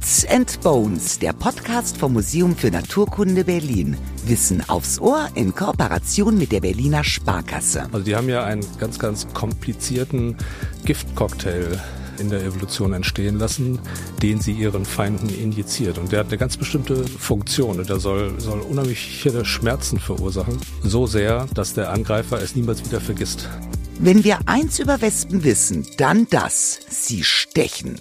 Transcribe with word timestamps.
Beats 0.00 0.24
and 0.30 0.62
Bones, 0.62 1.18
der 1.18 1.34
Podcast 1.34 1.98
vom 1.98 2.14
Museum 2.14 2.56
für 2.56 2.70
Naturkunde 2.70 3.44
Berlin. 3.44 3.98
Wissen 4.24 4.66
aufs 4.66 4.98
Ohr 4.98 5.28
in 5.34 5.54
Kooperation 5.54 6.38
mit 6.38 6.52
der 6.52 6.60
Berliner 6.60 7.04
Sparkasse. 7.04 7.82
Also 7.92 7.98
die 7.98 8.16
haben 8.16 8.30
ja 8.30 8.42
einen 8.42 8.64
ganz, 8.78 8.98
ganz 8.98 9.26
komplizierten 9.34 10.38
Giftcocktail 10.86 11.78
in 12.18 12.30
der 12.30 12.42
Evolution 12.42 12.94
entstehen 12.94 13.38
lassen, 13.38 13.78
den 14.22 14.40
sie 14.40 14.52
ihren 14.52 14.86
Feinden 14.86 15.28
injiziert. 15.28 15.98
Und 15.98 16.12
der 16.12 16.20
hat 16.20 16.28
eine 16.28 16.38
ganz 16.38 16.56
bestimmte 16.56 17.04
Funktion 17.04 17.78
und 17.78 17.90
der 17.90 18.00
soll, 18.00 18.40
soll 18.40 18.60
unheimliche 18.60 19.44
Schmerzen 19.44 20.00
verursachen. 20.00 20.58
So 20.82 21.06
sehr, 21.06 21.46
dass 21.52 21.74
der 21.74 21.92
Angreifer 21.92 22.40
es 22.40 22.56
niemals 22.56 22.82
wieder 22.86 23.02
vergisst. 23.02 23.50
Wenn 23.98 24.24
wir 24.24 24.38
eins 24.46 24.78
über 24.78 25.02
Wespen 25.02 25.44
wissen, 25.44 25.86
dann 25.98 26.26
das. 26.30 26.80
Sie 26.88 27.22
stechen. 27.22 27.96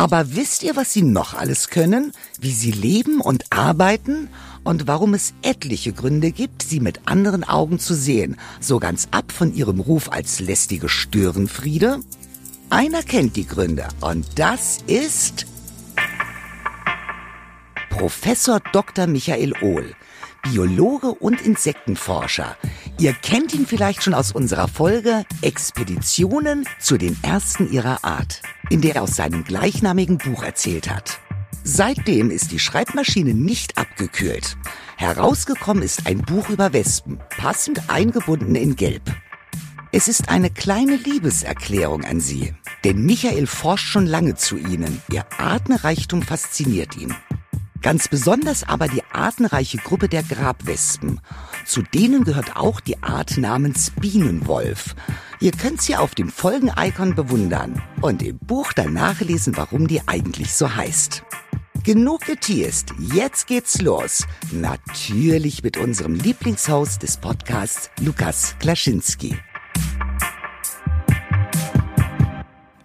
Aber 0.00 0.34
wisst 0.34 0.62
ihr, 0.62 0.76
was 0.76 0.94
sie 0.94 1.02
noch 1.02 1.34
alles 1.34 1.68
können? 1.68 2.12
Wie 2.40 2.52
sie 2.52 2.70
leben 2.70 3.20
und 3.20 3.44
arbeiten? 3.50 4.30
Und 4.64 4.86
warum 4.86 5.12
es 5.12 5.34
etliche 5.42 5.92
Gründe 5.92 6.32
gibt, 6.32 6.62
sie 6.62 6.80
mit 6.80 7.02
anderen 7.04 7.44
Augen 7.44 7.78
zu 7.78 7.92
sehen, 7.94 8.38
so 8.60 8.78
ganz 8.78 9.08
ab 9.10 9.30
von 9.30 9.52
ihrem 9.54 9.78
Ruf 9.78 10.10
als 10.10 10.40
lästige 10.40 10.88
Störenfriede? 10.88 12.00
Einer 12.70 13.02
kennt 13.02 13.36
die 13.36 13.46
Gründe 13.46 13.88
und 14.00 14.24
das 14.36 14.78
ist 14.86 15.44
Professor 17.90 18.60
Dr. 18.72 19.06
Michael 19.06 19.52
Ohl, 19.60 19.94
Biologe 20.42 21.12
und 21.12 21.40
Insektenforscher. 21.40 22.56
Ihr 22.98 23.12
kennt 23.12 23.54
ihn 23.54 23.66
vielleicht 23.66 24.02
schon 24.02 24.14
aus 24.14 24.32
unserer 24.32 24.68
Folge 24.68 25.24
Expeditionen 25.42 26.66
zu 26.78 26.96
den 26.96 27.16
ersten 27.22 27.70
ihrer 27.70 28.04
Art, 28.04 28.42
in 28.68 28.80
der 28.80 28.96
er 28.96 29.02
aus 29.02 29.16
seinem 29.16 29.44
gleichnamigen 29.44 30.18
Buch 30.18 30.42
erzählt 30.42 30.90
hat. 30.90 31.20
Seitdem 31.62 32.30
ist 32.30 32.52
die 32.52 32.58
Schreibmaschine 32.58 33.34
nicht 33.34 33.76
abgekühlt. 33.76 34.56
Herausgekommen 34.96 35.82
ist 35.82 36.06
ein 36.06 36.22
Buch 36.22 36.48
über 36.48 36.72
Wespen, 36.72 37.20
passend 37.28 37.88
eingebunden 37.88 38.54
in 38.54 38.76
Gelb. 38.76 39.02
Es 39.92 40.08
ist 40.08 40.28
eine 40.28 40.50
kleine 40.50 40.96
Liebeserklärung 40.96 42.04
an 42.04 42.20
Sie, 42.20 42.54
denn 42.84 43.04
Michael 43.04 43.46
forscht 43.46 43.88
schon 43.88 44.06
lange 44.06 44.36
zu 44.36 44.56
Ihnen. 44.56 45.02
Ihr 45.10 45.24
Artenreichtum 45.38 46.22
fasziniert 46.22 46.96
ihn. 46.96 47.14
Ganz 47.82 48.08
besonders 48.08 48.62
aber 48.64 48.88
die 48.88 49.02
artenreiche 49.10 49.78
Gruppe 49.78 50.08
der 50.08 50.22
Grabwespen. 50.22 51.20
Zu 51.64 51.82
denen 51.82 52.24
gehört 52.24 52.56
auch 52.56 52.80
die 52.80 53.02
Art 53.02 53.38
namens 53.38 53.92
Bienenwolf. 53.98 54.94
Ihr 55.40 55.52
könnt 55.52 55.80
sie 55.80 55.96
auf 55.96 56.14
dem 56.14 56.28
Folgen-Icon 56.28 57.14
bewundern 57.14 57.82
und 58.02 58.22
im 58.22 58.38
Buch 58.38 58.74
dann 58.74 58.92
nachlesen, 58.92 59.56
warum 59.56 59.88
die 59.88 60.06
eigentlich 60.06 60.52
so 60.52 60.74
heißt. 60.74 61.22
Genug 61.82 62.26
geteased, 62.26 62.92
jetzt 62.98 63.46
geht's 63.46 63.80
los. 63.80 64.26
Natürlich 64.52 65.62
mit 65.62 65.78
unserem 65.78 66.14
Lieblingshost 66.14 67.02
des 67.02 67.16
Podcasts, 67.16 67.88
Lukas 67.98 68.56
Klaschinski. 68.58 69.38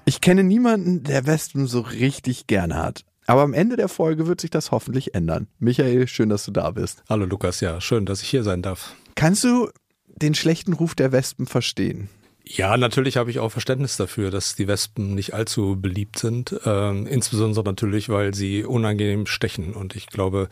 Ich 0.06 0.22
kenne 0.22 0.44
niemanden, 0.44 1.04
der 1.04 1.26
Wespen 1.26 1.68
so 1.68 1.82
richtig 1.82 2.48
gerne 2.48 2.76
hat. 2.76 3.04
Aber 3.28 3.42
am 3.42 3.54
Ende 3.54 3.76
der 3.76 3.90
Folge 3.90 4.28
wird 4.28 4.42
sich 4.42 4.52
das 4.52 4.72
hoffentlich 4.72 5.16
ändern. 5.16 5.48
Michael, 5.60 6.08
schön, 6.08 6.30
dass 6.30 6.46
du 6.46 6.52
da 6.52 6.72
bist. 6.72 7.04
Hallo 7.10 7.26
Lukas, 7.26 7.60
ja, 7.60 7.82
schön, 7.82 8.06
dass 8.06 8.22
ich 8.22 8.30
hier 8.30 8.44
sein 8.44 8.62
darf. 8.62 8.96
Kannst 9.16 9.44
du 9.44 9.70
den 10.08 10.36
schlechten 10.36 10.74
Ruf 10.74 10.96
der 10.96 11.12
Wespen 11.12 11.48
verstehen? 11.48 12.10
Ja, 12.48 12.78
natürlich 12.78 13.18
habe 13.18 13.32
ich 13.32 13.40
auch 13.40 13.52
Verständnis 13.52 13.98
dafür, 13.98 14.30
dass 14.30 14.56
die 14.56 14.68
Wespen 14.68 15.16
nicht 15.16 15.34
allzu 15.34 15.82
beliebt 15.82 16.20
sind. 16.20 16.56
Ähm, 16.64 17.08
insbesondere 17.08 17.66
natürlich, 17.66 18.08
weil 18.08 18.36
sie 18.36 18.64
unangenehm 18.64 19.26
stechen. 19.26 19.74
Und 19.74 19.96
ich 19.96 20.06
glaube, 20.08 20.50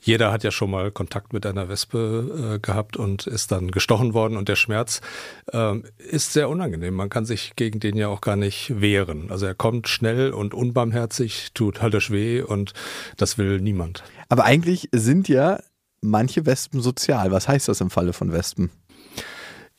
jeder 0.00 0.32
hat 0.32 0.42
ja 0.42 0.50
schon 0.50 0.70
mal 0.70 0.90
Kontakt 0.90 1.34
mit 1.34 1.44
einer 1.44 1.68
Wespe 1.68 2.54
äh, 2.54 2.58
gehabt 2.60 2.96
und 2.96 3.26
ist 3.26 3.52
dann 3.52 3.70
gestochen 3.70 4.14
worden. 4.14 4.38
Und 4.38 4.48
der 4.48 4.56
Schmerz 4.56 5.02
ähm, 5.52 5.84
ist 5.98 6.32
sehr 6.32 6.48
unangenehm. 6.48 6.94
Man 6.94 7.10
kann 7.10 7.26
sich 7.26 7.52
gegen 7.56 7.78
den 7.78 7.98
ja 7.98 8.08
auch 8.08 8.22
gar 8.22 8.36
nicht 8.36 8.80
wehren. 8.80 9.30
Also 9.30 9.44
er 9.44 9.54
kommt 9.54 9.86
schnell 9.86 10.32
und 10.32 10.54
unbarmherzig, 10.54 11.50
tut 11.52 11.82
höllisch 11.82 12.10
weh 12.10 12.40
und 12.40 12.72
das 13.18 13.36
will 13.36 13.60
niemand. 13.60 14.02
Aber 14.30 14.44
eigentlich 14.44 14.88
sind 14.92 15.28
ja 15.28 15.58
manche 16.00 16.46
Wespen 16.46 16.80
sozial. 16.80 17.32
Was 17.32 17.48
heißt 17.48 17.68
das 17.68 17.82
im 17.82 17.90
Falle 17.90 18.14
von 18.14 18.32
Wespen? 18.32 18.70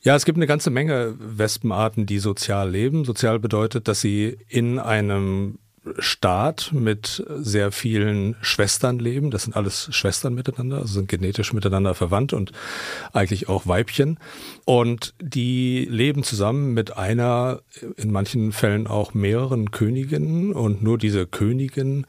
Ja, 0.06 0.14
es 0.14 0.24
gibt 0.24 0.38
eine 0.38 0.46
ganze 0.46 0.70
Menge 0.70 1.16
Wespenarten, 1.18 2.06
die 2.06 2.20
sozial 2.20 2.70
leben. 2.70 3.04
Sozial 3.04 3.40
bedeutet, 3.40 3.88
dass 3.88 4.00
sie 4.00 4.38
in 4.46 4.78
einem 4.78 5.58
Staat 5.98 6.70
mit 6.72 7.26
sehr 7.28 7.72
vielen 7.72 8.36
Schwestern 8.40 9.00
leben. 9.00 9.32
Das 9.32 9.42
sind 9.42 9.56
alles 9.56 9.88
Schwestern 9.90 10.34
miteinander, 10.34 10.76
also 10.76 10.94
sind 10.94 11.08
genetisch 11.08 11.52
miteinander 11.52 11.94
verwandt 11.94 12.32
und 12.32 12.52
eigentlich 13.12 13.48
auch 13.48 13.66
Weibchen. 13.66 14.20
Und 14.64 15.14
die 15.20 15.88
leben 15.90 16.22
zusammen 16.22 16.72
mit 16.72 16.96
einer, 16.96 17.62
in 17.96 18.12
manchen 18.12 18.52
Fällen 18.52 18.86
auch 18.86 19.12
mehreren 19.12 19.72
Königinnen. 19.72 20.52
Und 20.52 20.84
nur 20.84 20.98
diese 20.98 21.26
Königin 21.26 22.06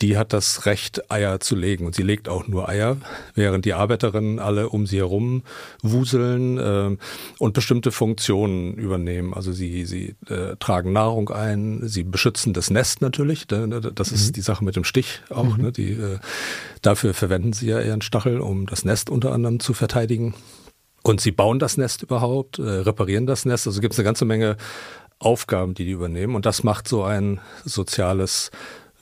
die 0.00 0.16
hat 0.16 0.32
das 0.32 0.66
Recht, 0.66 1.10
Eier 1.10 1.40
zu 1.40 1.54
legen. 1.54 1.86
Und 1.86 1.94
sie 1.94 2.02
legt 2.02 2.28
auch 2.28 2.46
nur 2.46 2.68
Eier, 2.68 2.96
während 3.34 3.64
die 3.64 3.74
Arbeiterinnen 3.74 4.38
alle 4.38 4.68
um 4.68 4.86
sie 4.86 4.98
herum 4.98 5.42
wuseln 5.82 6.58
äh, 6.58 6.96
und 7.38 7.52
bestimmte 7.54 7.92
Funktionen 7.92 8.74
übernehmen. 8.74 9.34
Also 9.34 9.52
sie, 9.52 9.84
sie 9.84 10.14
äh, 10.28 10.56
tragen 10.58 10.92
Nahrung 10.92 11.30
ein, 11.30 11.80
sie 11.86 12.02
beschützen 12.02 12.52
das 12.52 12.70
Nest 12.70 13.02
natürlich. 13.02 13.46
Das 13.46 14.12
ist 14.12 14.28
mhm. 14.28 14.32
die 14.32 14.40
Sache 14.40 14.64
mit 14.64 14.76
dem 14.76 14.84
Stich 14.84 15.22
auch. 15.30 15.56
Mhm. 15.56 15.62
Ne? 15.62 15.72
Die, 15.72 15.92
äh, 15.92 16.18
dafür 16.80 17.14
verwenden 17.14 17.52
sie 17.52 17.68
ja 17.68 17.80
ihren 17.80 18.02
Stachel, 18.02 18.40
um 18.40 18.66
das 18.66 18.84
Nest 18.84 19.10
unter 19.10 19.32
anderem 19.32 19.60
zu 19.60 19.74
verteidigen. 19.74 20.34
Und 21.02 21.20
sie 21.20 21.32
bauen 21.32 21.58
das 21.58 21.76
Nest 21.76 22.02
überhaupt, 22.02 22.58
äh, 22.58 22.62
reparieren 22.62 23.26
das 23.26 23.44
Nest. 23.44 23.66
Also 23.66 23.80
gibt 23.80 23.92
es 23.92 23.98
eine 23.98 24.04
ganze 24.04 24.24
Menge 24.24 24.56
Aufgaben, 25.18 25.74
die 25.74 25.84
die 25.84 25.92
übernehmen. 25.92 26.34
Und 26.34 26.46
das 26.46 26.64
macht 26.64 26.88
so 26.88 27.04
ein 27.04 27.40
soziales 27.64 28.50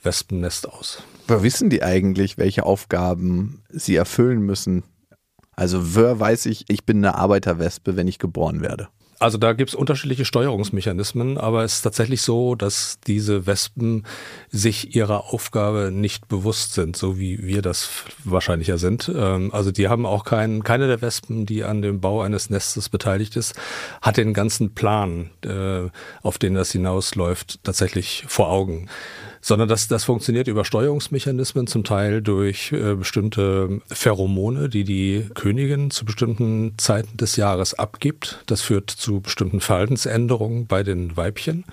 Wespennest 0.03 0.69
aus. 0.69 1.03
Aber 1.29 1.43
wissen 1.43 1.71
die 1.71 1.83
eigentlich, 1.83 2.39
welche 2.39 2.65
Aufgaben 2.65 3.63
sie 3.69 3.97
erfüllen 3.97 4.41
müssen? 4.41 4.83
Also 5.53 5.95
wer 5.95 6.19
weiß 6.19 6.47
ich, 6.47 6.65
ich 6.69 6.85
bin 6.85 6.99
eine 6.99 7.15
Arbeiterwespe, 7.17 7.97
wenn 7.97 8.09
ich 8.09 8.19
geboren 8.19 8.63
werde? 8.63 8.89
Also 9.21 9.37
da 9.37 9.53
gibt 9.53 9.69
es 9.69 9.75
unterschiedliche 9.75 10.25
Steuerungsmechanismen, 10.25 11.37
aber 11.37 11.63
es 11.63 11.75
ist 11.75 11.83
tatsächlich 11.83 12.23
so, 12.23 12.55
dass 12.55 13.01
diese 13.07 13.47
Wespen 13.47 14.07
sich 14.49 14.97
ihrer 14.97 15.35
Aufgabe 15.35 15.91
nicht 15.93 16.27
bewusst 16.27 16.73
sind, 16.73 16.97
so 16.97 17.19
wie 17.19 17.47
wir 17.47 17.61
das 17.61 17.91
wahrscheinlich 18.25 18.69
ja 18.69 18.79
sind. 18.79 19.13
Ähm, 19.15 19.53
also 19.53 19.73
die 19.73 19.89
haben 19.89 20.07
auch 20.07 20.25
keinen, 20.25 20.65
keine 20.65 20.87
der 20.87 21.03
Wespen, 21.03 21.45
die 21.45 21.65
an 21.65 21.83
dem 21.83 22.01
Bau 22.01 22.23
eines 22.23 22.49
Nestes 22.49 22.89
beteiligt 22.89 23.37
ist, 23.37 23.55
hat 24.01 24.17
den 24.17 24.33
ganzen 24.33 24.73
Plan, 24.75 25.29
äh, 25.45 25.91
auf 26.23 26.39
den 26.39 26.55
das 26.55 26.73
hinausläuft, 26.73 27.63
tatsächlich 27.63 28.25
vor 28.27 28.49
Augen 28.49 28.89
sondern 29.41 29.69
das, 29.69 29.89
das 29.89 30.05
funktioniert 30.05 30.49
über 30.49 30.65
Steuerungsmechanismen, 30.65 31.67
zum 31.67 31.85
Teil 31.85 32.23
durch 32.23 32.73
äh, 32.73 32.95
bestimmte 32.95 33.81
Pheromone, 33.89 34.69
die 34.69 34.85
die 34.85 35.27
Königin 35.35 35.91
zu 35.91 36.05
bestimmten 36.05 36.75
Zeiten 36.77 37.17
des 37.17 37.37
Jahres 37.37 37.75
abgibt. 37.75 38.43
Das 38.47 38.61
führt 38.61 38.91
zu 38.91 39.21
bestimmten 39.21 39.61
Verhaltensänderungen 39.61 40.67
bei 40.67 40.83
den 40.83 41.17
Weibchen, 41.17 41.65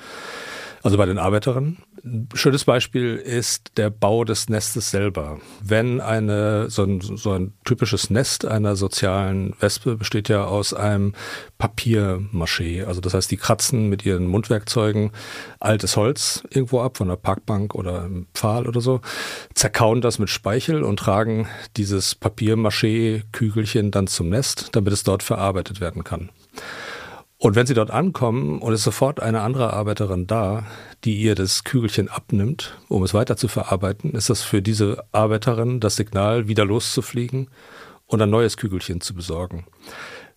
also 0.88 0.98
bei 0.98 1.06
den 1.06 1.18
Arbeiterinnen. 1.18 1.80
Ein 2.06 2.30
schönes 2.34 2.64
Beispiel 2.64 3.18
ist 3.18 3.74
der 3.76 3.90
Bau 3.90 4.24
des 4.24 4.48
Nestes 4.48 4.90
selber. 4.90 5.38
Wenn 5.62 6.00
eine, 6.00 6.70
so 6.70 6.84
ein, 6.84 7.02
so 7.02 7.34
ein 7.34 7.52
typisches 7.66 8.10
Nest 8.10 8.46
einer 8.46 8.78
sozialen 8.78 9.54
Wespe 9.60 9.98
besteht 9.98 10.30
ja 10.30 10.46
aus 10.46 10.74
einem 10.74 11.12
Papiermaché. 11.60 12.86
Also 12.86 13.02
das 13.02 13.14
heißt, 13.14 13.30
die 13.30 13.36
kratzen 13.36 13.90
mit 13.90 14.06
ihren 14.06 14.28
Mundwerkzeugen 14.28 15.12
altes 15.60 15.98
Holz 15.98 16.44
irgendwo 16.52 16.80
ab, 16.80 16.96
von 16.96 17.10
der 17.10 17.18
Parkbank 17.18 17.76
oder 17.76 18.04
einem 18.04 18.28
Pfahl 18.34 18.66
oder 18.66 18.80
so, 18.80 19.02
zerkauen 19.56 20.00
das 20.00 20.20
mit 20.20 20.30
Speichel 20.30 20.84
und 20.84 21.00
tragen 21.00 21.50
dieses 21.76 22.16
Papiermaché-Kügelchen 22.16 23.92
dann 23.92 24.08
zum 24.08 24.30
Nest, 24.30 24.70
damit 24.72 24.94
es 24.94 25.04
dort 25.04 25.22
verarbeitet 25.22 25.82
werden 25.82 26.06
kann. 26.06 26.30
Und 27.40 27.56
wenn 27.56 27.68
sie 27.68 27.76
dort 27.76 27.92
ankommen 27.92 28.60
und 28.60 28.74
es 28.74 28.84
sofort 28.84 29.20
eine 29.20 29.42
andere 29.42 29.74
Arbeiterin 29.74 30.26
da, 30.26 30.66
die 31.04 31.18
ihr 31.18 31.36
das 31.36 31.64
Kügelchen 31.64 32.10
abnimmt, 32.10 32.80
um 32.90 33.04
es 33.04 33.14
weiter 33.14 33.38
zu 33.38 33.48
verarbeiten, 33.48 34.14
ist 34.14 34.32
das 34.32 34.42
für 34.42 34.64
diese 34.64 35.04
Arbeiterin 35.12 35.80
das 35.80 35.98
Signal, 35.98 36.48
wieder 36.48 36.66
loszufliegen 36.66 37.50
und 38.08 38.22
ein 38.22 38.32
neues 38.32 38.58
Kügelchen 38.58 39.02
zu 39.02 39.14
besorgen. 39.14 39.68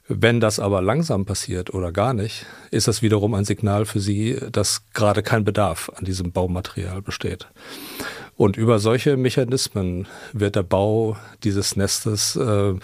Wenn 0.08 0.40
das 0.40 0.58
aber 0.58 0.82
langsam 0.82 1.24
passiert 1.24 1.72
oder 1.72 1.92
gar 1.92 2.12
nicht, 2.12 2.44
ist 2.70 2.88
das 2.88 3.00
wiederum 3.00 3.32
ein 3.32 3.44
Signal 3.44 3.86
für 3.86 4.00
sie, 4.00 4.38
dass 4.50 4.84
gerade 4.92 5.22
kein 5.22 5.44
Bedarf 5.44 5.90
an 5.94 6.04
diesem 6.04 6.32
Baumaterial 6.32 7.00
besteht. 7.00 7.46
Und 8.36 8.56
über 8.56 8.78
solche 8.78 9.16
Mechanismen 9.16 10.08
wird 10.32 10.56
der 10.56 10.64
Bau 10.64 11.16
dieses 11.44 11.76
Nestes 11.76 12.36
äh, 12.36 12.74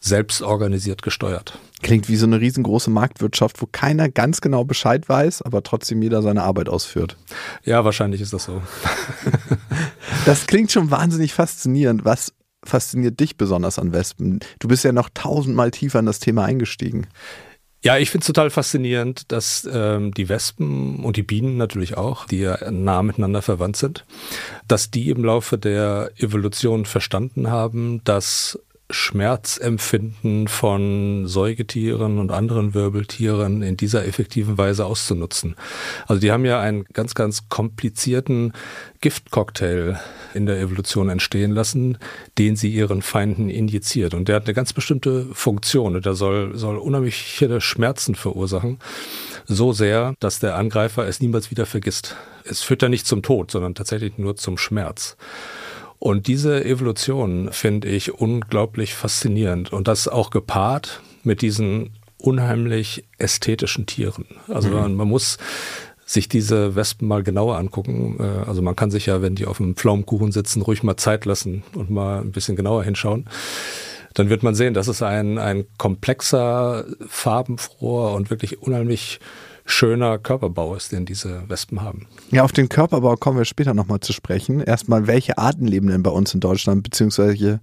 selbst 0.00 0.42
organisiert 0.42 1.02
gesteuert. 1.02 1.58
Klingt 1.84 2.08
wie 2.08 2.16
so 2.16 2.24
eine 2.24 2.40
riesengroße 2.40 2.88
Marktwirtschaft, 2.88 3.60
wo 3.60 3.68
keiner 3.70 4.08
ganz 4.08 4.40
genau 4.40 4.64
Bescheid 4.64 5.06
weiß, 5.06 5.42
aber 5.42 5.62
trotzdem 5.62 6.00
jeder 6.00 6.22
seine 6.22 6.42
Arbeit 6.42 6.70
ausführt. 6.70 7.18
Ja, 7.62 7.84
wahrscheinlich 7.84 8.22
ist 8.22 8.32
das 8.32 8.44
so. 8.44 8.62
das 10.24 10.46
klingt 10.46 10.72
schon 10.72 10.90
wahnsinnig 10.90 11.34
faszinierend. 11.34 12.06
Was 12.06 12.32
fasziniert 12.64 13.20
dich 13.20 13.36
besonders 13.36 13.78
an 13.78 13.92
Wespen? 13.92 14.40
Du 14.60 14.68
bist 14.68 14.82
ja 14.82 14.92
noch 14.92 15.10
tausendmal 15.12 15.72
tiefer 15.72 15.98
in 15.98 16.06
das 16.06 16.20
Thema 16.20 16.46
eingestiegen. 16.46 17.06
Ja, 17.82 17.98
ich 17.98 18.08
finde 18.08 18.22
es 18.22 18.28
total 18.28 18.48
faszinierend, 18.48 19.30
dass 19.30 19.68
ähm, 19.70 20.14
die 20.14 20.30
Wespen 20.30 21.04
und 21.04 21.18
die 21.18 21.22
Bienen 21.22 21.58
natürlich 21.58 21.98
auch, 21.98 22.24
die 22.24 22.38
ja 22.38 22.70
nah 22.70 23.02
miteinander 23.02 23.42
verwandt 23.42 23.76
sind, 23.76 24.06
dass 24.66 24.90
die 24.90 25.10
im 25.10 25.22
Laufe 25.22 25.58
der 25.58 26.12
Evolution 26.16 26.86
verstanden 26.86 27.50
haben, 27.50 28.00
dass 28.04 28.58
Schmerzempfinden 28.94 30.48
von 30.48 31.26
Säugetieren 31.26 32.18
und 32.18 32.30
anderen 32.30 32.74
Wirbeltieren 32.74 33.62
in 33.62 33.76
dieser 33.76 34.06
effektiven 34.06 34.56
Weise 34.56 34.86
auszunutzen. 34.86 35.56
Also 36.06 36.20
die 36.20 36.30
haben 36.30 36.44
ja 36.44 36.60
einen 36.60 36.84
ganz, 36.92 37.14
ganz 37.14 37.48
komplizierten 37.48 38.52
Giftcocktail 39.00 40.00
in 40.32 40.46
der 40.46 40.60
Evolution 40.60 41.08
entstehen 41.08 41.50
lassen, 41.50 41.98
den 42.38 42.56
sie 42.56 42.72
ihren 42.72 43.02
Feinden 43.02 43.50
injiziert. 43.50 44.14
Und 44.14 44.28
der 44.28 44.36
hat 44.36 44.44
eine 44.44 44.54
ganz 44.54 44.72
bestimmte 44.72 45.26
Funktion. 45.34 46.00
Der 46.00 46.14
soll, 46.14 46.56
soll 46.56 46.78
unheimliche 46.78 47.60
Schmerzen 47.60 48.14
verursachen. 48.14 48.78
So 49.46 49.72
sehr, 49.72 50.14
dass 50.20 50.38
der 50.38 50.56
Angreifer 50.56 51.06
es 51.06 51.20
niemals 51.20 51.50
wieder 51.50 51.66
vergisst. 51.66 52.16
Es 52.44 52.62
führt 52.62 52.82
ja 52.82 52.88
nicht 52.88 53.06
zum 53.06 53.22
Tod, 53.22 53.50
sondern 53.50 53.74
tatsächlich 53.74 54.18
nur 54.18 54.36
zum 54.36 54.56
Schmerz. 54.56 55.16
Und 56.04 56.26
diese 56.26 56.62
Evolution 56.66 57.48
finde 57.50 57.88
ich 57.88 58.12
unglaublich 58.12 58.94
faszinierend 58.94 59.72
und 59.72 59.88
das 59.88 60.06
auch 60.06 60.28
gepaart 60.28 61.00
mit 61.22 61.40
diesen 61.40 61.94
unheimlich 62.18 63.06
ästhetischen 63.16 63.86
Tieren. 63.86 64.26
Also 64.48 64.68
mhm. 64.68 64.96
man, 64.96 65.08
muss 65.08 65.38
sich 66.04 66.28
diese 66.28 66.76
Wespen 66.76 67.08
mal 67.08 67.22
genauer 67.22 67.56
angucken. 67.56 68.18
Äh, 68.20 68.46
also 68.46 68.60
man 68.60 68.76
kann 68.76 68.90
sich 68.90 69.06
ja, 69.06 69.22
wenn 69.22 69.34
die 69.34 69.46
auf 69.46 69.56
dem 69.56 69.76
Pflaumenkuchen 69.76 70.30
sitzen, 70.30 70.60
ruhig 70.60 70.82
mal 70.82 70.98
Zeit 70.98 71.24
lassen 71.24 71.62
und 71.74 71.88
mal 71.88 72.20
ein 72.20 72.32
bisschen 72.32 72.54
genauer 72.54 72.84
hinschauen. 72.84 73.24
Dann 74.12 74.28
wird 74.28 74.42
man 74.42 74.54
sehen, 74.54 74.74
dass 74.74 74.88
es 74.88 75.00
ein, 75.00 75.38
ein 75.38 75.64
komplexer, 75.78 76.84
farbenfroher 77.08 78.12
und 78.12 78.28
wirklich 78.28 78.60
unheimlich 78.60 79.20
schöner 79.64 80.18
Körperbau 80.18 80.74
ist, 80.74 80.92
den 80.92 81.06
diese 81.06 81.48
Wespen 81.48 81.82
haben. 81.82 82.06
Ja, 82.30 82.44
auf 82.44 82.52
den 82.52 82.68
Körperbau 82.68 83.16
kommen 83.16 83.38
wir 83.38 83.44
später 83.44 83.74
nochmal 83.74 84.00
zu 84.00 84.12
sprechen. 84.12 84.60
Erstmal, 84.60 85.06
welche 85.06 85.38
Arten 85.38 85.66
leben 85.66 85.88
denn 85.88 86.02
bei 86.02 86.10
uns 86.10 86.34
in 86.34 86.40
Deutschland, 86.40 86.82
beziehungsweise, 86.82 87.60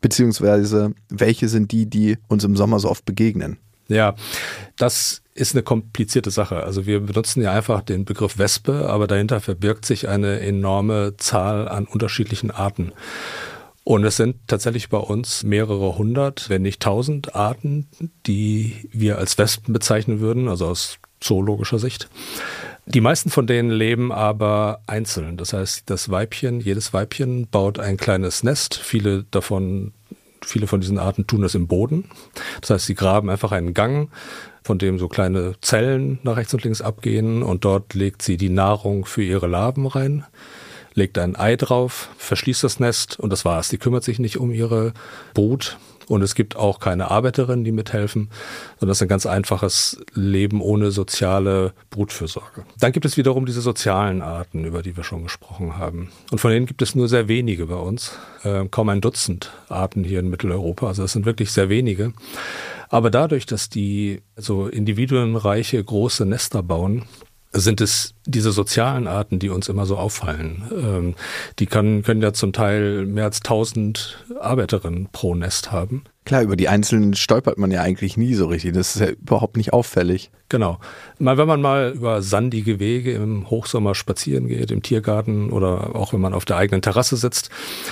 beziehungsweise 0.00 0.94
welche 1.08 1.48
sind 1.48 1.72
die, 1.72 1.86
die 1.86 2.18
uns 2.28 2.44
im 2.44 2.56
Sommer 2.56 2.80
so 2.80 2.90
oft 2.90 3.04
begegnen? 3.04 3.58
Ja, 3.88 4.14
das 4.76 5.22
ist 5.34 5.54
eine 5.54 5.62
komplizierte 5.62 6.30
Sache. 6.30 6.62
Also 6.62 6.86
wir 6.86 7.00
benutzen 7.00 7.42
ja 7.42 7.52
einfach 7.52 7.82
den 7.82 8.04
Begriff 8.04 8.38
Wespe, 8.38 8.88
aber 8.88 9.06
dahinter 9.06 9.40
verbirgt 9.40 9.84
sich 9.84 10.08
eine 10.08 10.40
enorme 10.40 11.16
Zahl 11.18 11.68
an 11.68 11.86
unterschiedlichen 11.86 12.50
Arten. 12.50 12.92
Und 13.82 14.04
es 14.04 14.16
sind 14.16 14.36
tatsächlich 14.46 14.88
bei 14.88 14.98
uns 14.98 15.42
mehrere 15.42 15.98
hundert, 15.98 16.48
wenn 16.48 16.62
nicht 16.62 16.80
tausend 16.80 17.34
Arten, 17.34 17.86
die 18.26 18.88
wir 18.92 19.18
als 19.18 19.36
Wespen 19.36 19.74
bezeichnen 19.74 20.20
würden, 20.20 20.48
also 20.48 20.66
aus 20.66 20.98
zoologischer 21.24 21.78
Sicht. 21.78 22.08
Die 22.86 23.00
meisten 23.00 23.30
von 23.30 23.46
denen 23.46 23.70
leben 23.70 24.12
aber 24.12 24.80
einzeln. 24.86 25.36
Das 25.36 25.52
heißt, 25.52 25.84
das 25.86 26.10
Weibchen, 26.10 26.60
jedes 26.60 26.92
Weibchen 26.92 27.46
baut 27.48 27.78
ein 27.78 27.96
kleines 27.96 28.42
Nest. 28.42 28.74
Viele 28.74 29.24
davon, 29.30 29.92
viele 30.44 30.66
von 30.66 30.80
diesen 30.80 30.98
Arten 30.98 31.26
tun 31.26 31.40
das 31.40 31.54
im 31.54 31.66
Boden. 31.66 32.10
Das 32.60 32.70
heißt, 32.70 32.86
sie 32.86 32.94
graben 32.94 33.30
einfach 33.30 33.52
einen 33.52 33.72
Gang, 33.72 34.10
von 34.62 34.78
dem 34.78 34.98
so 34.98 35.08
kleine 35.08 35.54
Zellen 35.62 36.18
nach 36.24 36.36
rechts 36.36 36.52
und 36.52 36.62
links 36.62 36.82
abgehen 36.82 37.42
und 37.42 37.64
dort 37.64 37.94
legt 37.94 38.20
sie 38.20 38.36
die 38.36 38.50
Nahrung 38.50 39.06
für 39.06 39.22
ihre 39.22 39.46
Larven 39.46 39.86
rein 39.86 40.26
legt 40.94 41.18
ein 41.18 41.36
Ei 41.36 41.56
drauf, 41.56 42.08
verschließt 42.18 42.64
das 42.64 42.80
Nest 42.80 43.18
und 43.18 43.30
das 43.30 43.44
war's. 43.44 43.68
Die 43.68 43.78
kümmert 43.78 44.04
sich 44.04 44.18
nicht 44.18 44.38
um 44.38 44.52
ihre 44.52 44.94
Brut. 45.34 45.76
Und 46.08 46.22
es 46.22 46.34
gibt 46.34 46.56
auch 46.56 46.80
keine 46.80 47.10
Arbeiterinnen, 47.10 47.64
die 47.64 47.72
mithelfen, 47.72 48.30
sondern 48.78 48.92
es 48.92 48.98
ist 48.98 49.02
ein 49.02 49.08
ganz 49.08 49.26
einfaches 49.26 50.00
Leben 50.14 50.60
ohne 50.60 50.90
soziale 50.90 51.72
Brutfürsorge. 51.90 52.64
Dann 52.78 52.92
gibt 52.92 53.06
es 53.06 53.16
wiederum 53.16 53.46
diese 53.46 53.60
sozialen 53.60 54.22
Arten, 54.22 54.64
über 54.64 54.82
die 54.82 54.96
wir 54.96 55.04
schon 55.04 55.22
gesprochen 55.22 55.78
haben. 55.78 56.10
Und 56.30 56.38
von 56.38 56.50
denen 56.50 56.66
gibt 56.66 56.82
es 56.82 56.94
nur 56.94 57.08
sehr 57.08 57.28
wenige 57.28 57.66
bei 57.66 57.76
uns. 57.76 58.18
Äh, 58.42 58.66
kaum 58.70 58.88
ein 58.88 59.00
Dutzend 59.00 59.52
Arten 59.68 60.04
hier 60.04 60.20
in 60.20 60.28
Mitteleuropa. 60.28 60.88
Also 60.88 61.04
es 61.04 61.12
sind 61.12 61.26
wirklich 61.26 61.52
sehr 61.52 61.68
wenige. 61.68 62.12
Aber 62.88 63.10
dadurch, 63.10 63.46
dass 63.46 63.68
die 63.68 64.22
so 64.36 64.68
individuenreiche 64.68 65.82
große 65.82 66.26
Nester 66.26 66.62
bauen, 66.62 67.04
sind 67.54 67.80
es 67.80 68.14
diese 68.26 68.52
sozialen 68.52 69.06
Arten, 69.06 69.38
die 69.38 69.48
uns 69.48 69.68
immer 69.68 69.86
so 69.86 69.96
auffallen. 69.96 70.64
Ähm, 70.72 71.14
die 71.58 71.66
können, 71.66 72.02
können 72.02 72.20
ja 72.20 72.32
zum 72.32 72.52
Teil 72.52 73.06
mehr 73.06 73.24
als 73.24 73.38
1000 73.38 74.24
Arbeiterinnen 74.40 75.08
pro 75.12 75.34
Nest 75.34 75.72
haben. 75.72 76.04
Klar, 76.24 76.42
über 76.42 76.56
die 76.56 76.68
einzelnen 76.68 77.12
stolpert 77.12 77.58
man 77.58 77.70
ja 77.70 77.82
eigentlich 77.82 78.16
nie 78.16 78.32
so 78.32 78.46
richtig. 78.46 78.72
Das 78.72 78.96
ist 78.96 79.00
ja 79.02 79.10
überhaupt 79.10 79.58
nicht 79.58 79.74
auffällig. 79.74 80.30
Genau. 80.48 80.78
Mal, 81.18 81.36
wenn 81.36 81.46
man 81.46 81.60
mal 81.60 81.92
über 81.94 82.22
sandige 82.22 82.80
Wege 82.80 83.12
im 83.12 83.50
Hochsommer 83.50 83.94
spazieren 83.94 84.48
geht, 84.48 84.70
im 84.70 84.82
Tiergarten 84.82 85.50
oder 85.50 85.94
auch 85.94 86.14
wenn 86.14 86.22
man 86.22 86.32
auf 86.32 86.46
der 86.46 86.56
eigenen 86.56 86.80
Terrasse 86.80 87.18
sitzt, 87.18 87.50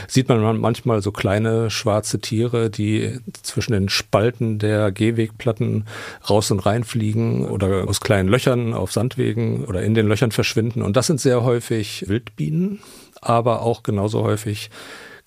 sieht 0.09 0.31
man 0.31 0.59
manchmal 0.61 1.03
so 1.03 1.13
kleine 1.13 1.69
schwarze 1.69 2.21
Tiere, 2.21 2.71
die 2.71 3.19
zwischen 3.43 3.73
den 3.73 3.91
Spalten 3.91 4.59
der 4.59 4.93
Gehwegplatten 4.93 5.85
raus 6.31 6.51
und 6.51 6.61
rein 6.61 6.85
fliegen 6.85 7.47
oder 7.47 7.87
aus 7.87 8.01
kleinen 8.01 8.31
Löchern 8.31 8.73
auf 8.73 8.93
Sandwegen 8.93 9.67
oder 9.67 9.83
in 9.83 9.93
den 9.93 10.07
Löchern 10.07 10.33
verschwinden. 10.33 10.81
Und 10.81 10.97
das 10.97 11.07
sind 11.07 11.21
sehr 11.21 11.43
häufig 11.43 12.09
Wildbienen, 12.09 12.81
aber 13.21 13.61
auch 13.61 13.83
genauso 13.83 14.23
häufig 14.23 14.71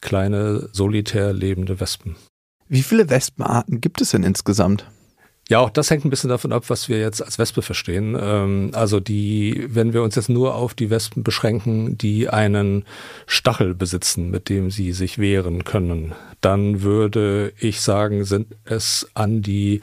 kleine 0.01 0.69
solitär 0.71 1.33
lebende 1.33 1.79
Wespen. 1.79 2.15
Wie 2.67 2.83
viele 2.83 3.09
Wespenarten 3.09 3.81
gibt 3.81 4.01
es 4.01 4.11
denn 4.11 4.23
insgesamt? 4.23 4.85
Ja, 5.47 5.59
auch 5.59 5.69
das 5.69 5.91
hängt 5.91 6.03
ein 6.03 6.09
bisschen 6.09 6.31
davon 6.31 6.51
ab, 6.51 6.63
was 6.69 6.89
wir 6.89 6.99
jetzt 6.99 7.21
als 7.21 7.37
Wespe 7.37 7.61
verstehen. 7.61 8.17
Ähm, 8.19 8.71
also 8.73 8.99
die, 8.99 9.67
wenn 9.69 9.93
wir 9.93 10.01
uns 10.01 10.15
jetzt 10.15 10.29
nur 10.29 10.55
auf 10.55 10.73
die 10.73 10.89
Wespen 10.89 11.21
beschränken, 11.21 11.99
die 11.99 12.29
einen 12.29 12.83
Stachel 13.27 13.75
besitzen, 13.75 14.31
mit 14.31 14.49
dem 14.49 14.71
sie 14.71 14.91
sich 14.91 15.19
wehren 15.19 15.63
können, 15.63 16.15
dann 16.41 16.81
würde 16.81 17.53
ich 17.59 17.81
sagen, 17.81 18.23
sind 18.23 18.55
es 18.63 19.07
an 19.13 19.43
die 19.43 19.81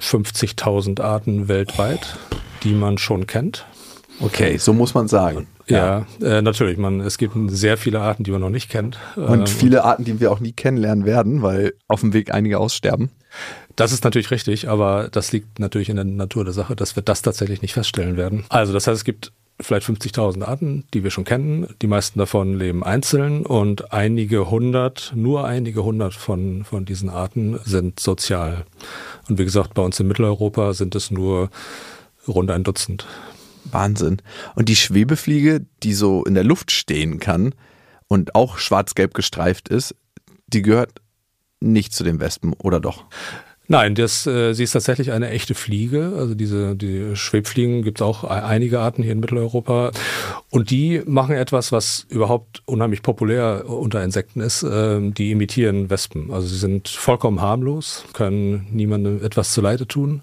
50.000 0.00 1.02
Arten 1.02 1.46
weltweit, 1.46 2.18
die 2.62 2.72
man 2.72 2.96
schon 2.96 3.26
kennt. 3.26 3.66
Okay, 4.20 4.56
so 4.56 4.72
muss 4.72 4.94
man 4.94 5.08
sagen. 5.08 5.46
Ja, 5.66 6.06
ja 6.20 6.38
äh, 6.38 6.42
natürlich. 6.42 6.78
Man, 6.78 7.00
es 7.00 7.18
gibt 7.18 7.34
sehr 7.48 7.76
viele 7.76 8.00
Arten, 8.00 8.24
die 8.24 8.30
man 8.30 8.40
noch 8.40 8.50
nicht 8.50 8.70
kennt. 8.70 8.98
Und 9.16 9.40
ähm, 9.40 9.46
viele 9.46 9.84
Arten, 9.84 10.04
die 10.04 10.20
wir 10.20 10.32
auch 10.32 10.40
nie 10.40 10.52
kennenlernen 10.52 11.04
werden, 11.04 11.42
weil 11.42 11.74
auf 11.88 12.00
dem 12.00 12.12
Weg 12.12 12.32
einige 12.32 12.58
aussterben. 12.58 13.10
Das 13.76 13.92
ist 13.92 14.04
natürlich 14.04 14.30
richtig, 14.30 14.68
aber 14.68 15.08
das 15.10 15.32
liegt 15.32 15.58
natürlich 15.58 15.88
in 15.88 15.96
der 15.96 16.04
Natur 16.04 16.44
der 16.44 16.52
Sache, 16.52 16.76
dass 16.76 16.96
wir 16.96 17.02
das 17.02 17.22
tatsächlich 17.22 17.62
nicht 17.62 17.72
feststellen 17.72 18.16
werden. 18.16 18.44
Also 18.50 18.72
das 18.72 18.86
heißt, 18.86 18.98
es 18.98 19.04
gibt 19.04 19.32
vielleicht 19.60 19.86
50.000 19.86 20.44
Arten, 20.44 20.84
die 20.92 21.04
wir 21.04 21.10
schon 21.10 21.24
kennen. 21.24 21.66
Die 21.80 21.86
meisten 21.86 22.18
davon 22.18 22.58
leben 22.58 22.82
einzeln 22.82 23.46
und 23.46 23.92
einige 23.92 24.50
hundert, 24.50 25.12
nur 25.14 25.46
einige 25.46 25.84
hundert 25.84 26.14
von, 26.14 26.64
von 26.64 26.84
diesen 26.84 27.08
Arten 27.08 27.58
sind 27.64 28.00
sozial. 28.00 28.64
Und 29.28 29.38
wie 29.38 29.44
gesagt, 29.44 29.74
bei 29.74 29.82
uns 29.82 29.98
in 30.00 30.08
Mitteleuropa 30.08 30.74
sind 30.74 30.94
es 30.94 31.10
nur 31.10 31.50
rund 32.26 32.50
ein 32.50 32.64
Dutzend. 32.64 33.06
Wahnsinn. 33.64 34.22
Und 34.54 34.68
die 34.68 34.76
Schwebefliege, 34.76 35.66
die 35.82 35.94
so 35.94 36.24
in 36.24 36.34
der 36.34 36.44
Luft 36.44 36.70
stehen 36.70 37.20
kann 37.20 37.54
und 38.08 38.34
auch 38.34 38.58
schwarz-gelb 38.58 39.14
gestreift 39.14 39.68
ist, 39.68 39.94
die 40.46 40.62
gehört 40.62 41.00
nicht 41.60 41.94
zu 41.94 42.04
den 42.04 42.20
Wespen, 42.20 42.52
oder 42.54 42.80
doch? 42.80 43.06
Nein, 43.72 43.94
das, 43.94 44.26
äh, 44.26 44.52
sie 44.52 44.64
ist 44.64 44.72
tatsächlich 44.72 45.12
eine 45.12 45.30
echte 45.30 45.54
Fliege. 45.54 46.12
Also 46.18 46.34
diese 46.34 46.76
die 46.76 47.16
Schwebfliegen 47.16 47.82
gibt 47.82 48.02
es 48.02 48.02
auch 48.02 48.22
einige 48.22 48.80
Arten 48.80 49.02
hier 49.02 49.12
in 49.12 49.20
Mitteleuropa. 49.20 49.92
Und 50.50 50.70
die 50.70 51.00
machen 51.06 51.34
etwas, 51.34 51.72
was 51.72 52.04
überhaupt 52.10 52.62
unheimlich 52.66 53.00
populär 53.00 53.64
unter 53.66 54.04
Insekten 54.04 54.42
ist. 54.42 54.62
Ähm, 54.62 55.14
die 55.14 55.30
imitieren 55.30 55.88
Wespen. 55.88 56.30
Also 56.30 56.48
sie 56.48 56.58
sind 56.58 56.86
vollkommen 56.86 57.40
harmlos, 57.40 58.04
können 58.12 58.66
niemandem 58.70 59.24
etwas 59.24 59.54
zuleide 59.54 59.88
tun. 59.88 60.20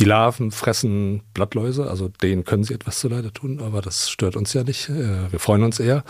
Die 0.00 0.04
Larven 0.04 0.50
fressen 0.50 1.20
Blattläuse, 1.32 1.88
also 1.88 2.08
denen 2.08 2.42
können 2.42 2.64
sie 2.64 2.74
etwas 2.74 2.98
zuleide 2.98 3.32
tun, 3.32 3.60
aber 3.64 3.82
das 3.82 4.10
stört 4.10 4.34
uns 4.34 4.52
ja 4.52 4.64
nicht. 4.64 4.88
Äh, 4.88 5.30
wir 5.30 5.38
freuen 5.38 5.62
uns 5.62 5.78
eher. 5.78 6.02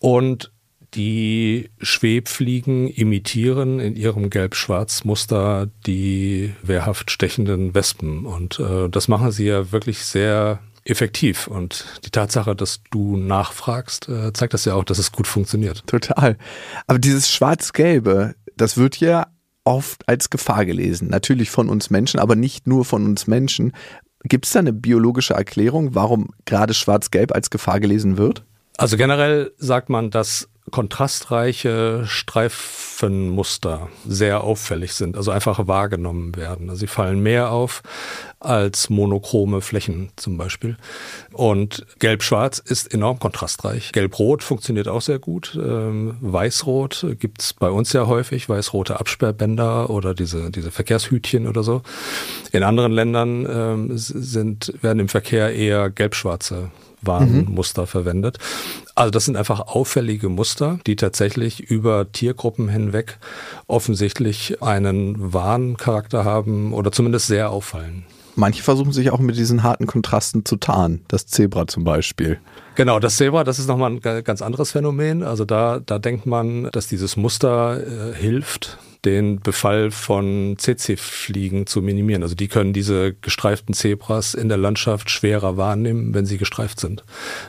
Und 0.00 0.50
die 0.96 1.70
Schwebfliegen 1.80 2.88
imitieren 2.88 3.80
in 3.80 3.96
ihrem 3.96 4.30
Gelb-Schwarz-Muster 4.30 5.68
die 5.86 6.54
wehrhaft 6.62 7.10
stechenden 7.10 7.74
Wespen. 7.74 8.24
Und 8.24 8.58
äh, 8.58 8.88
das 8.88 9.08
machen 9.08 9.30
sie 9.30 9.46
ja 9.46 9.72
wirklich 9.72 9.98
sehr 9.98 10.60
effektiv. 10.84 11.46
Und 11.46 11.84
die 12.04 12.10
Tatsache, 12.10 12.56
dass 12.56 12.80
du 12.90 13.16
nachfragst, 13.16 14.08
äh, 14.08 14.32
zeigt 14.32 14.54
das 14.54 14.64
ja 14.64 14.74
auch, 14.74 14.84
dass 14.84 14.98
es 14.98 15.12
gut 15.12 15.26
funktioniert. 15.26 15.86
Total. 15.86 16.38
Aber 16.86 16.98
dieses 16.98 17.30
Schwarz-Gelbe, 17.30 18.34
das 18.56 18.76
wird 18.76 18.98
ja 18.98 19.26
oft 19.64 20.08
als 20.08 20.30
Gefahr 20.30 20.64
gelesen. 20.64 21.08
Natürlich 21.08 21.50
von 21.50 21.68
uns 21.68 21.90
Menschen, 21.90 22.20
aber 22.20 22.36
nicht 22.36 22.66
nur 22.66 22.84
von 22.84 23.04
uns 23.04 23.26
Menschen. 23.26 23.72
Gibt 24.24 24.46
es 24.46 24.52
da 24.52 24.60
eine 24.60 24.72
biologische 24.72 25.34
Erklärung, 25.34 25.94
warum 25.94 26.30
gerade 26.46 26.72
Schwarz-Gelb 26.72 27.32
als 27.32 27.50
Gefahr 27.50 27.80
gelesen 27.80 28.16
wird? 28.16 28.44
Also 28.78 28.96
generell 28.96 29.52
sagt 29.58 29.88
man, 29.88 30.10
dass 30.10 30.48
kontrastreiche 30.70 32.02
Streifenmuster 32.06 33.88
sehr 34.06 34.42
auffällig 34.42 34.94
sind, 34.94 35.16
also 35.16 35.30
einfach 35.30 35.66
wahrgenommen 35.68 36.34
werden. 36.36 36.70
Also 36.70 36.80
sie 36.80 36.86
fallen 36.88 37.20
mehr 37.20 37.50
auf 37.50 37.82
als 38.40 38.90
monochrome 38.90 39.60
Flächen 39.60 40.10
zum 40.16 40.36
Beispiel. 40.36 40.76
Und 41.32 41.86
Gelb-Schwarz 41.98 42.58
ist 42.58 42.92
enorm 42.92 43.18
kontrastreich. 43.18 43.92
Gelb-Rot 43.92 44.42
funktioniert 44.42 44.88
auch 44.88 45.00
sehr 45.00 45.18
gut. 45.18 45.58
Ähm, 45.60 46.16
Weiß-Rot 46.20 47.06
gibt's 47.18 47.54
bei 47.54 47.70
uns 47.70 47.92
ja 47.92 48.06
häufig, 48.06 48.48
weiß-rote 48.48 48.98
Absperrbänder 48.98 49.88
oder 49.88 50.14
diese, 50.14 50.50
diese 50.50 50.70
Verkehrshütchen 50.70 51.46
oder 51.46 51.62
so. 51.62 51.82
In 52.52 52.62
anderen 52.62 52.92
Ländern 52.92 53.46
ähm, 53.48 53.90
sind, 53.96 54.72
werden 54.82 55.00
im 55.00 55.08
Verkehr 55.08 55.54
eher 55.54 55.90
gelb-schwarze 55.90 56.70
Warnmuster 57.02 57.82
mhm. 57.82 57.86
verwendet. 57.86 58.38
Also 58.94 59.10
das 59.10 59.24
sind 59.24 59.36
einfach 59.36 59.60
auffällige 59.60 60.28
Muster, 60.28 60.78
die 60.86 60.96
tatsächlich 60.96 61.60
über 61.60 62.10
Tiergruppen 62.10 62.68
hinweg 62.68 63.18
offensichtlich 63.66 64.62
einen 64.62 65.32
Warncharakter 65.32 66.24
haben 66.24 66.72
oder 66.72 66.92
zumindest 66.92 67.26
sehr 67.26 67.50
auffallen. 67.50 68.04
Manche 68.38 68.62
versuchen 68.62 68.92
sich 68.92 69.10
auch 69.10 69.18
mit 69.18 69.36
diesen 69.36 69.62
harten 69.62 69.86
Kontrasten 69.86 70.44
zu 70.44 70.56
tarnen. 70.56 71.02
Das 71.08 71.26
Zebra 71.26 71.66
zum 71.66 71.84
Beispiel. 71.84 72.38
Genau, 72.74 73.00
das 73.00 73.16
Zebra, 73.16 73.44
das 73.44 73.58
ist 73.58 73.66
nochmal 73.66 73.92
ein 73.92 74.00
ganz 74.24 74.42
anderes 74.42 74.72
Phänomen. 74.72 75.22
Also 75.22 75.46
da, 75.46 75.80
da 75.84 75.98
denkt 75.98 76.26
man, 76.26 76.68
dass 76.72 76.86
dieses 76.86 77.16
Muster 77.16 77.80
äh, 77.80 78.14
hilft, 78.14 78.78
den 79.06 79.40
Befall 79.40 79.90
von 79.90 80.56
CC-Fliegen 80.58 81.66
zu 81.66 81.80
minimieren. 81.80 82.22
Also 82.22 82.34
die 82.34 82.48
können 82.48 82.72
diese 82.72 83.14
gestreiften 83.14 83.72
Zebras 83.72 84.34
in 84.34 84.48
der 84.48 84.58
Landschaft 84.58 85.10
schwerer 85.10 85.56
wahrnehmen, 85.56 86.12
wenn 86.12 86.26
sie 86.26 86.38
gestreift 86.38 86.80
sind. 86.80 87.04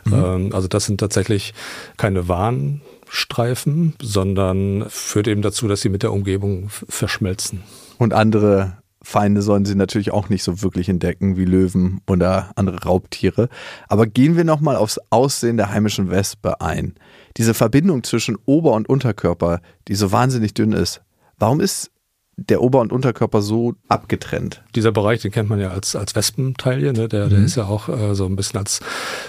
Mhm. 0.05 0.13
Ähm, 0.13 0.49
also 0.53 0.67
das 0.67 0.85
sind 0.85 0.99
tatsächlich 0.99 1.53
keine 1.97 2.27
Warnstreifen, 2.27 3.95
sondern 4.01 4.85
führt 4.89 5.27
eben 5.27 5.41
dazu, 5.41 5.67
dass 5.67 5.81
sie 5.81 5.89
mit 5.89 6.03
der 6.03 6.13
Umgebung 6.13 6.69
verschmelzen. 6.69 7.63
Und 7.97 8.13
andere 8.13 8.77
Feinde 9.01 9.41
sollen 9.41 9.65
sie 9.65 9.75
natürlich 9.75 10.11
auch 10.11 10.27
nicht 10.27 10.43
so 10.43 10.61
wirklich 10.61 10.89
entdecken 10.89 11.37
wie 11.37 11.45
Löwen 11.45 12.01
oder 12.07 12.51
andere 12.55 12.83
Raubtiere. 12.83 13.47
Aber 13.87 14.05
gehen 14.05 14.35
wir 14.35 14.43
nochmal 14.43 14.75
aufs 14.75 14.99
Aussehen 15.09 15.55
der 15.57 15.71
heimischen 15.71 16.11
Wespe 16.11 16.59
ein. 16.61 16.95
Diese 17.37 17.53
Verbindung 17.53 18.03
zwischen 18.03 18.37
Ober- 18.45 18.73
und 18.73 18.89
Unterkörper, 18.89 19.61
die 19.87 19.95
so 19.95 20.11
wahnsinnig 20.11 20.53
dünn 20.53 20.73
ist, 20.73 21.01
Warum 21.37 21.59
ist 21.59 21.91
der 22.37 22.61
Ober- 22.61 22.81
und 22.81 22.91
Unterkörper 22.91 23.41
so 23.41 23.73
abgetrennt? 23.87 24.63
Dieser 24.75 24.91
Bereich, 24.91 25.21
den 25.21 25.31
kennt 25.31 25.49
man 25.49 25.59
ja 25.59 25.69
als, 25.69 25.95
als 25.95 26.15
Wespenteilchen, 26.15 26.95
ne? 26.95 27.07
der, 27.07 27.29
der 27.29 27.39
mhm. 27.39 27.45
ist 27.45 27.55
ja 27.55 27.65
auch 27.65 27.89
äh, 27.89 28.15
so 28.15 28.25
ein 28.25 28.35
bisschen 28.35 28.59
als 28.59 28.79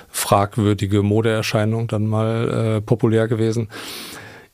fragwürdige 0.09 1.03
Modeerscheinung 1.03 1.89
dann 1.89 2.07
mal 2.07 2.77
äh, 2.77 2.81
populär 2.81 3.29
gewesen. 3.29 3.69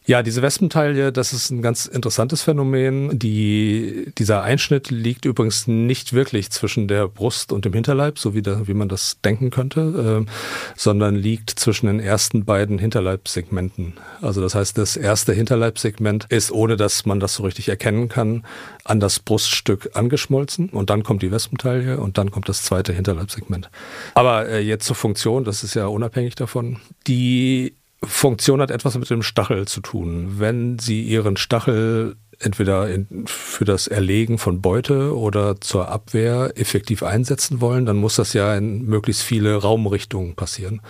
Ja, 0.07 0.23
diese 0.23 0.43
Wespenteile, 0.43 1.13
das 1.13 1.33
ist 1.33 1.49
ein 1.49 1.63
ganz 1.63 1.87
interessantes 1.87 2.43
Phänomen. 2.43 3.19
Die, 3.19 4.13
dieser 4.19 4.43
Einschnitt 4.43 4.91
liegt 4.91 5.25
übrigens 5.25 5.67
nicht 5.67 6.13
wirklich 6.13 6.51
zwischen 6.51 6.89
der 6.89 7.09
Brust 7.09 7.53
und 7.53 7.65
dem 7.65 7.73
Hinterleib, 7.73 8.19
so 8.19 8.35
wie, 8.35 8.43
da, 8.43 8.69
wie 8.69 8.75
man 8.75 8.91
das 8.91 9.17
denken 9.25 9.49
könnte, 9.49 10.27
äh, 10.27 10.31
sondern 10.77 11.15
liegt 11.15 11.49
zwischen 11.49 11.87
den 11.87 12.01
ersten 12.01 12.45
beiden 12.45 12.79
Hinterleibssegmenten. 12.79 13.95
Also 14.21 14.43
das 14.43 14.55
heißt, 14.55 14.77
das 14.77 14.99
erste 14.99 15.33
Hinterleibssegment 15.33 16.27
ist, 16.29 16.53
ohne 16.53 16.77
dass 16.77 17.07
man 17.07 17.19
das 17.19 17.37
so 17.37 17.45
richtig 17.45 17.71
erkennen 17.71 18.11
kann, 18.11 18.45
an 18.85 19.01
das 19.01 19.21
Bruststück 19.21 19.93
angeschmolzen 19.95 20.69
und 20.69 20.91
dann 20.91 21.03
kommt 21.03 21.23
die 21.23 21.31
Wespenteile 21.31 21.99
und 21.99 22.19
dann 22.19 22.31
kommt 22.31 22.51
das 22.51 22.63
zweite 22.63 22.93
Hinterleibssegment. 22.93 23.71
Aber 24.13 24.51
äh, 24.51 24.61
jetzt 24.61 24.85
zur 24.85 24.97
Funktion, 24.97 25.45
das 25.45 25.65
ist 25.65 25.73
ja 25.73 25.87
unabhängig 25.87 26.35
davon. 26.35 26.77
Die 27.07 27.73
Funktion 28.07 28.61
hat 28.61 28.71
etwas 28.71 28.97
mit 28.97 29.09
dem 29.11 29.23
Stachel 29.23 29.67
zu 29.67 29.81
tun. 29.81 30.35
Wenn 30.39 30.79
Sie 30.79 31.03
Ihren 31.03 31.37
Stachel 31.37 32.17
entweder 32.41 32.89
in, 32.89 33.27
für 33.27 33.65
das 33.65 33.87
Erlegen 33.87 34.39
von 34.39 34.61
Beute 34.61 35.17
oder 35.17 35.61
zur 35.61 35.89
Abwehr 35.89 36.53
effektiv 36.57 37.03
einsetzen 37.03 37.61
wollen, 37.61 37.87
dann 37.87 37.97
muss 37.97 38.17
das 38.17 38.33
ja 38.33 38.55
in 38.57 38.85
möglichst 38.85 39.23
viele 39.23 39.57
Raumrichtungen 39.57 40.35
passieren. 40.35 40.81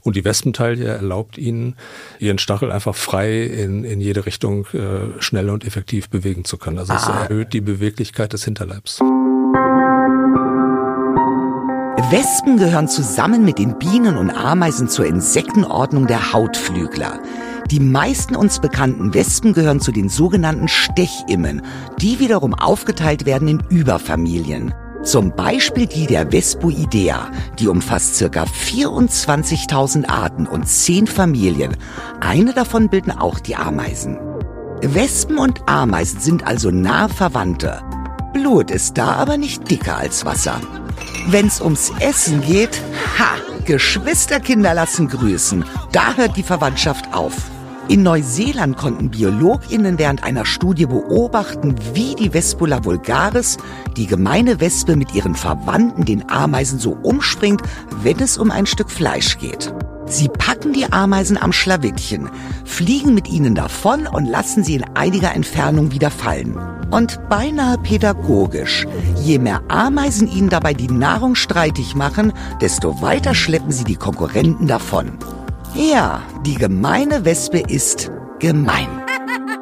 Und 0.00 0.16
die 0.16 0.24
Wespenteile 0.24 0.84
erlaubt 0.84 1.38
Ihnen, 1.38 1.76
Ihren 2.18 2.38
Stachel 2.38 2.70
einfach 2.70 2.94
frei 2.94 3.42
in, 3.42 3.84
in 3.84 4.00
jede 4.00 4.26
Richtung 4.26 4.66
äh, 4.72 5.20
schnell 5.20 5.50
und 5.50 5.64
effektiv 5.64 6.10
bewegen 6.10 6.44
zu 6.44 6.58
können. 6.58 6.78
Also 6.78 6.92
ah. 6.92 6.96
es 6.96 7.08
erhöht 7.08 7.52
die 7.52 7.60
Beweglichkeit 7.60 8.32
des 8.32 8.44
Hinterleibs. 8.44 9.00
Wespen 12.10 12.58
gehören 12.58 12.86
zusammen 12.86 13.44
mit 13.44 13.58
den 13.58 13.78
Bienen 13.78 14.16
und 14.18 14.30
Ameisen 14.30 14.88
zur 14.88 15.06
Insektenordnung 15.06 16.06
der 16.06 16.32
Hautflügler. 16.32 17.20
Die 17.70 17.80
meisten 17.80 18.36
uns 18.36 18.60
bekannten 18.60 19.14
Wespen 19.14 19.54
gehören 19.54 19.80
zu 19.80 19.90
den 19.90 20.08
sogenannten 20.08 20.68
Stechimmen, 20.68 21.62
die 21.98 22.18
wiederum 22.18 22.52
aufgeteilt 22.52 23.24
werden 23.24 23.48
in 23.48 23.62
Überfamilien. 23.70 24.74
Zum 25.02 25.34
Beispiel 25.34 25.86
die 25.86 26.06
der 26.06 26.30
Vespoidea, 26.30 27.30
die 27.58 27.68
umfasst 27.68 28.16
circa 28.16 28.44
24.000 28.44 30.08
Arten 30.08 30.46
und 30.46 30.68
10 30.68 31.06
Familien. 31.06 31.76
Eine 32.20 32.52
davon 32.52 32.90
bilden 32.90 33.12
auch 33.12 33.38
die 33.38 33.56
Ameisen. 33.56 34.18
Wespen 34.82 35.38
und 35.38 35.68
Ameisen 35.68 36.20
sind 36.20 36.46
also 36.46 36.70
nahe 36.70 37.08
Verwandte. 37.08 37.82
Blut 38.34 38.70
ist 38.70 38.98
da 38.98 39.12
aber 39.12 39.38
nicht 39.38 39.70
dicker 39.70 39.96
als 39.96 40.24
Wasser. 40.24 40.60
Wenn's 41.26 41.60
ums 41.60 41.92
Essen 42.00 42.42
geht, 42.42 42.80
ha, 43.18 43.36
Geschwisterkinder 43.64 44.74
lassen 44.74 45.08
grüßen. 45.08 45.64
Da 45.92 46.14
hört 46.14 46.36
die 46.36 46.42
Verwandtschaft 46.42 47.12
auf. 47.14 47.34
In 47.86 48.02
Neuseeland 48.02 48.78
konnten 48.78 49.10
BiologInnen 49.10 49.98
während 49.98 50.24
einer 50.24 50.46
Studie 50.46 50.86
beobachten, 50.86 51.74
wie 51.92 52.14
die 52.14 52.30
Vespula 52.30 52.82
vulgaris, 52.84 53.58
die 53.98 54.06
gemeine 54.06 54.58
Wespe 54.58 54.96
mit 54.96 55.14
ihren 55.14 55.34
Verwandten, 55.34 56.06
den 56.06 56.30
Ameisen, 56.30 56.78
so 56.78 56.96
umspringt, 57.02 57.60
wenn 58.02 58.20
es 58.20 58.38
um 58.38 58.50
ein 58.50 58.64
Stück 58.64 58.90
Fleisch 58.90 59.38
geht. 59.38 59.72
Sie 60.06 60.28
packen 60.28 60.72
die 60.72 60.92
Ameisen 60.92 61.38
am 61.40 61.52
Schlawittchen, 61.52 62.28
fliegen 62.64 63.14
mit 63.14 63.28
ihnen 63.28 63.54
davon 63.54 64.06
und 64.06 64.26
lassen 64.26 64.62
sie 64.62 64.74
in 64.74 64.84
einiger 64.94 65.34
Entfernung 65.34 65.92
wieder 65.92 66.10
fallen. 66.10 66.56
Und 66.90 67.28
beinahe 67.28 67.78
pädagogisch. 67.78 68.86
Je 69.22 69.38
mehr 69.38 69.62
Ameisen 69.68 70.28
ihnen 70.28 70.50
dabei 70.50 70.74
die 70.74 70.90
Nahrung 70.90 71.34
streitig 71.34 71.94
machen, 71.94 72.32
desto 72.60 73.00
weiter 73.00 73.34
schleppen 73.34 73.72
sie 73.72 73.84
die 73.84 73.96
Konkurrenten 73.96 74.66
davon. 74.66 75.12
Ja, 75.74 76.22
die 76.44 76.54
gemeine 76.54 77.24
Wespe 77.24 77.58
ist 77.58 78.10
gemein. 78.38 78.88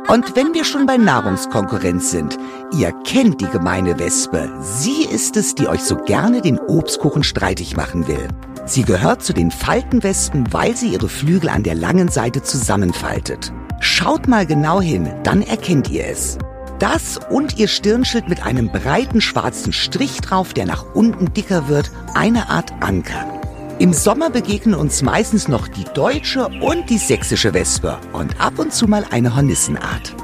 Und 0.08 0.36
wenn 0.36 0.52
wir 0.52 0.64
schon 0.64 0.84
bei 0.84 0.98
Nahrungskonkurrenz 0.98 2.10
sind, 2.10 2.36
ihr 2.76 2.92
kennt 3.04 3.40
die 3.40 3.46
gemeine 3.46 3.98
Wespe. 3.98 4.50
Sie 4.60 5.04
ist 5.04 5.36
es, 5.36 5.54
die 5.54 5.68
euch 5.68 5.82
so 5.82 5.96
gerne 5.96 6.42
den 6.42 6.58
Obstkuchen 6.58 7.22
streitig 7.22 7.76
machen 7.76 8.08
will. 8.08 8.28
Sie 8.64 8.84
gehört 8.84 9.22
zu 9.22 9.32
den 9.32 9.50
Faltenwespen, 9.50 10.52
weil 10.52 10.76
sie 10.76 10.88
ihre 10.88 11.08
Flügel 11.08 11.48
an 11.48 11.64
der 11.64 11.74
langen 11.74 12.08
Seite 12.08 12.42
zusammenfaltet. 12.42 13.52
Schaut 13.80 14.28
mal 14.28 14.46
genau 14.46 14.80
hin, 14.80 15.12
dann 15.24 15.42
erkennt 15.42 15.90
ihr 15.90 16.06
es. 16.06 16.38
Das 16.78 17.18
und 17.30 17.58
ihr 17.58 17.68
Stirnschild 17.68 18.28
mit 18.28 18.44
einem 18.44 18.70
breiten 18.70 19.20
schwarzen 19.20 19.72
Strich 19.72 20.20
drauf, 20.20 20.54
der 20.54 20.66
nach 20.66 20.94
unten 20.94 21.32
dicker 21.32 21.68
wird, 21.68 21.90
eine 22.14 22.50
Art 22.50 22.72
Anker. 22.80 23.40
Im 23.78 23.92
Sommer 23.92 24.30
begegnen 24.30 24.76
uns 24.76 25.02
meistens 25.02 25.48
noch 25.48 25.66
die 25.66 25.84
deutsche 25.94 26.46
und 26.46 26.88
die 26.88 26.98
sächsische 26.98 27.54
Wespe 27.54 27.98
und 28.12 28.40
ab 28.40 28.58
und 28.58 28.72
zu 28.72 28.86
mal 28.86 29.04
eine 29.10 29.34
Hornissenart. 29.34 30.14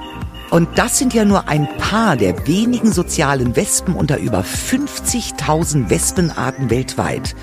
Und 0.51 0.69
das 0.79 0.99
sind 0.99 1.13
ja 1.13 1.25
nur 1.25 1.49
ein 1.49 1.69
paar 1.79 2.17
der 2.17 2.47
wenigen 2.47 2.93
sozialen 2.93 3.57
Wespen 3.57 3.95
unter 3.95 4.19
über 4.19 4.41
50.000 4.41 5.91
Wespenarten 5.91 6.71
weltweit. 6.71 7.35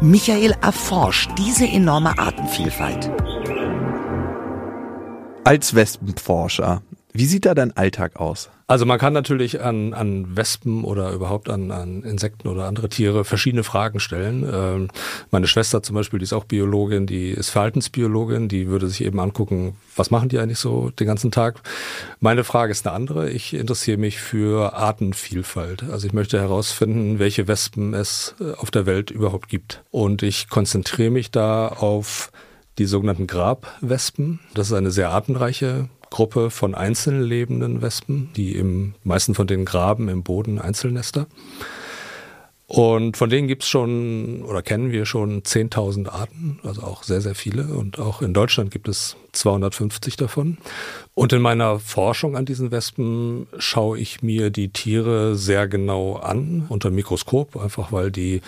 Michael 0.00 0.54
erforscht 0.60 1.30
diese 1.38 1.66
enorme 1.66 2.18
Artenvielfalt. 2.18 3.10
Als 5.44 5.74
Wespenforscher, 5.74 6.82
wie 7.12 7.26
sieht 7.26 7.46
da 7.46 7.54
dein 7.54 7.76
Alltag 7.76 8.16
aus? 8.16 8.50
Also 8.66 8.86
man 8.86 8.98
kann 8.98 9.12
natürlich 9.12 9.60
an, 9.60 9.92
an 9.92 10.36
Wespen 10.36 10.84
oder 10.84 11.12
überhaupt 11.12 11.50
an, 11.50 11.70
an 11.70 12.02
Insekten 12.02 12.48
oder 12.48 12.64
andere 12.64 12.88
Tiere 12.88 13.24
verschiedene 13.24 13.62
Fragen 13.62 14.00
stellen. 14.00 14.48
Ähm, 14.50 14.88
meine 15.30 15.46
Schwester 15.46 15.82
zum 15.82 15.94
Beispiel, 15.94 16.18
die 16.18 16.24
ist 16.24 16.32
auch 16.32 16.44
Biologin, 16.44 17.06
die 17.06 17.30
ist 17.30 17.50
Verhaltensbiologin, 17.50 18.48
die 18.48 18.68
würde 18.68 18.88
sich 18.88 19.04
eben 19.04 19.20
angucken, 19.20 19.76
was 19.96 20.10
machen 20.10 20.30
die 20.30 20.38
eigentlich 20.38 20.58
so 20.58 20.88
den 20.90 21.06
ganzen 21.06 21.30
Tag. 21.30 21.60
Meine 22.20 22.42
Frage 22.42 22.72
ist 22.72 22.86
eine 22.86 22.96
andere. 22.96 23.28
Ich 23.28 23.52
interessiere 23.52 23.98
mich 23.98 24.18
für 24.18 24.72
Artenvielfalt. 24.72 25.84
Also 25.90 26.06
ich 26.06 26.14
möchte 26.14 26.40
herausfinden, 26.40 27.18
welche 27.18 27.46
Wespen 27.46 27.92
es 27.92 28.34
äh, 28.40 28.52
auf 28.52 28.70
der 28.70 28.86
Welt 28.86 29.10
überhaupt 29.10 29.50
gibt. 29.50 29.82
Und 29.90 30.22
ich 30.22 30.48
konzentriere 30.48 31.10
mich 31.10 31.30
da 31.30 31.68
auf 31.68 32.32
die 32.78 32.86
sogenannten 32.86 33.26
Grabwespen. 33.26 34.40
Das 34.54 34.68
ist 34.68 34.72
eine 34.72 34.90
sehr 34.90 35.10
artenreiche 35.10 35.90
Gruppe 36.14 36.50
von 36.50 36.76
einzeln 36.76 37.22
lebenden 37.22 37.82
Wespen, 37.82 38.30
die 38.36 38.54
im 38.54 38.94
meisten 39.02 39.34
von 39.34 39.48
denen 39.48 39.64
graben 39.64 40.08
im 40.08 40.22
Boden 40.22 40.60
Einzelnester. 40.60 41.26
Und 42.68 43.16
von 43.16 43.30
denen 43.30 43.48
gibt 43.48 43.64
es 43.64 43.68
schon 43.68 44.42
oder 44.42 44.62
kennen 44.62 44.92
wir 44.92 45.06
schon 45.06 45.42
10.000 45.42 46.08
Arten, 46.08 46.60
also 46.62 46.82
auch 46.82 47.02
sehr, 47.02 47.20
sehr 47.20 47.34
viele. 47.34 47.64
Und 47.64 47.98
auch 47.98 48.22
in 48.22 48.32
Deutschland 48.32 48.70
gibt 48.70 48.86
es 48.86 49.16
250 49.32 50.14
davon. 50.14 50.58
Und 51.14 51.32
in 51.32 51.42
meiner 51.42 51.78
Forschung 51.78 52.36
an 52.36 52.44
diesen 52.44 52.72
Wespen 52.72 53.46
schaue 53.56 53.98
ich 53.98 54.22
mir 54.22 54.50
die 54.50 54.70
Tiere 54.70 55.36
sehr 55.36 55.68
genau 55.68 56.16
an 56.16 56.66
unter 56.68 56.90
Mikroskop, 56.90 57.56
einfach 57.56 57.92
weil 57.92 58.10
die 58.10 58.42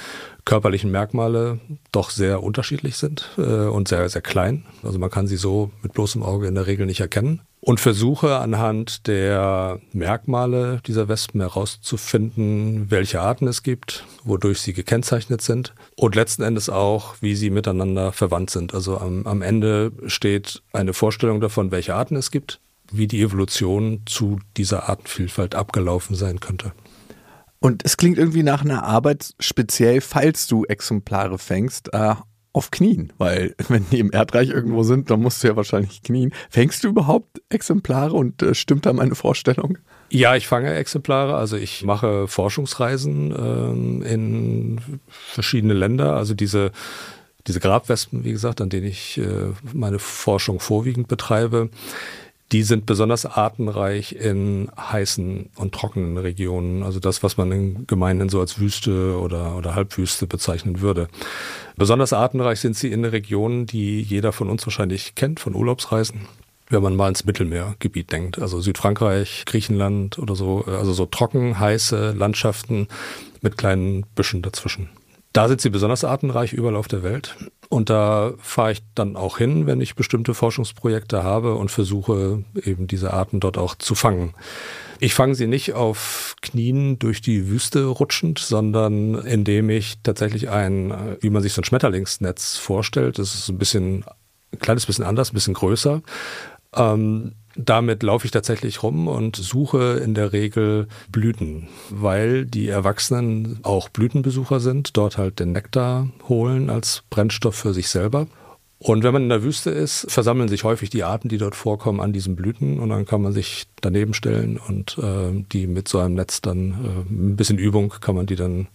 körperlichen 0.45 0.91
Merkmale 0.91 1.61
doch 1.93 2.11
sehr 2.11 2.43
unterschiedlich 2.43 2.97
sind 2.97 3.31
äh, 3.39 3.67
und 3.67 3.87
sehr, 3.87 4.09
sehr 4.09 4.23
klein. 4.23 4.65
Also 4.83 4.99
man 4.99 5.11
kann 5.11 5.29
sie 5.29 5.37
so 5.37 5.71
mit 5.83 5.93
bloßem 5.93 6.25
Auge 6.25 6.49
in 6.49 6.57
der 6.57 6.67
Regel 6.67 6.87
nicht 6.87 7.01
erkennen 7.01 7.41
und 7.67 7.81
versuche 7.81 8.37
anhand 8.37 9.09
der 9.09 9.81
Merkmale 9.93 10.81
dieser 10.87 11.09
Wespen 11.09 11.41
herauszufinden, 11.41 12.93
welche 12.93 13.21
Arten 13.21 13.49
es 13.49 13.65
gibt, 13.65 14.05
wodurch 14.23 14.61
sie 14.61 14.73
gekennzeichnet 14.73 15.43
sind 15.43 15.75
und 15.97 16.15
letzten 16.15 16.45
Endes 16.45 16.71
auch, 16.71 17.17
wie 17.21 17.35
sie 17.35 17.51
miteinander 17.51 18.13
verwandt 18.13 18.51
sind. 18.51 18.73
Also 18.73 18.99
am, 18.99 19.27
am 19.27 19.43
Ende 19.43 19.91
steht 20.07 20.63
eine 20.73 20.93
Vorstellung 20.93 21.41
davon, 21.41 21.73
welche 21.73 21.97
Arten 21.97 22.15
es 22.15 22.31
gibt, 22.31 22.56
wie 22.93 23.07
die 23.07 23.23
Evolution 23.23 24.02
zu 24.07 24.38
dieser 24.57 24.88
Artenvielfalt 24.88 25.55
abgelaufen 25.55 26.16
sein 26.16 26.40
könnte. 26.40 26.73
Und 27.59 27.85
es 27.85 27.97
klingt 27.97 28.19
irgendwie 28.19 28.43
nach 28.43 28.64
einer 28.64 28.85
Arbeit, 28.85 29.35
speziell 29.40 30.00
falls 30.00 30.47
du 30.47 30.64
Exemplare 30.64 31.38
fängst, 31.38 31.93
äh, 31.93 32.14
auf 32.52 32.71
Knien, 32.71 33.12
weil 33.19 33.55
wenn 33.69 33.88
die 33.90 34.00
im 34.00 34.12
Erdreich 34.12 34.49
irgendwo 34.49 34.83
sind, 34.83 35.11
dann 35.11 35.21
musst 35.21 35.43
du 35.43 35.49
ja 35.49 35.57
wahrscheinlich 35.57 36.02
knien. 36.02 36.33
Fängst 36.49 36.85
du 36.85 36.88
überhaupt 36.88 37.43
Exemplare 37.50 38.14
und 38.14 38.43
äh, 38.43 38.55
stimmt 38.55 38.87
da 38.87 38.93
meine 38.93 39.14
Vorstellung? 39.14 39.78
Ja, 40.11 40.37
ich 40.37 40.47
fange 40.47 40.73
Exemplare. 40.73 41.37
Also 41.37 41.57
ich 41.57 41.85
mache 41.85 42.28
Forschungsreisen 42.28 43.35
ähm, 43.37 44.02
in 44.02 45.00
verschiedene 45.09 45.75
Länder. 45.75 46.14
Also 46.16 46.35
diese 46.35 46.73
diese 47.47 47.61
Grabwespen, 47.61 48.25
wie 48.25 48.33
gesagt, 48.33 48.61
an 48.61 48.71
denen 48.71 48.87
ich 48.87 49.19
äh, 49.19 49.52
meine 49.73 49.99
Forschung 49.99 50.59
vorwiegend 50.59 51.09
betreibe, 51.09 51.71
die 52.53 52.62
sind 52.62 52.87
besonders 52.87 53.26
artenreich 53.26 54.12
in 54.12 54.71
heißen 54.76 55.50
und 55.57 55.75
trockenen 55.75 56.17
Regionen, 56.17 56.85
also 56.85 57.00
das, 57.00 57.23
was 57.23 57.37
man 57.37 57.50
in 57.50 57.87
Gemeinden 57.87 58.29
so 58.29 58.38
als 58.41 58.61
Wüste 58.61 59.19
oder, 59.19 59.57
oder 59.57 59.75
Halbwüste 59.75 60.26
bezeichnen 60.26 60.81
würde. 60.81 61.09
Besonders 61.76 62.12
artenreich 62.12 62.61
sind 62.61 62.76
sie 62.76 62.93
in 62.93 63.05
Regionen, 63.05 63.67
die 63.67 64.00
jeder 64.00 64.33
von 64.33 64.49
uns 64.49 64.65
wahrscheinlich 64.65 65.17
kennt 65.17 65.41
von 65.41 65.55
Urlaubsreisen. 65.55 66.29
Wenn 66.69 66.83
man 66.83 66.97
mal 66.97 67.09
ins 67.09 67.25
Mittelmeergebiet 67.25 68.11
denkt, 68.11 68.41
also 68.41 68.61
Südfrankreich, 68.61 69.45
Griechenland 69.47 70.19
oder 70.19 70.35
so, 70.35 70.65
also 70.65 70.93
so 70.93 71.07
trocken, 71.07 71.59
heiße 71.59 72.12
Landschaften 72.12 72.88
mit 73.41 73.57
kleinen 73.57 74.05
Büschen 74.15 74.43
dazwischen. 74.43 74.88
Da 75.33 75.49
sind 75.49 75.61
sie 75.61 75.71
besonders 75.71 76.03
artenreich 76.03 76.53
überall 76.53 76.76
auf 76.76 76.88
der 76.88 77.03
Welt. 77.03 77.37
Und 77.69 77.91
da 77.91 78.35
fahre 78.39 78.73
ich 78.73 78.83
dann 78.95 79.17
auch 79.17 79.39
hin, 79.39 79.67
wenn 79.67 79.81
ich 79.81 79.97
bestimmte 79.97 80.35
Forschungsprojekte 80.35 81.23
habe 81.23 81.55
und 81.55 81.71
versuche 81.71 82.45
eben 82.63 82.87
diese 82.87 83.13
Arten 83.13 83.41
dort 83.41 83.59
auch 83.59 83.75
zu 83.75 83.95
fangen. 83.95 84.35
Ich 84.99 85.15
fange 85.15 85.35
sie 85.35 85.47
nicht 85.47 85.75
auf 85.75 86.37
Knien 86.43 86.99
durch 86.99 87.21
die 87.21 87.49
Wüste 87.49 87.85
rutschend, 87.85 88.39
sondern 88.39 89.15
indem 89.15 89.69
ich 89.69 89.99
tatsächlich 90.03 90.49
ein, 90.49 91.17
wie 91.21 91.31
man 91.31 91.43
sich 91.43 91.53
so 91.53 91.61
ein 91.61 91.65
Schmetterlingsnetz 91.65 92.57
vorstellt, 92.57 93.19
das 93.19 93.35
ist 93.35 93.49
ein 93.49 93.59
bisschen, 93.59 94.05
ein 94.53 94.59
kleines 94.59 94.87
bisschen 94.87 95.05
anders, 95.05 95.33
ein 95.33 95.35
bisschen 95.35 95.55
größer. 95.55 96.03
Ähm, 96.75 97.33
damit 97.57 98.03
laufe 98.03 98.27
ich 98.27 98.31
tatsächlich 98.31 98.83
rum 98.83 99.09
und 99.09 99.37
suche 99.37 100.01
in 100.05 100.15
der 100.15 100.33
Regel 100.33 100.89
Blüten, 101.11 101.69
weil 101.91 102.45
die 102.47 102.69
Erwachsenen 102.69 103.59
auch 103.63 103.89
Blütenbesucher 103.89 104.61
sind, 104.61 104.97
dort 104.97 105.19
halt 105.19 105.41
den 105.41 105.53
Nektar 105.53 106.09
holen 106.29 106.71
als 106.71 107.03
Brennstoff 107.11 107.55
für 107.55 107.75
sich 107.75 107.89
selber. 107.89 108.27
Und 108.79 109.03
wenn 109.03 109.13
man 109.13 109.23
in 109.23 109.29
der 109.31 109.43
Wüste 109.43 109.71
ist, 109.71 110.07
versammeln 110.11 110.49
sich 110.49 110.65
häufig 110.65 110.91
die 110.91 111.02
Arten, 111.02 111.28
die 111.28 111.39
dort 111.39 111.57
vorkommen, 111.57 112.00
an 112.00 112.13
diesen 112.13 112.37
Blüten 112.37 112.78
und 112.78 112.91
dann 112.91 113.07
kann 113.07 113.23
man 113.23 113.33
sich 113.33 113.67
daneben 113.80 114.13
stellen 114.13 114.59
und 114.59 114.99
äh, 114.99 115.45
die 115.50 115.67
mit 115.67 115.89
so 115.89 115.99
einem 115.99 116.15
Netz 116.15 116.43
dann, 116.43 116.73
äh, 116.73 117.11
ein 117.11 117.37
bisschen 117.37 117.59
Übung 117.59 117.95
kann 118.00 118.15
man 118.15 118.26
die 118.26 118.37
dann 118.37 118.69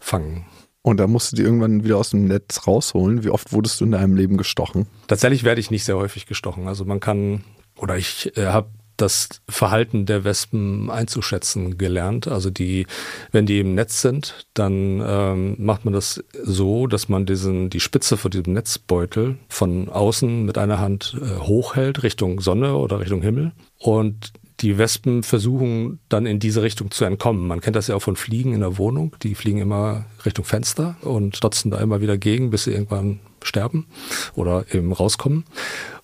fangen. 0.00 0.46
Und 0.82 0.98
da 0.98 1.06
musst 1.06 1.32
du 1.32 1.36
die 1.36 1.42
irgendwann 1.42 1.84
wieder 1.84 1.96
aus 1.96 2.10
dem 2.10 2.26
Netz 2.26 2.66
rausholen. 2.66 3.24
Wie 3.24 3.30
oft 3.30 3.52
wurdest 3.52 3.80
du 3.80 3.84
in 3.84 3.92
deinem 3.92 4.14
Leben 4.14 4.36
gestochen? 4.36 4.86
Tatsächlich 5.08 5.42
werde 5.42 5.60
ich 5.60 5.70
nicht 5.70 5.84
sehr 5.84 5.96
häufig 5.96 6.26
gestochen. 6.26 6.68
Also 6.68 6.84
man 6.84 7.00
kann 7.00 7.42
oder 7.76 7.96
ich 7.96 8.36
äh, 8.36 8.46
habe 8.46 8.68
das 8.96 9.28
Verhalten 9.48 10.06
der 10.06 10.24
Wespen 10.24 10.90
einzuschätzen 10.90 11.78
gelernt. 11.78 12.28
Also 12.28 12.50
die, 12.50 12.86
wenn 13.30 13.46
die 13.46 13.60
im 13.60 13.74
Netz 13.74 14.00
sind, 14.00 14.46
dann 14.54 15.02
ähm, 15.06 15.56
macht 15.58 15.84
man 15.84 15.94
das 15.94 16.24
so, 16.42 16.86
dass 16.86 17.08
man 17.08 17.26
diesen, 17.26 17.70
die 17.70 17.80
Spitze 17.80 18.16
von 18.16 18.30
diesem 18.30 18.54
Netzbeutel 18.54 19.36
von 19.48 19.88
außen 19.88 20.44
mit 20.44 20.58
einer 20.58 20.78
Hand 20.78 21.16
äh, 21.20 21.40
hochhält 21.40 22.02
Richtung 22.02 22.40
Sonne 22.40 22.76
oder 22.76 23.00
Richtung 23.00 23.22
Himmel 23.22 23.52
und 23.78 24.32
die 24.60 24.78
Wespen 24.78 25.22
versuchen 25.22 25.98
dann 26.08 26.24
in 26.24 26.38
diese 26.38 26.62
Richtung 26.62 26.90
zu 26.90 27.04
entkommen. 27.04 27.46
Man 27.46 27.60
kennt 27.60 27.76
das 27.76 27.88
ja 27.88 27.94
auch 27.94 28.00
von 28.00 28.16
Fliegen 28.16 28.54
in 28.54 28.60
der 28.60 28.78
Wohnung. 28.78 29.14
Die 29.22 29.34
fliegen 29.34 29.58
immer 29.58 30.06
Richtung 30.24 30.46
Fenster 30.46 30.96
und 31.02 31.36
stotzen 31.36 31.70
da 31.70 31.78
immer 31.78 32.00
wieder 32.00 32.16
gegen, 32.16 32.48
bis 32.48 32.64
sie 32.64 32.72
irgendwann 32.72 33.20
sterben 33.46 33.86
oder 34.34 34.64
eben 34.72 34.92
rauskommen. 34.92 35.44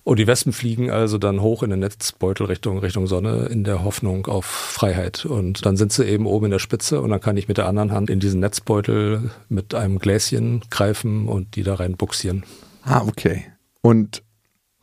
Und 0.03 0.19
die 0.19 0.27
Wespen 0.27 0.51
fliegen 0.51 0.91
also 0.91 1.17
dann 1.17 1.41
hoch 1.41 1.63
in 1.63 1.69
den 1.69 1.79
Netzbeutel 1.79 2.47
Richtung, 2.47 2.79
Richtung 2.79 3.07
Sonne 3.07 3.45
in 3.45 3.63
der 3.63 3.83
Hoffnung 3.83 4.27
auf 4.27 4.45
Freiheit. 4.45 5.25
Und 5.25 5.65
dann 5.65 5.77
sind 5.77 5.93
sie 5.93 6.05
eben 6.05 6.25
oben 6.25 6.45
in 6.45 6.51
der 6.51 6.59
Spitze 6.59 7.01
und 7.01 7.09
dann 7.09 7.21
kann 7.21 7.37
ich 7.37 7.47
mit 7.47 7.57
der 7.57 7.67
anderen 7.67 7.91
Hand 7.91 8.09
in 8.09 8.19
diesen 8.19 8.41
Netzbeutel 8.41 9.31
mit 9.47 9.73
einem 9.73 9.99
Gläschen 9.99 10.61
greifen 10.69 11.27
und 11.27 11.55
die 11.55 11.63
da 11.63 11.75
rein 11.75 11.95
buxieren. 11.95 12.43
Ah, 12.83 13.03
okay. 13.07 13.45
Und 13.81 14.23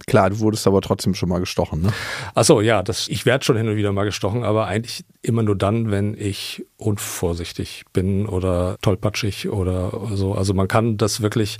Klar, 0.06 0.30
du 0.30 0.40
wurdest 0.40 0.66
aber 0.66 0.80
trotzdem 0.80 1.14
schon 1.14 1.28
mal 1.28 1.40
gestochen, 1.40 1.82
ne? 1.82 1.92
Ach 2.34 2.44
so, 2.44 2.60
ja, 2.60 2.82
das, 2.82 3.08
ich 3.08 3.26
werde 3.26 3.44
schon 3.44 3.56
hin 3.56 3.68
und 3.68 3.76
wieder 3.76 3.92
mal 3.92 4.04
gestochen, 4.04 4.44
aber 4.44 4.66
eigentlich 4.66 5.04
immer 5.22 5.42
nur 5.42 5.56
dann, 5.56 5.90
wenn 5.90 6.14
ich 6.18 6.64
unvorsichtig 6.76 7.84
bin 7.92 8.26
oder 8.26 8.76
tollpatschig 8.82 9.50
oder 9.50 9.92
so. 10.14 10.34
Also 10.34 10.54
man 10.54 10.68
kann 10.68 10.96
das 10.96 11.20
wirklich 11.20 11.58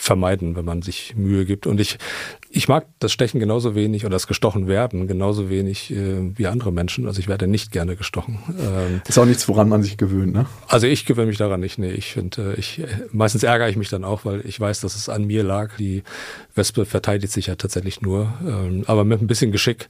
vermeiden, 0.00 0.56
wenn 0.56 0.64
man 0.64 0.82
sich 0.82 1.14
Mühe 1.14 1.44
gibt. 1.44 1.66
Und 1.66 1.78
ich, 1.78 1.98
ich 2.48 2.68
mag 2.68 2.86
das 2.98 3.12
Stechen 3.12 3.38
genauso 3.38 3.74
wenig 3.74 4.04
oder 4.04 4.14
das 4.14 4.26
gestochen 4.26 4.66
werden 4.66 5.06
genauso 5.06 5.50
wenig 5.50 5.90
äh, 5.90 6.36
wie 6.36 6.46
andere 6.46 6.72
Menschen. 6.72 7.06
Also 7.06 7.20
ich 7.20 7.28
werde 7.28 7.46
nicht 7.46 7.70
gerne 7.70 7.96
gestochen. 7.96 8.38
Ähm, 8.48 9.02
ist 9.06 9.18
auch 9.18 9.26
nichts, 9.26 9.46
woran 9.48 9.68
man 9.68 9.82
sich 9.82 9.98
gewöhnt, 9.98 10.32
ne? 10.32 10.46
Also 10.68 10.86
ich 10.86 11.04
gewöhne 11.04 11.26
mich 11.26 11.36
daran 11.36 11.60
nicht. 11.60 11.78
Nee, 11.78 11.92
ich 11.92 12.12
finde, 12.12 12.54
äh, 12.54 12.58
ich, 12.58 12.82
meistens 13.12 13.42
ärgere 13.42 13.68
ich 13.68 13.76
mich 13.76 13.90
dann 13.90 14.04
auch, 14.04 14.24
weil 14.24 14.40
ich 14.46 14.58
weiß, 14.58 14.80
dass 14.80 14.96
es 14.96 15.08
an 15.08 15.26
mir 15.26 15.42
lag. 15.42 15.76
Die 15.76 16.02
Wespe 16.54 16.86
verteidigt 16.86 17.32
sich 17.32 17.46
ja 17.46 17.56
tatsächlich 17.56 18.00
nur. 18.00 18.32
Ähm, 18.46 18.84
aber 18.86 19.04
mit 19.04 19.20
ein 19.20 19.26
bisschen 19.26 19.52
Geschick 19.52 19.88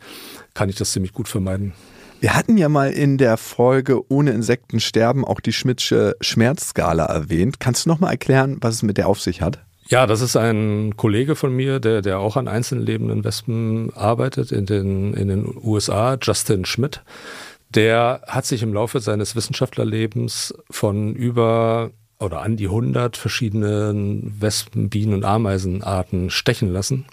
kann 0.54 0.68
ich 0.68 0.76
das 0.76 0.90
ziemlich 0.90 1.12
gut 1.12 1.28
vermeiden. 1.28 1.72
Wir 2.18 2.34
hatten 2.34 2.58
ja 2.58 2.68
mal 2.68 2.90
in 2.90 3.16
der 3.16 3.38
Folge 3.38 4.10
Ohne 4.10 4.32
Insekten 4.32 4.80
sterben 4.80 5.24
auch 5.24 5.40
die 5.40 5.54
Schmidtsche 5.54 6.16
Schmerzskala 6.20 7.06
erwähnt. 7.06 7.60
Kannst 7.60 7.86
du 7.86 7.88
noch 7.88 8.00
mal 8.00 8.10
erklären, 8.10 8.58
was 8.60 8.74
es 8.74 8.82
mit 8.82 8.98
der 8.98 9.08
auf 9.08 9.20
sich 9.20 9.40
hat? 9.40 9.64
Ja, 9.90 10.06
das 10.06 10.20
ist 10.20 10.36
ein 10.36 10.96
Kollege 10.96 11.34
von 11.34 11.52
mir, 11.54 11.80
der, 11.80 12.00
der 12.00 12.20
auch 12.20 12.36
an 12.36 12.46
einzeln 12.46 12.80
lebenden 12.80 13.24
Wespen 13.24 13.92
arbeitet 13.92 14.52
in 14.52 14.64
den, 14.64 15.14
in 15.14 15.26
den 15.26 15.52
USA, 15.64 16.16
Justin 16.22 16.64
Schmidt. 16.64 17.02
Der 17.70 18.22
hat 18.28 18.46
sich 18.46 18.62
im 18.62 18.72
Laufe 18.72 19.00
seines 19.00 19.34
Wissenschaftlerlebens 19.34 20.54
von 20.70 21.14
über 21.14 21.90
oder 22.20 22.42
an 22.42 22.56
die 22.56 22.66
100 22.66 23.16
verschiedenen 23.16 24.40
Wespen, 24.40 24.90
Bienen 24.90 25.14
und 25.14 25.24
Ameisenarten 25.24 26.30
stechen 26.30 26.72
lassen. 26.72 27.06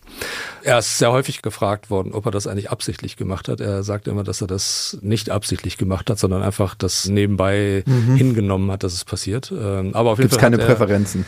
Er 0.64 0.80
ist 0.80 0.98
sehr 0.98 1.12
häufig 1.12 1.42
gefragt 1.42 1.90
worden, 1.90 2.12
ob 2.14 2.26
er 2.26 2.32
das 2.32 2.48
eigentlich 2.48 2.70
absichtlich 2.70 3.16
gemacht 3.16 3.48
hat. 3.48 3.62
Er 3.62 3.84
sagt 3.84 4.08
immer, 4.08 4.24
dass 4.24 4.42
er 4.42 4.48
das 4.48 4.98
nicht 5.02 5.30
absichtlich 5.30 5.78
gemacht 5.78 6.10
hat, 6.10 6.20
sondern 6.20 6.42
einfach 6.42 6.76
das 6.76 7.08
nebenbei 7.08 7.84
mhm. 7.86 8.16
hingenommen 8.16 8.72
hat, 8.72 8.84
dass 8.84 8.94
es 8.94 9.06
passiert. 9.06 9.52
Ähm, 9.52 9.92
aber 9.94 10.12
auf 10.12 10.18
jeden 10.18 10.30
Gibt's 10.30 10.42
Fall 10.42 10.52
keine 10.52 10.62
er, 10.62 10.68
Präferenzen. 10.68 11.26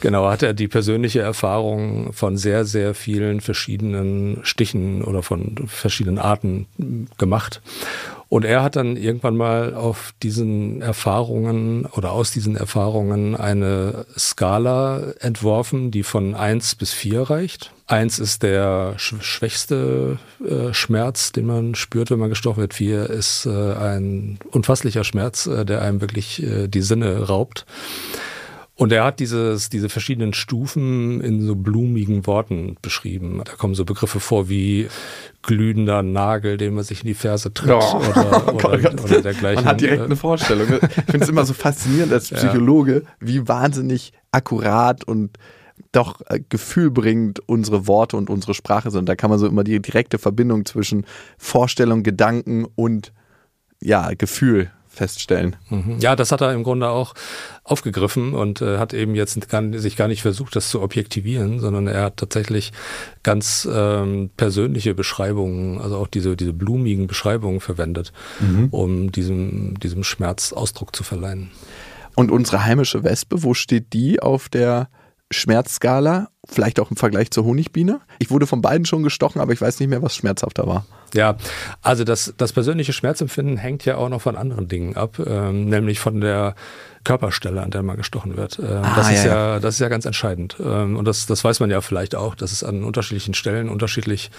Genau, 0.00 0.28
hat 0.28 0.42
er 0.42 0.54
die 0.54 0.68
persönliche 0.68 1.20
Erfahrung 1.20 2.12
von 2.12 2.36
sehr, 2.36 2.64
sehr 2.64 2.94
vielen 2.94 3.40
verschiedenen 3.40 4.40
Stichen 4.42 5.02
oder 5.02 5.22
von 5.22 5.66
verschiedenen 5.66 6.18
Arten 6.18 6.66
gemacht. 7.18 7.62
Und 8.28 8.44
er 8.44 8.62
hat 8.62 8.76
dann 8.76 8.96
irgendwann 8.96 9.36
mal 9.36 9.74
auf 9.74 10.12
diesen 10.22 10.82
Erfahrungen 10.82 11.86
oder 11.86 12.12
aus 12.12 12.32
diesen 12.32 12.56
Erfahrungen 12.56 13.36
eine 13.36 14.04
Skala 14.18 15.12
entworfen, 15.20 15.90
die 15.90 16.02
von 16.02 16.34
eins 16.34 16.74
bis 16.74 16.92
vier 16.92 17.22
reicht. 17.22 17.72
Eins 17.88 18.18
ist 18.18 18.42
der 18.42 18.94
schwächste 18.98 20.18
äh, 20.44 20.74
Schmerz, 20.74 21.30
den 21.30 21.46
man 21.46 21.76
spürt, 21.76 22.10
wenn 22.10 22.18
man 22.18 22.30
gestochen 22.30 22.60
wird. 22.60 22.74
Vier 22.74 23.08
ist 23.08 23.46
äh, 23.46 23.74
ein 23.74 24.40
unfasslicher 24.50 25.04
Schmerz, 25.04 25.46
äh, 25.46 25.64
der 25.64 25.82
einem 25.82 26.00
wirklich 26.00 26.42
äh, 26.42 26.66
die 26.66 26.82
Sinne 26.82 27.28
raubt. 27.28 27.64
Und 28.74 28.92
er 28.92 29.04
hat 29.04 29.20
dieses, 29.20 29.70
diese 29.70 29.88
verschiedenen 29.88 30.34
Stufen 30.34 31.22
in 31.22 31.46
so 31.46 31.54
blumigen 31.54 32.26
Worten 32.26 32.76
beschrieben. 32.82 33.40
Da 33.42 33.52
kommen 33.52 33.74
so 33.74 33.86
Begriffe 33.86 34.20
vor 34.20 34.50
wie 34.50 34.88
glühender 35.42 36.02
Nagel, 36.02 36.58
den 36.58 36.74
man 36.74 36.84
sich 36.84 37.00
in 37.00 37.06
die 37.06 37.14
Ferse 37.14 37.54
tritt 37.54 37.70
Oh. 37.72 37.96
oder, 37.96 38.54
oder, 38.54 38.94
oh 38.98 39.02
oder 39.04 39.22
dergleichen. 39.22 39.64
Man 39.64 39.72
hat 39.72 39.80
direkt 39.80 40.02
Äh, 40.02 40.04
eine 40.06 40.16
Vorstellung. 40.16 40.66
Ich 40.82 41.04
finde 41.04 41.20
es 41.20 41.28
immer 41.28 41.46
so 41.46 41.54
faszinierend 41.54 42.12
als 42.12 42.28
Psychologe, 42.34 43.04
wie 43.18 43.46
wahnsinnig 43.48 44.12
akkurat 44.32 45.04
und 45.04 45.38
doch 45.92 46.20
äh, 46.26 46.40
gefühlbringend 46.48 47.40
unsere 47.46 47.86
Worte 47.86 48.16
und 48.16 48.30
unsere 48.30 48.54
Sprache 48.54 48.90
sind. 48.90 49.08
Da 49.08 49.16
kann 49.16 49.30
man 49.30 49.38
so 49.38 49.46
immer 49.46 49.64
die 49.64 49.80
direkte 49.80 50.18
Verbindung 50.18 50.64
zwischen 50.64 51.06
Vorstellung, 51.38 52.02
Gedanken 52.02 52.66
und 52.74 53.12
ja, 53.80 54.10
Gefühl 54.14 54.70
feststellen. 54.88 55.56
Mhm. 55.68 55.98
Ja, 56.00 56.16
das 56.16 56.32
hat 56.32 56.40
er 56.40 56.54
im 56.54 56.64
Grunde 56.64 56.88
auch 56.88 57.14
aufgegriffen 57.64 58.32
und 58.32 58.62
äh, 58.62 58.78
hat 58.78 58.94
eben 58.94 59.14
jetzt 59.14 59.48
gar, 59.48 59.62
sich 59.74 59.96
gar 59.96 60.08
nicht 60.08 60.22
versucht, 60.22 60.56
das 60.56 60.70
zu 60.70 60.80
objektivieren, 60.80 61.60
sondern 61.60 61.86
er 61.86 62.04
hat 62.04 62.16
tatsächlich 62.16 62.72
ganz 63.22 63.68
ähm, 63.70 64.30
persönliche 64.36 64.94
Beschreibungen, 64.94 65.78
also 65.78 65.98
auch 65.98 66.08
diese, 66.08 66.34
diese 66.34 66.54
blumigen 66.54 67.06
Beschreibungen 67.06 67.60
verwendet, 67.60 68.12
um 68.70 69.12
diesem, 69.12 69.78
diesem 69.78 70.02
Schmerz 70.02 70.54
Ausdruck 70.54 70.96
zu 70.96 71.04
verleihen. 71.04 71.50
Und 72.14 72.30
unsere 72.30 72.64
heimische 72.64 73.04
Wespe, 73.04 73.42
wo 73.42 73.52
steht 73.52 73.92
die 73.92 74.20
auf 74.20 74.48
der 74.48 74.88
Schmerzskala? 75.32 76.28
Vielleicht 76.48 76.78
auch 76.78 76.90
im 76.90 76.96
Vergleich 76.96 77.32
zur 77.32 77.44
Honigbiene? 77.44 78.00
Ich 78.20 78.30
wurde 78.30 78.46
von 78.46 78.62
beiden 78.62 78.86
schon 78.86 79.02
gestochen, 79.02 79.40
aber 79.40 79.52
ich 79.52 79.60
weiß 79.60 79.80
nicht 79.80 79.88
mehr, 79.88 80.00
was 80.02 80.14
schmerzhafter 80.14 80.66
war. 80.66 80.86
Ja, 81.14 81.36
also 81.82 82.04
das, 82.04 82.34
das 82.36 82.52
persönliche 82.52 82.92
Schmerzempfinden 82.92 83.56
hängt 83.56 83.84
ja 83.84 83.96
auch 83.96 84.08
noch 84.08 84.20
von 84.22 84.36
anderen 84.36 84.68
Dingen 84.68 84.96
ab, 84.96 85.18
ähm, 85.24 85.68
nämlich 85.68 85.98
von 85.98 86.20
der 86.20 86.54
Körperstelle, 87.02 87.62
an 87.62 87.70
der 87.70 87.82
man 87.82 87.96
gestochen 87.96 88.36
wird. 88.36 88.60
Ähm, 88.60 88.82
Ah, 88.82 88.94
das, 88.96 89.10
ist 89.10 89.24
ja, 89.24 89.54
ja, 89.54 89.60
das 89.60 89.74
ist 89.74 89.80
ja 89.80 89.88
ganz 89.88 90.04
entscheidend. 90.04 90.56
Ähm, 90.64 90.96
und 90.96 91.04
das, 91.06 91.26
das 91.26 91.42
weiß 91.42 91.58
man 91.60 91.70
ja 91.70 91.80
vielleicht 91.80 92.14
auch, 92.14 92.34
dass 92.36 92.52
es 92.52 92.62
an 92.62 92.84
unterschiedlichen 92.84 93.34
Stellen 93.34 93.68
unterschiedlich 93.68 94.30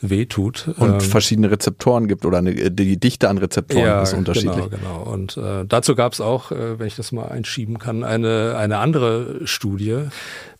wehtut. 0.00 0.68
Und 0.78 0.94
Ähm, 0.94 1.00
verschiedene 1.00 1.50
Rezeptoren 1.50 2.08
gibt 2.08 2.24
oder 2.24 2.38
eine, 2.38 2.70
die 2.70 2.98
Dichte 2.98 3.28
an 3.28 3.38
Rezeptoren 3.38 3.84
ja, 3.84 4.02
ist 4.02 4.14
unterschiedlich. 4.14 4.70
Genau, 4.70 5.04
genau. 5.04 5.12
Und 5.12 5.36
äh, 5.36 5.64
dazu 5.66 5.94
gab 5.94 6.12
es 6.12 6.20
auch, 6.20 6.52
äh, 6.52 6.78
wenn 6.78 6.86
ich 6.86 6.96
das 6.96 7.12
mal 7.12 7.26
einschieben 7.26 7.78
kann, 7.78 8.04
eine, 8.04 8.56
eine 8.56 8.78
andere 8.78 9.40
Studie. 9.44 9.98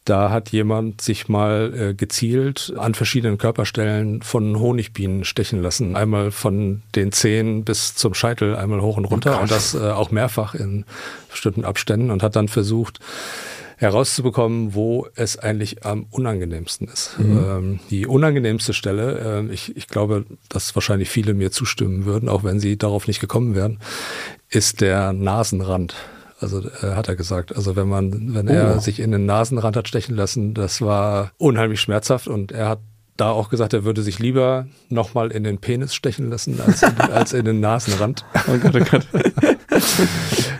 Da 0.07 0.31
hat 0.31 0.49
jemand 0.49 1.03
sich 1.03 1.29
mal 1.29 1.73
äh, 1.77 1.95
gezielt 1.95 2.73
an 2.77 2.95
verschiedenen 2.95 3.37
Körperstellen 3.39 4.23
von 4.23 4.59
Honigbienen 4.59 5.25
stechen 5.25 5.63
lassen. 5.63 5.95
Einmal 5.95 6.31
von 6.31 6.83
den 6.95 7.13
Zehen 7.13 7.65
bis 7.65 7.95
zum 7.95 8.15
Scheitel, 8.15 8.57
einmal 8.57 8.81
hoch 8.81 8.97
und 8.97 9.05
runter. 9.05 9.33
Gott. 9.33 9.43
und 9.43 9.51
das 9.51 9.75
äh, 9.75 9.79
auch 9.79 10.11
mehrfach 10.11 10.55
in 10.55 10.85
bestimmten 11.31 11.65
Abständen 11.65 12.11
und 12.11 12.23
hat 12.23 12.35
dann 12.35 12.49
versucht, 12.49 12.99
herauszubekommen, 13.81 14.75
wo 14.75 15.07
es 15.15 15.39
eigentlich 15.39 15.87
am 15.87 16.05
unangenehmsten 16.11 16.87
ist. 16.87 17.17
Ähm, 17.19 17.81
die 17.89 18.07
unangenehmste 18.07 18.75
Stelle, 18.75 19.19
ähm, 19.39 19.51
ich, 19.51 19.75
ich 19.75 19.89
glaube, 19.89 20.27
dass 20.51 20.75
wahrscheinlich 20.77 21.09
viele 21.09 21.33
mir 21.33 21.51
zustimmen 21.51 22.05
würden, 22.05 22.29
auch 22.29 22.45
wenn 22.45 22.61
sie 22.61 22.77
darauf 22.77 23.07
nicht 23.09 23.21
gekommen 23.21 23.55
wären, 23.55 23.79
ist 24.51 24.83
der 24.83 25.15
Nasenrand. 25.15 25.95
Also 26.41 26.61
äh, 26.61 26.95
hat 26.95 27.09
er 27.09 27.17
gesagt. 27.17 27.57
Also 27.57 27.75
wenn 27.75 27.89
man, 27.89 28.35
wenn 28.35 28.49
er 28.49 28.77
Oh. 28.77 28.81
sich 28.81 29.01
in 29.01 29.13
den 29.13 29.25
Nasenrand 29.25 29.77
hat 29.77 29.89
stechen 29.89 30.15
lassen, 30.15 30.53
das 30.53 30.83
war 30.83 31.33
unheimlich 31.39 31.81
schmerzhaft 31.81 32.29
und 32.29 32.53
er 32.53 32.69
hat 32.69 32.81
da 33.17 33.31
auch 33.31 33.49
gesagt, 33.51 33.73
er 33.75 33.85
würde 33.85 34.03
sich 34.03 34.19
lieber 34.19 34.67
nochmal 34.91 35.31
in 35.31 35.45
den 35.45 35.59
Penis 35.59 35.95
stechen 35.95 36.29
lassen 36.31 36.61
als 36.61 36.83
in, 36.83 37.01
als 37.01 37.33
in 37.33 37.45
den 37.47 37.61
Nasenrand. 37.61 38.25
Oh 38.47 38.59
Gott, 38.59 38.77
oh 38.77 38.85
Gott. 38.91 39.07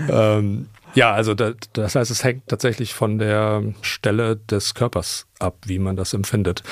Ähm, 0.09 0.67
ja, 0.95 1.13
also 1.13 1.35
da, 1.35 1.53
das 1.73 1.95
heißt, 1.95 2.11
es 2.11 2.25
hängt 2.25 2.49
tatsächlich 2.49 2.95
von 2.95 3.19
der 3.19 3.63
Stelle 3.83 4.37
des 4.37 4.75
Körpers 4.75 5.27
ab, 5.39 5.57
wie 5.67 5.79
man 5.79 5.97
das 5.97 6.15
empfindet. 6.15 6.63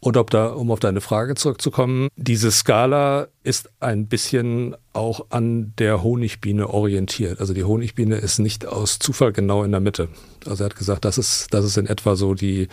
Und 0.00 0.16
ob 0.16 0.30
da, 0.30 0.48
um 0.48 0.70
auf 0.70 0.80
deine 0.80 1.00
Frage 1.00 1.34
zurückzukommen, 1.34 2.08
diese 2.16 2.50
Skala 2.50 3.28
ist 3.46 3.70
ein 3.80 4.06
bisschen 4.08 4.76
auch 4.92 5.26
an 5.30 5.72
der 5.78 6.02
Honigbiene 6.02 6.68
orientiert. 6.68 7.38
Also 7.40 7.54
die 7.54 7.64
Honigbiene 7.64 8.16
ist 8.16 8.38
nicht 8.38 8.66
aus 8.66 8.98
Zufall 8.98 9.32
genau 9.32 9.62
in 9.62 9.70
der 9.70 9.80
Mitte. 9.80 10.08
Also 10.46 10.64
er 10.64 10.70
hat 10.70 10.76
gesagt, 10.76 11.04
das 11.04 11.18
ist, 11.18 11.48
das 11.52 11.64
ist 11.64 11.76
in 11.76 11.86
etwa 11.86 12.16
so 12.16 12.34
die 12.34 12.68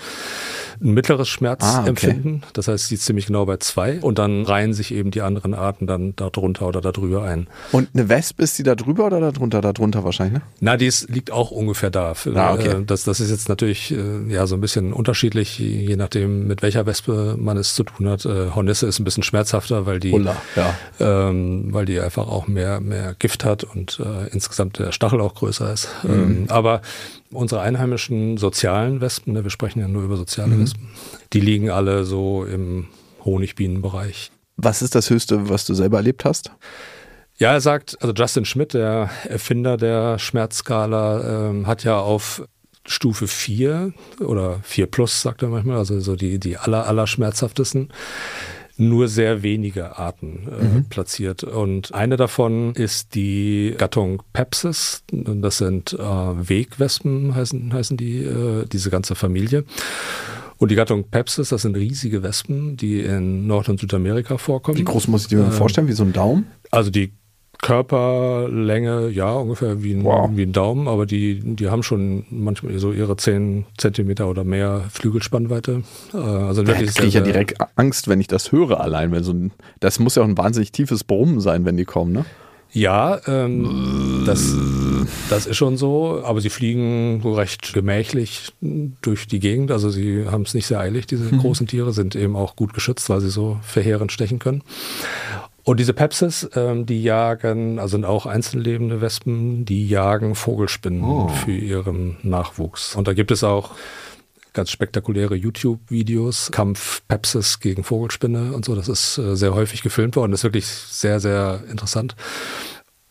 ein 0.82 0.94
mittleres 0.94 1.28
Schmerzempfinden. 1.30 2.44
Das 2.54 2.68
heißt, 2.68 2.88
sie 2.88 2.96
ist 2.96 3.06
ziemlich 3.06 3.28
genau 3.28 3.46
bei 3.46 3.58
zwei 3.58 4.00
und 4.00 4.18
dann 4.20 4.46
reihen 4.46 4.74
sich 4.74 4.94
eben 4.94 5.12
die 5.12 5.22
anderen 5.22 5.54
Arten 5.54 5.86
dann 5.86 6.16
darunter 6.16 6.68
oder 6.68 6.82
darüber 6.82 7.24
ein. 7.24 7.48
Und 7.72 7.90
eine 7.94 8.10
Wespe, 8.10 8.44
ist 8.44 8.58
die 8.58 8.64
da 8.64 8.76
drüber 8.76 9.06
oder 9.06 9.20
da 9.20 9.32
drunter? 9.32 9.62
Da 9.62 9.74
drunter 9.74 10.04
wahrscheinlich, 10.04 10.40
ne? 10.40 10.42
Na, 10.60 10.78
dies 10.78 11.08
liegt 11.10 11.32
auch 11.32 11.52
ungefähr 11.52 11.90
da. 11.90 12.14
Ah, 12.36 12.54
okay. 12.54 12.70
Äh, 12.70 12.86
Das, 12.86 13.04
das 13.04 13.20
ist 13.20 13.30
jetzt 13.30 13.50
natürlich 13.50 13.92
äh, 13.92 14.32
ja 14.34 14.48
so 14.48 14.56
ein 14.56 14.62
bisschen 14.62 14.94
unterschiedlich, 14.94 15.60
je 15.60 15.96
nachdem, 15.96 16.48
mit 16.48 16.62
welcher 16.62 16.86
Wespe 16.86 17.36
man 17.38 17.58
es 17.58 17.76
zu 17.76 17.84
tun 17.84 18.10
hat. 18.10 18.26
Äh, 18.26 18.52
Hornisse 18.56 18.88
ist 18.88 19.00
ein 19.00 19.04
bisschen 19.04 19.24
schmerzhafter, 19.24 19.86
weil 19.86 20.00
die, 20.00 20.12
Ulla, 20.12 20.36
ja. 20.56 20.62
Ähm, 20.99 21.73
weil 21.73 21.86
die 21.86 21.99
einfach 21.99 22.28
auch 22.28 22.47
mehr, 22.47 22.80
mehr 22.80 23.15
Gift 23.17 23.45
hat 23.45 23.63
und 23.63 23.99
äh, 23.99 24.28
insgesamt 24.30 24.80
der 24.80 24.91
Stachel 24.91 25.21
auch 25.21 25.36
größer 25.36 25.71
ist. 25.71 25.89
Mhm. 26.04 26.12
Ähm, 26.12 26.45
aber 26.49 26.82
unsere 27.32 27.62
einheimischen 27.62 28.38
sozialen 28.38 29.02
Wespen, 29.02 29.34
ne, 29.34 29.43
wir 29.43 29.52
sprechen 29.52 29.80
ja 29.80 29.88
nur 29.88 30.04
über 30.04 30.17
soziale 30.17 30.56
Mhm. 30.56 30.62
Wespen, 30.62 30.89
die 31.34 31.39
liegen 31.39 31.69
alle 31.69 32.04
so 32.04 32.45
im 32.45 32.88
Honigbienenbereich. 33.26 34.32
Was 34.58 34.82
ist 34.82 34.95
das 34.95 35.10
Höchste, 35.10 35.49
was 35.49 35.65
du 35.65 35.73
selber 35.73 35.97
erlebt 35.97 36.26
hast? 36.26 36.52
Ja, 37.38 37.52
er 37.52 37.62
sagt, 37.62 37.97
also 38.02 38.13
Justin 38.13 38.45
Schmidt, 38.45 38.73
der 38.73 39.10
Erfinder 39.28 39.78
der 39.78 40.19
Schmerzskala, 40.19 41.49
ähm, 41.49 41.67
hat 41.67 41.84
ja 41.84 41.97
auf 41.99 42.43
Stufe 42.86 43.28
4 43.28 43.93
oder 44.19 44.60
4 44.63 44.88
plus, 44.88 45.21
sagt 45.21 45.41
er 45.41 45.49
manchmal, 45.49 45.78
also 45.78 45.99
so 45.99 46.15
die, 46.15 46.39
die 46.39 46.58
aller, 46.58 46.86
aller 46.86 47.08
schmerzhaftesten, 47.08 47.89
nur 48.78 49.08
sehr 49.08 49.44
wenige 49.44 49.98
Arten 49.98 50.48
äh, 50.48 50.82
platziert. 50.90 51.44
Und 51.44 51.94
eine 51.94 52.18
davon 52.18 52.74
ist 52.74 53.14
die 53.16 53.76
Gattung 53.78 54.24
Pepsis. 54.34 55.04
Das 55.12 55.58
sind 55.60 55.94
äh, 55.94 56.00
Wegwespen, 56.00 57.36
heißen, 57.36 57.72
heißen 57.74 57.98
die, 57.98 58.24
äh, 58.24 58.66
diese 58.66 58.90
ganze 58.90 59.16
Familie. 59.16 59.64
Und 60.58 60.72
die 60.72 60.76
Gattung 60.76 61.10
Pepsis, 61.10 61.50
das 61.50 61.64
sind 61.64 61.76
riesige 61.76 62.24
Wespen, 62.24 62.78
die 62.78 63.02
in 63.02 63.48
Nord- 63.48 63.70
und 63.70 63.80
Südamerika 63.80 64.38
vorkommen. 64.38 64.78
Wie 64.78 64.84
groß 64.84 65.08
muss 65.08 65.24
ich 65.24 65.28
dir 65.28 65.40
mir 65.40 65.46
Ähm, 65.46 65.52
vorstellen? 65.52 65.88
Wie 65.88 65.94
so 65.94 66.04
ein 66.04 66.14
Daumen? 66.14 66.48
Also 66.72 66.90
die 66.90 67.12
Körperlänge, 67.63 69.10
ja, 69.10 69.32
ungefähr 69.34 69.82
wie 69.84 69.93
ein, 69.93 70.04
Wow. 70.04 70.30
wie 70.36 70.43
ein 70.43 70.52
Daumen, 70.52 70.88
aber 70.88 71.06
die, 71.06 71.39
die 71.39 71.69
haben 71.69 71.82
schon 71.84 72.26
manchmal 72.30 72.78
so 72.78 72.91
ihre 72.91 73.15
10 73.17 73.65
Zentimeter 73.78 74.28
oder 74.30 74.43
mehr 74.43 74.84
Flügelspannweite. 74.91 75.84
Äh, 76.13 76.17
Also 76.17 76.63
Da 76.63 76.73
kriege 76.73 77.06
ich 77.08 77.13
ja 77.13 77.21
direkt 77.21 77.56
Angst, 77.76 78.08
wenn 78.08 78.19
ich 78.21 78.28
das 78.28 78.52
höre 78.52 78.80
allein. 78.82 79.12
Wenn 79.12 79.23
so 79.23 79.32
ein, 79.34 79.52
das 79.80 79.99
muss 79.99 80.15
ja 80.15 80.23
auch 80.23 80.28
ein 80.28 80.38
wahnsinnig 80.38 80.71
tiefes 80.71 81.04
Brummen 81.04 81.39
sein, 81.39 81.65
wenn 81.65 81.78
die 81.78 81.86
kommen, 81.86 82.12
ne? 82.12 82.26
Ja, 82.76 83.19
ähm, 83.28 84.23
das, 84.26 84.52
das 85.30 85.45
ist 85.45 85.58
schon 85.58 85.78
so, 85.78 86.21
aber 86.23 86.41
sie 86.41 86.49
fliegen 86.49 87.21
recht 87.23 87.71
gemächlich 87.73 88.52
durch 89.04 89.28
die 89.28 89.39
Gegend. 89.39 89.69
Also 89.69 89.91
sie 89.91 90.26
haben 90.26 90.41
es 90.41 90.56
nicht 90.56 90.65
sehr 90.65 90.80
eilig, 90.80 91.06
diese 91.06 91.30
großen 91.30 91.67
Tiere, 91.67 91.93
sind 91.93 92.15
eben 92.15 92.36
auch 92.36 92.56
gut 92.56 92.73
geschützt, 92.73 93.10
weil 93.12 93.21
sie 93.21 93.30
so 93.30 93.60
verheerend 93.62 94.12
stechen 94.12 94.39
können. 94.39 94.63
Und 95.63 95.80
diese 95.80 95.93
Pepsis, 95.93 96.49
ähm, 96.56 96.86
die 96.86 97.02
jagen, 97.02 97.80
also 97.80 97.93
sind 97.93 98.06
auch 98.06 98.26
einzellebende 98.26 98.99
Wespen, 98.99 99.63
die 99.63 99.88
jagen 99.88 100.36
Vogelspinnen 100.36 101.30
für 101.30 101.54
ihren 101.54 102.17
Nachwuchs. 102.21 102.95
Und 102.95 103.08
da 103.08 103.13
gibt 103.13 103.32
es 103.32 103.43
auch 103.43 103.71
ganz 104.52 104.71
spektakuläre 104.71 105.36
YouTube-Videos, 105.36 106.52
Kampf 106.52 107.02
Pepsis 107.08 107.60
gegen 107.60 107.84
Vogelspinne 107.84 108.54
und 108.54 108.65
so. 108.65 108.76
Das 108.76 108.88
ist 108.88 109.17
äh, 109.17 109.36
sehr 109.36 109.54
häufig 109.54 109.82
gefilmt 109.82 110.15
worden. 110.15 110.32
Das 110.32 110.41
ist 110.41 110.45
wirklich 110.45 110.67
sehr, 110.67 111.19
sehr 111.19 111.63
interessant. 111.69 112.15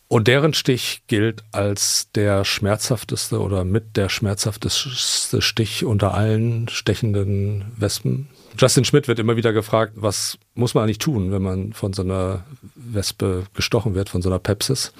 Und 0.07 0.27
deren 0.27 0.53
Stich 0.53 1.01
gilt 1.07 1.43
als 1.51 2.11
der 2.13 2.45
schmerzhafteste 2.45 3.41
oder 3.41 3.63
mit 3.63 3.97
der 3.97 4.09
schmerzhafteste 4.09 5.41
Stich 5.41 5.85
unter 5.85 6.13
allen 6.13 6.67
stechenden 6.69 7.71
Wespen. 7.77 8.27
Justin 8.57 8.85
Schmidt 8.85 9.07
wird 9.07 9.19
immer 9.19 9.35
wieder 9.35 9.53
gefragt, 9.53 9.93
was 9.95 10.37
muss 10.55 10.73
man 10.73 10.83
eigentlich 10.83 10.99
tun, 10.99 11.31
wenn 11.31 11.41
man 11.41 11.73
von 11.73 11.93
so 11.93 12.01
einer 12.03 12.43
Wespe 12.75 13.43
gestochen 13.53 13.95
wird, 13.95 14.09
von 14.09 14.21
so 14.21 14.29
einer 14.29 14.39
Pepsis. 14.39 14.93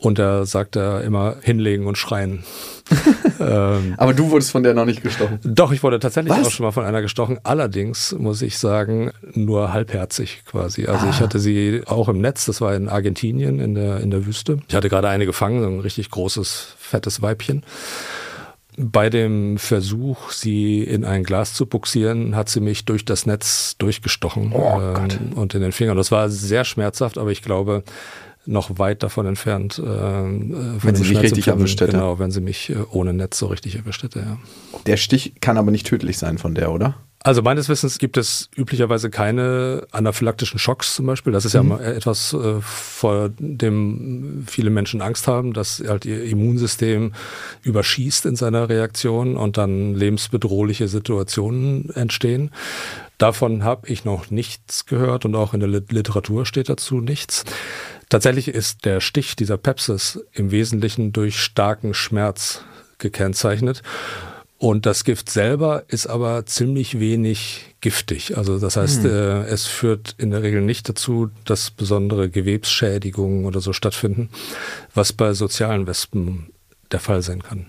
Und 0.00 0.20
er 0.20 0.46
sagt 0.46 0.76
er 0.76 1.02
immer 1.02 1.38
hinlegen 1.42 1.86
und 1.88 1.98
schreien. 1.98 2.44
ähm, 3.40 3.94
Aber 3.96 4.14
du 4.14 4.30
wurdest 4.30 4.52
von 4.52 4.62
der 4.62 4.72
noch 4.72 4.84
nicht 4.84 5.02
gestochen. 5.02 5.40
doch, 5.42 5.72
ich 5.72 5.82
wurde 5.82 5.98
tatsächlich 5.98 6.32
Was? 6.32 6.46
auch 6.46 6.50
schon 6.52 6.66
mal 6.66 6.70
von 6.70 6.84
einer 6.84 7.02
gestochen. 7.02 7.40
Allerdings 7.42 8.12
muss 8.16 8.40
ich 8.42 8.58
sagen, 8.58 9.10
nur 9.34 9.72
halbherzig 9.72 10.42
quasi. 10.46 10.86
Also 10.86 11.06
Ah. 11.06 11.10
ich 11.10 11.20
hatte 11.20 11.40
sie 11.40 11.82
auch 11.86 12.08
im 12.08 12.20
Netz, 12.20 12.44
das 12.46 12.60
war 12.60 12.76
in 12.76 12.88
Argentinien 12.88 13.58
in 13.58 13.74
der, 13.74 13.98
in 13.98 14.12
der 14.12 14.24
Wüste. 14.24 14.58
Ich 14.68 14.74
hatte 14.76 14.88
gerade 14.88 15.08
eine 15.08 15.26
gefangen, 15.26 15.62
so 15.62 15.68
ein 15.68 15.80
richtig 15.80 16.10
großes, 16.12 16.74
fettes 16.78 17.20
Weibchen. 17.20 17.64
Bei 18.80 19.10
dem 19.10 19.58
Versuch, 19.58 20.30
sie 20.30 20.82
in 20.82 21.04
ein 21.04 21.24
Glas 21.24 21.54
zu 21.54 21.66
buxieren, 21.66 22.36
hat 22.36 22.48
sie 22.48 22.60
mich 22.60 22.84
durch 22.84 23.04
das 23.04 23.26
Netz 23.26 23.76
durchgestochen 23.78 24.52
Oh 24.52 24.80
ähm, 24.80 24.94
Gott. 24.94 25.18
und 25.34 25.54
in 25.54 25.62
den 25.62 25.72
Fingern. 25.72 25.96
Das 25.96 26.12
war 26.12 26.28
sehr 26.30 26.64
schmerzhaft, 26.64 27.18
aber 27.18 27.32
ich 27.32 27.42
glaube, 27.42 27.82
noch 28.46 28.78
weit 28.78 29.02
davon 29.02 29.26
entfernt. 29.26 29.78
Äh, 29.78 29.82
wenn 29.84 30.94
sie 30.94 31.08
mich 31.12 31.20
richtig 31.20 31.48
erwischt 31.48 31.80
hätte. 31.80 31.92
Genau, 31.92 32.18
wenn 32.18 32.30
sie 32.30 32.40
mich 32.40 32.70
äh, 32.70 32.76
ohne 32.90 33.12
Netz 33.12 33.38
so 33.38 33.46
richtig 33.46 33.76
erwischt 33.76 34.02
hätte, 34.02 34.20
ja. 34.20 34.38
Der 34.86 34.96
Stich 34.96 35.34
kann 35.40 35.58
aber 35.58 35.70
nicht 35.70 35.86
tödlich 35.86 36.18
sein 36.18 36.38
von 36.38 36.54
der, 36.54 36.72
oder? 36.72 36.94
Also 37.20 37.42
meines 37.42 37.68
Wissens 37.68 37.98
gibt 37.98 38.16
es 38.16 38.48
üblicherweise 38.54 39.10
keine 39.10 39.86
anaphylaktischen 39.90 40.58
Schocks 40.58 40.94
zum 40.94 41.06
Beispiel. 41.06 41.32
Das 41.32 41.44
ist 41.44 41.54
mhm. 41.54 41.70
ja 41.72 41.78
etwas, 41.80 42.32
äh, 42.32 42.60
vor 42.60 43.30
dem 43.38 44.44
viele 44.46 44.70
Menschen 44.70 45.02
Angst 45.02 45.26
haben, 45.26 45.52
dass 45.52 45.82
halt 45.86 46.04
ihr 46.04 46.22
Immunsystem 46.24 47.12
überschießt 47.64 48.24
in 48.26 48.36
seiner 48.36 48.68
Reaktion 48.68 49.36
und 49.36 49.58
dann 49.58 49.94
lebensbedrohliche 49.94 50.86
Situationen 50.86 51.90
entstehen. 51.90 52.52
Davon 53.18 53.64
habe 53.64 53.88
ich 53.88 54.04
noch 54.04 54.30
nichts 54.30 54.86
gehört 54.86 55.24
und 55.24 55.34
auch 55.34 55.54
in 55.54 55.60
der 55.60 55.68
Literatur 55.68 56.46
steht 56.46 56.68
dazu 56.68 57.00
nichts. 57.00 57.44
Tatsächlich 58.08 58.46
ist 58.46 58.84
der 58.84 59.00
Stich 59.00 59.34
dieser 59.34 59.58
Pepsis 59.58 60.20
im 60.32 60.52
Wesentlichen 60.52 61.12
durch 61.12 61.40
starken 61.40 61.94
Schmerz 61.94 62.62
gekennzeichnet. 62.98 63.82
Und 64.58 64.86
das 64.86 65.04
Gift 65.04 65.30
selber 65.30 65.84
ist 65.86 66.08
aber 66.08 66.44
ziemlich 66.46 66.98
wenig 66.98 67.76
giftig. 67.80 68.36
Also 68.36 68.58
das 68.58 68.76
heißt, 68.76 69.04
hm. 69.04 69.10
äh, 69.10 69.44
es 69.44 69.66
führt 69.66 70.16
in 70.18 70.30
der 70.30 70.42
Regel 70.42 70.62
nicht 70.62 70.88
dazu, 70.88 71.30
dass 71.44 71.70
besondere 71.70 72.28
Gewebsschädigungen 72.28 73.44
oder 73.44 73.60
so 73.60 73.72
stattfinden, 73.72 74.30
was 74.94 75.12
bei 75.12 75.32
sozialen 75.32 75.86
Wespen 75.86 76.50
der 76.90 76.98
Fall 76.98 77.22
sein 77.22 77.42
kann. 77.42 77.66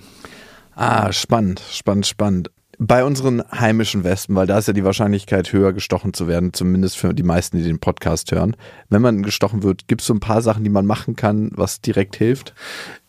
Ah, 0.75 1.11
spannend, 1.11 1.61
spannend, 1.69 2.07
spannend 2.07 2.49
bei 2.81 3.03
unseren 3.03 3.43
heimischen 3.51 4.05
Wespen, 4.05 4.37
weil 4.37 4.47
da 4.47 4.57
ist 4.57 4.69
ja 4.69 4.73
die 4.73 4.85
Wahrscheinlichkeit 4.85 5.51
höher 5.51 5.73
gestochen 5.73 6.13
zu 6.13 6.29
werden, 6.29 6.53
zumindest 6.53 6.95
für 6.95 7.13
die 7.13 7.23
meisten, 7.23 7.57
die 7.57 7.63
den 7.63 7.79
Podcast 7.79 8.31
hören. 8.31 8.55
Wenn 8.87 9.01
man 9.01 9.21
gestochen 9.21 9.63
wird, 9.63 9.89
gibt 9.89 9.99
es 9.99 10.07
so 10.07 10.13
ein 10.13 10.21
paar 10.21 10.41
Sachen, 10.41 10.63
die 10.63 10.69
man 10.69 10.85
machen 10.85 11.17
kann, 11.17 11.51
was 11.53 11.81
direkt 11.81 12.15
hilft? 12.15 12.53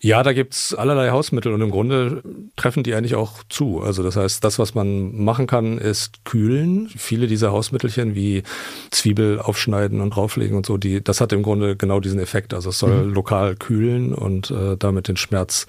Ja, 0.01 0.25
da 0.25 0.33
gibt 0.33 0.55
es 0.55 0.75
allerlei 0.75 1.11
Hausmittel 1.11 1.53
und 1.53 1.61
im 1.61 1.71
Grunde 1.71 2.25
treffen 2.57 2.83
die 2.83 2.95
eigentlich 2.95 3.15
auch 3.15 3.45
zu. 3.49 3.81
Also 3.81 4.03
das 4.03 4.17
heißt, 4.17 4.43
das, 4.43 4.59
was 4.59 4.75
man 4.75 5.15
machen 5.15 5.47
kann, 5.47 5.79
ist 5.79 6.25
kühlen. 6.25 6.89
Viele 6.89 7.29
dieser 7.29 7.53
Hausmittelchen 7.53 8.17
wie 8.17 8.43
Zwiebel 8.91 9.39
aufschneiden 9.39 10.01
und 10.01 10.11
drauflegen 10.17 10.57
und 10.57 10.67
so, 10.67 10.79
die, 10.79 11.05
das 11.05 11.21
hat 11.21 11.33
im 11.33 11.45
Grunde 11.45 11.77
genau 11.77 12.01
diesen 12.01 12.19
Effekt. 12.19 12.55
Also 12.55 12.71
es 12.71 12.79
soll 12.81 13.05
mhm. 13.05 13.15
lokal 13.15 13.55
kühlen 13.55 14.15
und 14.15 14.51
äh, 14.51 14.77
damit 14.77 15.07
den 15.07 15.17
Schmerz 15.17 15.67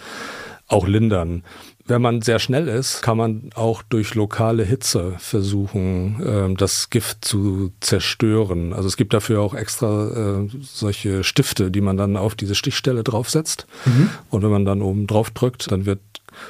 auch 0.72 0.88
lindern. 0.88 1.44
Wenn 1.86 2.02
man 2.02 2.22
sehr 2.22 2.39
schnell 2.39 2.67
ist, 2.67 3.02
kann 3.02 3.17
man 3.17 3.50
auch 3.56 3.82
durch 3.84 4.15
lokale 4.15 4.63
Hitze 4.63 5.15
versuchen, 5.17 6.22
ähm, 6.26 6.58
das 6.58 6.89
Gift 6.89 7.26
zu 7.26 7.72
zerstören. 7.80 8.74
Also 8.74 8.88
es 8.88 8.98
gibt 8.98 9.13
dafür 9.13 9.41
auch 9.41 9.54
extra 9.54 10.41
äh, 10.44 10.50
solche 10.62 11.24
Stifte, 11.24 11.72
die 11.72 11.82
man 11.82 11.98
dann 11.98 12.17
auf 12.17 12.36
diese 12.36 12.56
Stichstelle 12.56 13.04
draufsetzt. 13.04 13.67
Mhm. 13.86 14.10
Und 14.30 14.44
wenn 14.44 14.52
man 14.52 14.65
dann 14.65 14.82
oben 14.82 15.08
drauf 15.08 15.32
drückt, 15.32 15.72
dann 15.72 15.86
wird 15.86 16.00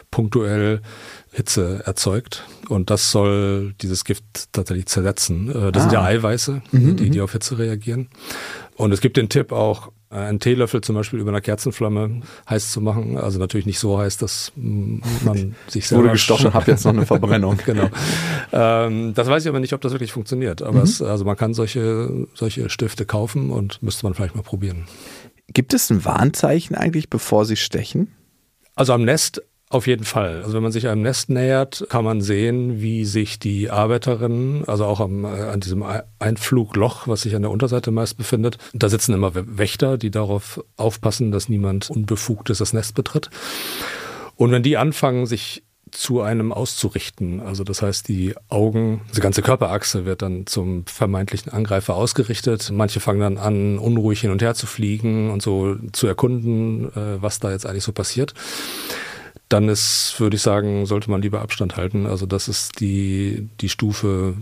punktuell 0.10 0.82
Hitze 1.32 1.82
erzeugt. 1.86 2.46
Und 2.68 2.90
das 2.90 3.12
soll 3.12 3.74
dieses 3.82 4.04
Gift 4.04 4.24
tatsächlich 4.52 4.88
zersetzen. 4.88 5.50
Äh, 5.50 5.72
das 5.72 5.84
ah. 5.84 5.90
sind 5.90 5.94
ja 5.94 6.04
Eiweiße, 6.04 6.62
mhm, 6.72 6.98
die, 6.98 7.10
die 7.10 7.20
mhm. 7.20 7.24
auf 7.24 7.32
Hitze 7.32 7.58
reagieren. 7.58 8.10
Und 8.76 8.92
es 8.92 9.02
gibt 9.02 9.18
den 9.18 9.30
Tipp 9.30 9.52
auch, 9.52 9.92
einen 10.12 10.40
Teelöffel 10.40 10.82
zum 10.82 10.96
Beispiel 10.96 11.20
über 11.20 11.32
einer 11.32 11.42
Kerzenflamme 11.42 12.22
heiß 12.50 12.72
zu 12.72 12.82
machen. 12.82 13.18
Also 13.18 13.40
natürlich 13.40 13.66
nicht 13.66 13.80
so 13.80 13.98
heiß, 13.98 14.18
dass 14.18 14.52
man 14.56 15.56
sich 15.68 15.88
selber... 15.88 16.04
Wurde 16.04 16.14
gestochen, 16.14 16.54
habe 16.54 16.70
jetzt 16.70 16.84
noch 16.84 16.94
eine 16.94 17.06
Verbrennung. 17.08 17.58
genau. 17.66 17.90
Ähm, 18.52 19.14
das 19.14 19.28
weiß 19.28 19.44
ich 19.44 19.50
aber 19.50 19.60
nicht, 19.60 19.74
ob 19.74 19.82
das 19.82 19.94
wirklich 19.94 20.12
funktioniert. 20.12 20.62
Aber 20.62 20.80
mhm. 20.80 20.84
es, 20.84 21.02
also 21.02 21.24
man 21.24 21.38
kann 21.38 21.54
solche, 21.54 22.28
solche 22.34 22.70
Stifte 22.70 23.06
kaufen 23.06 23.52
und 23.52 23.82
müsste 23.82 24.06
man 24.06 24.14
vielleicht 24.14 24.36
mal 24.36 24.44
probieren. 24.44 24.86
Gibt 25.48 25.74
es 25.74 25.90
ein 25.90 26.04
Warnzeichen 26.04 26.76
eigentlich, 26.76 27.10
bevor 27.10 27.46
sie 27.46 27.56
stechen? 27.56 28.14
Also 28.76 28.94
am 28.94 29.04
Nest 29.04 29.42
auf 29.72 29.88
jeden 29.88 30.04
Fall. 30.04 30.42
Also 30.44 30.54
wenn 30.54 30.64
man 30.64 30.74
sich 30.74 30.88
einem 30.88 31.02
Nest 31.02 31.30
nähert, 31.30 31.86
kann 31.90 32.04
man 32.04 32.22
sehen, 32.22 32.82
wie 32.82 33.06
sich 33.06 33.40
die 33.40 33.70
Arbeiterinnen, 33.70 34.68
also 34.68 34.86
auch 34.86 35.00
am, 35.00 35.24
äh, 35.24 35.28
an 35.28 35.62
diesem 35.62 35.84
Einflugloch, 36.20 37.08
was 37.08 37.22
sich 37.22 37.36
an 37.36 37.42
der 37.42 37.52
Unterseite 37.52 37.92
meist 37.92 38.18
befindet, 38.18 38.58
da 38.74 38.90
sitzen 38.90 39.14
immer 39.14 39.32
Wächter, 39.34 39.98
die 39.98 40.12
darauf 40.12 40.62
aufpassen, 40.76 41.32
dass 41.32 41.48
niemand 41.48 41.90
Unbefugtes 41.90 42.58
das 42.58 42.74
Nest 42.74 42.96
betritt. 42.96 43.30
Und 44.36 44.52
wenn 44.52 44.64
die 44.64 44.76
anfangen, 44.76 45.26
sich 45.26 45.64
zu 45.92 46.22
einem 46.22 46.54
auszurichten. 46.54 47.42
Also 47.42 47.66
das 47.66 47.82
heißt, 47.82 48.08
die 48.08 48.34
Augen, 48.48 49.02
die 49.14 49.20
ganze 49.20 49.42
Körperachse 49.42 50.06
wird 50.06 50.22
dann 50.22 50.48
zum 50.48 50.86
vermeintlichen 50.86 51.52
Angreifer 51.52 51.96
ausgerichtet. 51.96 52.72
Manche 52.74 53.02
fangen 53.02 53.20
dann 53.20 53.38
an, 53.38 53.78
unruhig 53.78 54.22
hin 54.22 54.32
und 54.32 54.42
her 54.42 54.56
zu 54.56 54.68
fliegen 54.68 55.30
und 55.32 55.42
so 55.42 55.76
zu 55.92 56.08
erkunden, 56.08 56.86
äh, 56.96 57.22
was 57.22 57.42
da 57.42 57.52
jetzt 57.52 57.66
eigentlich 57.66 57.84
so 57.84 57.92
passiert 57.92 58.34
dann 59.52 59.68
ist, 59.68 60.16
würde 60.18 60.38
ich 60.38 60.42
sagen, 60.42 60.86
sollte 60.86 61.12
man 61.12 61.22
lieber 61.22 61.42
Abstand 61.42 61.76
halten. 61.76 62.06
Also 62.06 62.26
das 62.26 62.48
ist 62.48 62.80
die, 62.80 63.50
die 63.60 63.70
Stufe 63.70 64.36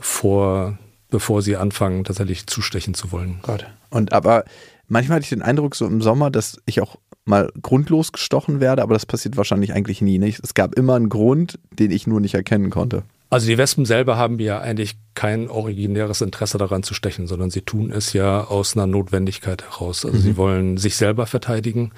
vor, 0.00 0.78
bevor 1.10 1.42
sie 1.42 1.56
anfangen, 1.56 2.04
tatsächlich 2.04 2.46
zustechen 2.46 2.94
zu 2.94 3.12
wollen. 3.12 3.38
Gott. 3.42 3.66
Und 3.90 4.12
aber 4.12 4.44
manchmal 4.88 5.16
hatte 5.16 5.24
ich 5.24 5.30
den 5.30 5.42
Eindruck, 5.42 5.76
so 5.76 5.86
im 5.86 6.02
Sommer, 6.02 6.30
dass 6.30 6.60
ich 6.66 6.80
auch 6.80 6.96
mal 7.24 7.52
grundlos 7.62 8.12
gestochen 8.12 8.60
werde, 8.60 8.82
aber 8.82 8.94
das 8.94 9.06
passiert 9.06 9.36
wahrscheinlich 9.36 9.74
eigentlich 9.74 10.02
nie. 10.02 10.18
Nicht? 10.18 10.40
Es 10.42 10.54
gab 10.54 10.74
immer 10.74 10.96
einen 10.96 11.08
Grund, 11.08 11.58
den 11.70 11.90
ich 11.90 12.06
nur 12.06 12.20
nicht 12.20 12.34
erkennen 12.34 12.70
konnte. 12.70 13.04
Also 13.30 13.46
die 13.46 13.58
Wespen 13.58 13.84
selber 13.84 14.16
haben 14.16 14.38
ja 14.38 14.58
eigentlich 14.58 14.96
kein 15.14 15.50
originäres 15.50 16.22
Interesse 16.22 16.56
daran 16.56 16.82
zu 16.82 16.94
stechen, 16.94 17.26
sondern 17.26 17.50
sie 17.50 17.60
tun 17.60 17.92
es 17.92 18.14
ja 18.14 18.42
aus 18.44 18.74
einer 18.74 18.86
Notwendigkeit 18.86 19.62
heraus. 19.62 20.06
Also 20.06 20.16
mhm. 20.16 20.22
sie 20.22 20.36
wollen 20.38 20.76
sich 20.78 20.96
selber 20.96 21.26
verteidigen 21.26 21.92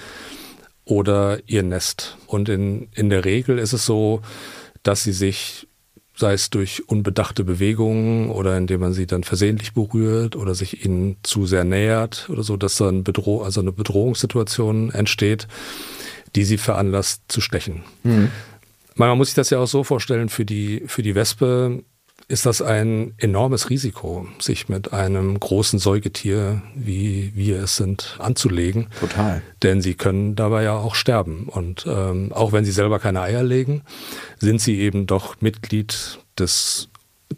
oder 0.90 1.38
ihr 1.46 1.62
Nest. 1.62 2.18
Und 2.26 2.48
in, 2.48 2.88
in 2.94 3.10
der 3.10 3.24
Regel 3.24 3.58
ist 3.58 3.72
es 3.72 3.86
so, 3.86 4.22
dass 4.82 5.04
sie 5.04 5.12
sich, 5.12 5.68
sei 6.16 6.32
es 6.32 6.50
durch 6.50 6.88
unbedachte 6.88 7.44
Bewegungen 7.44 8.30
oder 8.30 8.58
indem 8.58 8.80
man 8.80 8.92
sie 8.92 9.06
dann 9.06 9.22
versehentlich 9.22 9.72
berührt 9.72 10.34
oder 10.34 10.54
sich 10.54 10.84
ihnen 10.84 11.16
zu 11.22 11.46
sehr 11.46 11.64
nähert 11.64 12.28
oder 12.28 12.42
so, 12.42 12.56
dass 12.56 12.76
dann 12.76 13.04
Bedroh 13.04 13.42
also 13.42 13.60
eine 13.60 13.72
Bedrohungssituation 13.72 14.90
entsteht, 14.90 15.46
die 16.34 16.44
sie 16.44 16.58
veranlasst 16.58 17.22
zu 17.28 17.40
stechen. 17.40 17.84
Mhm. 18.02 18.30
Man 18.96 19.16
muss 19.16 19.28
sich 19.28 19.36
das 19.36 19.50
ja 19.50 19.58
auch 19.58 19.68
so 19.68 19.84
vorstellen, 19.84 20.28
für 20.28 20.44
die, 20.44 20.82
für 20.86 21.02
die 21.02 21.14
Wespe 21.14 21.84
ist 22.30 22.46
das 22.46 22.62
ein 22.62 23.12
enormes 23.18 23.70
Risiko, 23.70 24.28
sich 24.38 24.68
mit 24.68 24.92
einem 24.92 25.38
großen 25.38 25.80
Säugetier, 25.80 26.62
wie 26.76 27.32
wir 27.34 27.64
es 27.64 27.76
sind, 27.76 28.16
anzulegen. 28.20 28.86
Total. 29.00 29.42
Denn 29.64 29.82
sie 29.82 29.94
können 29.94 30.36
dabei 30.36 30.62
ja 30.62 30.76
auch 30.76 30.94
sterben. 30.94 31.48
Und 31.48 31.86
ähm, 31.88 32.32
auch 32.32 32.52
wenn 32.52 32.64
sie 32.64 32.70
selber 32.70 33.00
keine 33.00 33.22
Eier 33.22 33.42
legen, 33.42 33.82
sind 34.38 34.60
sie 34.60 34.78
eben 34.78 35.06
doch 35.06 35.40
Mitglied 35.40 36.20
des 36.38 36.88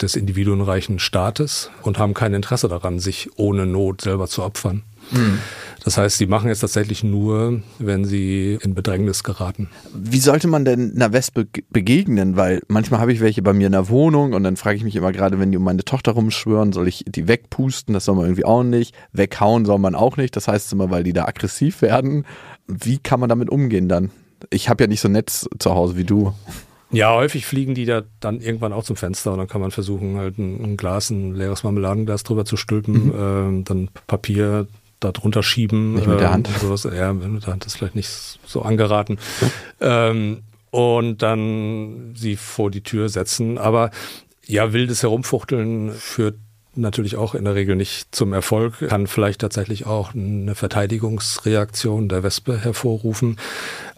des 0.00 0.16
individuenreichen 0.16 0.98
Staates 0.98 1.70
und 1.82 1.98
haben 1.98 2.14
kein 2.14 2.32
Interesse 2.32 2.66
daran, 2.66 2.98
sich 2.98 3.28
ohne 3.36 3.66
Not 3.66 4.00
selber 4.00 4.26
zu 4.26 4.42
opfern. 4.42 4.82
Mhm. 5.10 5.38
Das 5.84 5.98
heißt, 5.98 6.18
sie 6.18 6.26
machen 6.26 6.48
es 6.48 6.60
tatsächlich 6.60 7.02
nur, 7.02 7.60
wenn 7.78 8.04
sie 8.04 8.56
in 8.62 8.74
Bedrängnis 8.74 9.24
geraten. 9.24 9.68
Wie 9.92 10.20
sollte 10.20 10.46
man 10.46 10.64
denn 10.64 10.92
einer 10.94 11.12
Wespe 11.12 11.46
begegnen? 11.70 12.36
Weil 12.36 12.62
manchmal 12.68 13.00
habe 13.00 13.12
ich 13.12 13.20
welche 13.20 13.42
bei 13.42 13.52
mir 13.52 13.66
in 13.66 13.72
der 13.72 13.88
Wohnung 13.88 14.32
und 14.32 14.44
dann 14.44 14.56
frage 14.56 14.76
ich 14.76 14.84
mich 14.84 14.94
immer 14.94 15.10
gerade, 15.10 15.40
wenn 15.40 15.50
die 15.50 15.56
um 15.56 15.64
meine 15.64 15.84
Tochter 15.84 16.12
rumschwören, 16.12 16.72
soll 16.72 16.86
ich 16.86 17.04
die 17.08 17.26
wegpusten? 17.26 17.94
Das 17.94 18.04
soll 18.04 18.14
man 18.14 18.26
irgendwie 18.26 18.44
auch 18.44 18.62
nicht. 18.62 18.94
Weghauen 19.12 19.64
soll 19.64 19.78
man 19.78 19.96
auch 19.96 20.16
nicht. 20.16 20.36
Das 20.36 20.46
heißt 20.46 20.72
immer, 20.72 20.90
weil 20.90 21.02
die 21.02 21.12
da 21.12 21.24
aggressiv 21.24 21.82
werden. 21.82 22.26
Wie 22.68 22.98
kann 22.98 23.18
man 23.18 23.28
damit 23.28 23.50
umgehen 23.50 23.88
dann? 23.88 24.10
Ich 24.50 24.68
habe 24.68 24.84
ja 24.84 24.88
nicht 24.88 25.00
so 25.00 25.08
ein 25.08 25.12
Netz 25.12 25.48
zu 25.58 25.74
Hause 25.74 25.96
wie 25.96 26.04
du. 26.04 26.32
Ja, 26.92 27.14
häufig 27.14 27.46
fliegen 27.46 27.74
die 27.74 27.86
da 27.86 28.02
dann 28.20 28.40
irgendwann 28.40 28.74
auch 28.74 28.84
zum 28.84 28.96
Fenster 28.96 29.32
und 29.32 29.38
dann 29.38 29.48
kann 29.48 29.62
man 29.62 29.70
versuchen, 29.70 30.18
halt 30.18 30.38
ein, 30.38 30.62
ein 30.62 30.76
Glas, 30.76 31.08
ein 31.08 31.34
leeres 31.34 31.64
Marmeladenglas 31.64 32.22
drüber 32.22 32.44
zu 32.44 32.58
stülpen, 32.58 33.06
mhm. 33.06 33.12
ähm, 33.16 33.64
dann 33.64 33.88
Papier 34.06 34.66
da 35.04 35.12
drunter 35.12 35.42
schieben. 35.42 35.94
Nicht 35.94 36.06
mit 36.06 36.20
der 36.20 36.32
Hand. 36.32 36.48
Ähm, 36.48 36.54
sowas. 36.60 36.84
Ja, 36.84 37.12
mit 37.12 37.46
der 37.46 37.52
Hand 37.52 37.66
ist 37.66 37.76
vielleicht 37.76 37.94
nicht 37.94 38.38
so 38.46 38.62
angeraten. 38.62 39.18
ähm, 39.80 40.42
und 40.70 41.20
dann 41.22 42.14
sie 42.16 42.36
vor 42.36 42.70
die 42.70 42.82
Tür 42.82 43.08
setzen. 43.08 43.58
Aber 43.58 43.90
ja, 44.46 44.72
wildes 44.72 45.02
Herumfuchteln 45.02 45.92
führt 45.92 46.36
natürlich 46.74 47.16
auch 47.16 47.34
in 47.34 47.44
der 47.44 47.54
Regel 47.54 47.76
nicht 47.76 48.14
zum 48.14 48.32
Erfolg, 48.32 48.78
kann 48.88 49.06
vielleicht 49.06 49.42
tatsächlich 49.42 49.86
auch 49.86 50.14
eine 50.14 50.54
Verteidigungsreaktion 50.54 52.08
der 52.08 52.22
Wespe 52.22 52.58
hervorrufen. 52.58 53.36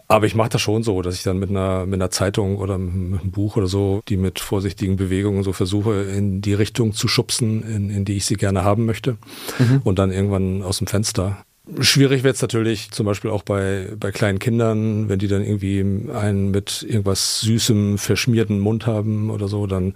Aber 0.07 0.25
ich 0.27 0.35
mache 0.35 0.49
das 0.49 0.61
schon 0.61 0.83
so, 0.83 1.01
dass 1.01 1.15
ich 1.15 1.23
dann 1.23 1.39
mit 1.39 1.49
einer, 1.49 1.85
mit 1.85 1.95
einer 1.95 2.11
Zeitung 2.11 2.57
oder 2.57 2.77
mit 2.77 3.21
einem 3.21 3.31
Buch 3.31 3.57
oder 3.57 3.67
so, 3.67 4.01
die 4.07 4.17
mit 4.17 4.39
vorsichtigen 4.39 4.97
Bewegungen 4.97 5.43
so 5.43 5.51
versuche, 5.51 6.03
in 6.03 6.41
die 6.41 6.53
Richtung 6.53 6.93
zu 6.93 7.07
schubsen, 7.07 7.63
in, 7.63 7.89
in 7.89 8.05
die 8.05 8.17
ich 8.17 8.25
sie 8.25 8.35
gerne 8.35 8.63
haben 8.63 8.85
möchte. 8.85 9.17
Mhm. 9.57 9.81
Und 9.83 9.97
dann 9.97 10.11
irgendwann 10.11 10.61
aus 10.61 10.77
dem 10.77 10.87
Fenster 10.87 11.43
Schwierig 11.79 12.23
wird 12.23 12.35
es 12.35 12.41
natürlich 12.43 12.91
zum 12.91 13.07
Beispiel 13.07 13.31
auch 13.31 13.41
bei, 13.41 13.89
bei 13.99 14.11
kleinen 14.11 14.37
Kindern, 14.37 15.09
wenn 15.09 15.17
die 15.17 15.27
dann 15.27 15.43
irgendwie 15.43 15.79
einen 16.13 16.51
mit 16.51 16.85
irgendwas 16.87 17.41
Süßem 17.41 17.97
verschmierten 17.97 18.59
Mund 18.59 18.85
haben 18.85 19.31
oder 19.31 19.47
so, 19.47 19.65
dann 19.65 19.95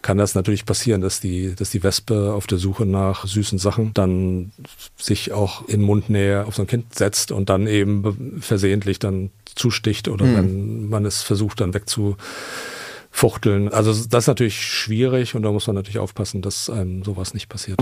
kann 0.00 0.16
das 0.16 0.34
natürlich 0.34 0.64
passieren, 0.64 1.02
dass 1.02 1.20
die, 1.20 1.54
dass 1.54 1.70
die 1.70 1.82
Wespe 1.82 2.32
auf 2.32 2.46
der 2.46 2.56
Suche 2.56 2.86
nach 2.86 3.26
süßen 3.26 3.58
Sachen 3.58 3.92
dann 3.92 4.52
sich 4.96 5.32
auch 5.32 5.68
in 5.68 5.82
Mundnähe 5.82 6.46
auf 6.46 6.54
so 6.54 6.62
ein 6.62 6.68
Kind 6.68 6.94
setzt 6.94 7.32
und 7.32 7.50
dann 7.50 7.66
eben 7.66 8.40
versehentlich 8.40 8.98
dann 8.98 9.30
zusticht 9.54 10.08
oder 10.08 10.24
mhm. 10.24 10.36
wenn 10.36 10.88
man 10.88 11.04
es 11.04 11.20
versucht 11.20 11.60
dann 11.60 11.74
wegzufuchteln. 11.74 13.68
Also 13.68 13.90
das 13.92 14.24
ist 14.24 14.28
natürlich 14.28 14.62
schwierig 14.62 15.34
und 15.34 15.42
da 15.42 15.52
muss 15.52 15.66
man 15.66 15.76
natürlich 15.76 15.98
aufpassen, 15.98 16.40
dass 16.40 16.70
einem 16.70 17.04
sowas 17.04 17.34
nicht 17.34 17.50
passiert. 17.50 17.78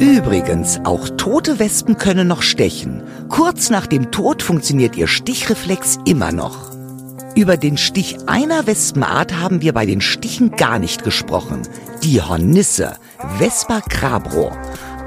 Übrigens, 0.00 0.80
auch 0.84 1.08
tote 1.16 1.58
Wespen 1.58 1.98
können 1.98 2.28
noch 2.28 2.42
stechen. 2.42 3.02
Kurz 3.28 3.68
nach 3.68 3.86
dem 3.86 4.10
Tod 4.12 4.42
funktioniert 4.42 4.96
ihr 4.96 5.08
Stichreflex 5.08 5.98
immer 6.04 6.30
noch. 6.30 6.70
Über 7.34 7.56
den 7.56 7.76
Stich 7.76 8.16
einer 8.26 8.66
Wespenart 8.66 9.40
haben 9.40 9.60
wir 9.60 9.72
bei 9.72 9.86
den 9.86 10.00
Stichen 10.00 10.52
gar 10.52 10.78
nicht 10.78 11.02
gesprochen. 11.04 11.62
Die 12.02 12.22
Hornisse, 12.22 12.96
Vespa 13.38 13.80
crabro. 13.80 14.52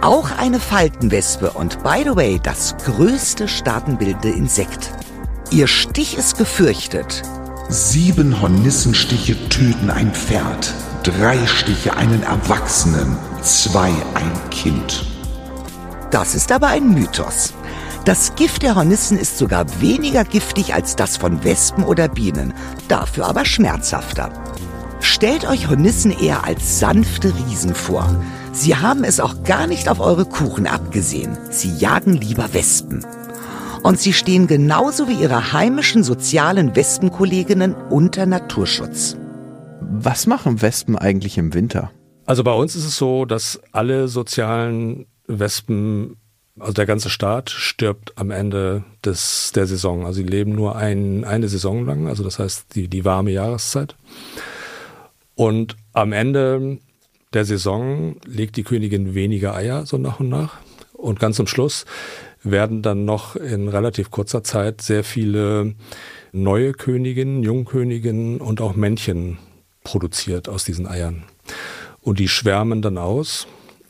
Auch 0.02 0.38
eine 0.38 0.60
Faltenwespe 0.60 1.52
und 1.52 1.84
by 1.84 2.04
the 2.04 2.16
way 2.16 2.40
das 2.42 2.76
größte 2.86 3.48
staatenbildende 3.48 4.30
Insekt. 4.30 4.92
Ihr 5.52 5.68
Stich 5.68 6.18
ist 6.18 6.38
gefürchtet. 6.38 7.24
Sieben 7.74 8.42
Hornissenstiche 8.42 9.48
töten 9.48 9.90
ein 9.90 10.12
Pferd, 10.14 10.74
drei 11.04 11.38
Stiche 11.48 11.96
einen 11.96 12.22
Erwachsenen, 12.22 13.16
zwei 13.42 13.94
ein 14.14 14.50
Kind. 14.50 15.06
Das 16.12 16.36
ist 16.36 16.52
aber 16.52 16.68
ein 16.68 16.94
Mythos. 16.94 17.54
Das 18.04 18.36
Gift 18.36 18.64
der 18.64 18.76
Hornissen 18.76 19.18
ist 19.18 19.38
sogar 19.38 19.66
weniger 19.80 20.26
giftig 20.26 20.74
als 20.74 20.98
das 20.98 21.16
von 21.16 21.46
Wespen 21.46 21.86
oder 21.86 22.10
Bienen, 22.10 22.54
dafür 22.90 23.28
aber 23.28 23.46
schmerzhafter. 23.46 24.34
Stellt 25.00 25.48
euch 25.48 25.70
Hornissen 25.70 26.12
eher 26.12 26.44
als 26.44 26.80
sanfte 26.80 27.34
Riesen 27.34 27.74
vor. 27.74 28.22
Sie 28.52 28.76
haben 28.76 29.06
es 29.06 29.22
auch 29.22 29.44
gar 29.44 29.66
nicht 29.66 29.88
auf 29.88 30.02
eure 30.02 30.26
Kuchen 30.26 30.68
abgesehen. 30.68 31.38
Sie 31.50 31.74
jagen 31.78 32.16
lieber 32.16 32.54
Wespen. 32.54 33.06
Und 33.84 34.00
sie 34.00 34.14
stehen 34.14 34.46
genauso 34.46 35.08
wie 35.08 35.20
ihre 35.20 35.54
heimischen 35.54 36.04
sozialen 36.04 36.76
Wespenkolleginnen 36.76 37.74
unter 37.74 38.28
Naturschutz. 38.28 39.18
Was 39.82 40.28
machen 40.28 40.62
Wespen 40.62 40.96
eigentlich 40.98 41.38
im 41.40 41.54
Winter? 41.56 41.92
Also 42.26 42.44
bei 42.44 42.54
uns 42.54 42.76
ist 42.76 42.86
es 42.86 42.98
so, 42.98 43.26
dass 43.26 43.60
alle 43.72 44.08
sozialen 44.08 45.08
Wespen, 45.26 46.18
also 46.60 46.74
der 46.74 46.86
ganze 46.86 47.10
Staat, 47.10 47.50
stirbt 47.50 48.18
am 48.18 48.30
Ende 48.30 48.84
des, 49.04 49.52
der 49.56 49.66
Saison. 49.66 50.06
Also 50.06 50.18
sie 50.18 50.28
leben 50.28 50.54
nur 50.54 50.76
ein, 50.76 51.24
eine 51.24 51.48
Saison 51.48 51.84
lang, 51.86 52.08
also 52.08 52.24
das 52.24 52.38
heißt 52.38 52.76
die, 52.76 52.88
die 52.88 53.04
warme 53.04 53.32
Jahreszeit. 53.32 53.96
Und 55.34 55.76
am 55.94 56.14
Ende 56.14 56.78
der 57.34 57.46
Saison 57.46 58.16
legt 58.26 58.58
die 58.58 58.64
Königin 58.64 59.16
weniger 59.16 59.56
Eier, 59.56 59.88
so 59.88 59.98
nach 59.98 60.20
und 60.20 60.30
nach. 60.30 60.58
Und 60.94 61.20
ganz 61.20 61.38
zum 61.38 61.48
Schluss 61.48 61.86
werden 62.44 62.82
dann 62.82 63.06
noch 63.06 63.36
in 63.36 63.68
relativ 63.68 64.12
kurzer 64.12 64.44
Zeit 64.44 64.82
sehr 64.82 65.04
viele 65.04 65.76
neue 66.32 66.74
Königinnen, 66.74 67.44
Jungköniginnen 67.44 68.40
und 68.42 68.62
auch 68.62 68.76
Männchen 68.76 69.38
produziert 69.84 70.50
aus 70.50 70.64
diesen 70.64 70.88
Eiern. 70.88 71.24
Und 72.00 72.20
die 72.20 72.28
schwärmen 72.28 72.82
dann 72.82 72.98
aus 72.98 73.48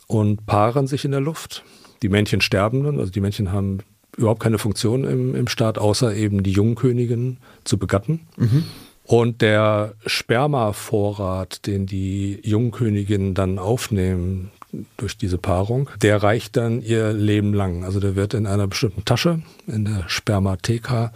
und 0.07 0.45
paaren 0.45 0.87
sich 0.87 1.05
in 1.05 1.11
der 1.11 1.21
Luft. 1.21 1.63
Die 2.01 2.09
Männchen 2.09 2.41
sterben 2.41 2.83
dann, 2.83 2.99
also 2.99 3.11
die 3.11 3.21
Männchen 3.21 3.51
haben 3.51 3.79
überhaupt 4.17 4.41
keine 4.41 4.57
Funktion 4.57 5.05
im, 5.05 5.35
im 5.35 5.47
Staat, 5.47 5.77
außer 5.77 6.13
eben 6.15 6.43
die 6.43 6.51
Jungkönigin 6.51 7.37
zu 7.63 7.77
begatten. 7.77 8.21
Mhm. 8.37 8.65
Und 9.03 9.41
der 9.41 9.93
Spermavorrat, 10.05 11.65
den 11.67 11.85
die 11.85 12.39
Jungköniginnen 12.43 13.33
dann 13.33 13.59
aufnehmen 13.59 14.51
durch 14.97 15.17
diese 15.17 15.38
Paarung, 15.38 15.89
der 16.01 16.23
reicht 16.23 16.57
dann 16.57 16.81
ihr 16.81 17.13
Leben 17.13 17.53
lang. 17.53 17.84
Also 17.84 17.99
der 17.99 18.15
wird 18.15 18.34
in 18.34 18.47
einer 18.47 18.67
bestimmten 18.67 19.05
Tasche, 19.05 19.41
in 19.67 19.86
der 19.86 20.05
Spermatheka, 20.07 21.12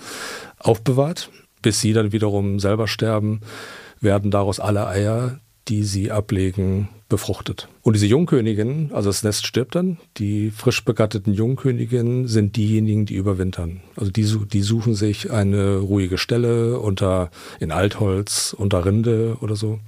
aufbewahrt, 0.60 1.30
bis 1.62 1.82
sie 1.82 1.94
dann 1.94 2.12
wiederum 2.12 2.60
selber 2.60 2.88
sterben, 2.88 3.42
werden 4.02 4.32
daraus 4.32 4.60
alle 4.60 4.88
Eier, 4.88 5.40
die 5.68 5.84
sie 5.84 6.12
ablegen, 6.12 6.90
befruchtet. 7.08 7.68
Und 7.84 7.94
diese 7.94 8.08
Jungköniginnen, 8.08 8.92
also 8.92 9.10
das 9.10 9.24
Nest 9.24 9.46
stirbt 9.46 9.76
dann, 9.76 9.98
die 10.18 10.50
frisch 10.50 10.84
begatteten 10.84 11.34
Jungköniginnen 11.34 12.28
sind 12.28 12.56
diejenigen, 12.56 13.06
die 13.06 13.16
überwintern. 13.16 13.82
Also 13.96 14.12
die, 14.12 14.26
die 14.48 14.62
suchen 14.62 14.96
sich 14.96 15.30
eine 15.32 15.78
ruhige 15.78 16.18
Stelle 16.18 16.80
unter, 16.80 17.30
in 17.60 17.72
Altholz, 17.72 18.56
unter 18.58 18.86
Rinde 18.86 19.38
oder 19.42 19.56
so, 19.56 19.80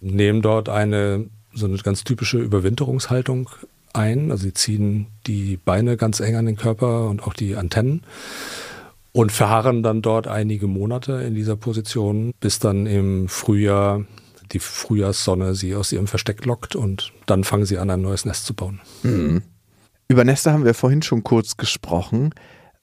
nehmen 0.00 0.40
dort 0.40 0.68
eine, 0.68 1.26
so 1.54 1.66
eine 1.66 1.76
ganz 1.78 2.04
typische 2.04 2.38
Überwinterungshaltung 2.38 3.50
ein. 3.92 4.30
Also 4.30 4.44
sie 4.44 4.54
ziehen 4.54 5.06
die 5.26 5.56
Beine 5.56 5.96
ganz 5.96 6.20
eng 6.20 6.36
an 6.36 6.46
den 6.46 6.56
Körper 6.56 7.08
und 7.08 7.22
auch 7.22 7.34
die 7.34 7.56
Antennen 7.56 8.02
und 9.12 9.30
verharren 9.30 9.82
dann 9.82 10.02
dort 10.02 10.26
einige 10.26 10.66
Monate 10.66 11.12
in 11.22 11.34
dieser 11.34 11.56
Position, 11.56 12.32
bis 12.40 12.58
dann 12.58 12.86
im 12.86 13.28
Frühjahr 13.28 14.04
die 14.52 14.58
Frühjahrssonne 14.58 15.54
sie 15.54 15.74
aus 15.74 15.92
ihrem 15.92 16.06
Versteck 16.06 16.44
lockt 16.44 16.76
und 16.76 17.12
dann 17.26 17.44
fangen 17.44 17.64
sie 17.64 17.78
an, 17.78 17.90
ein 17.90 18.02
neues 18.02 18.24
Nest 18.24 18.46
zu 18.46 18.54
bauen. 18.54 18.80
Mhm. 19.02 19.42
Über 20.08 20.24
Nester 20.24 20.52
haben 20.52 20.64
wir 20.64 20.74
vorhin 20.74 21.02
schon 21.02 21.22
kurz 21.22 21.56
gesprochen. 21.56 22.34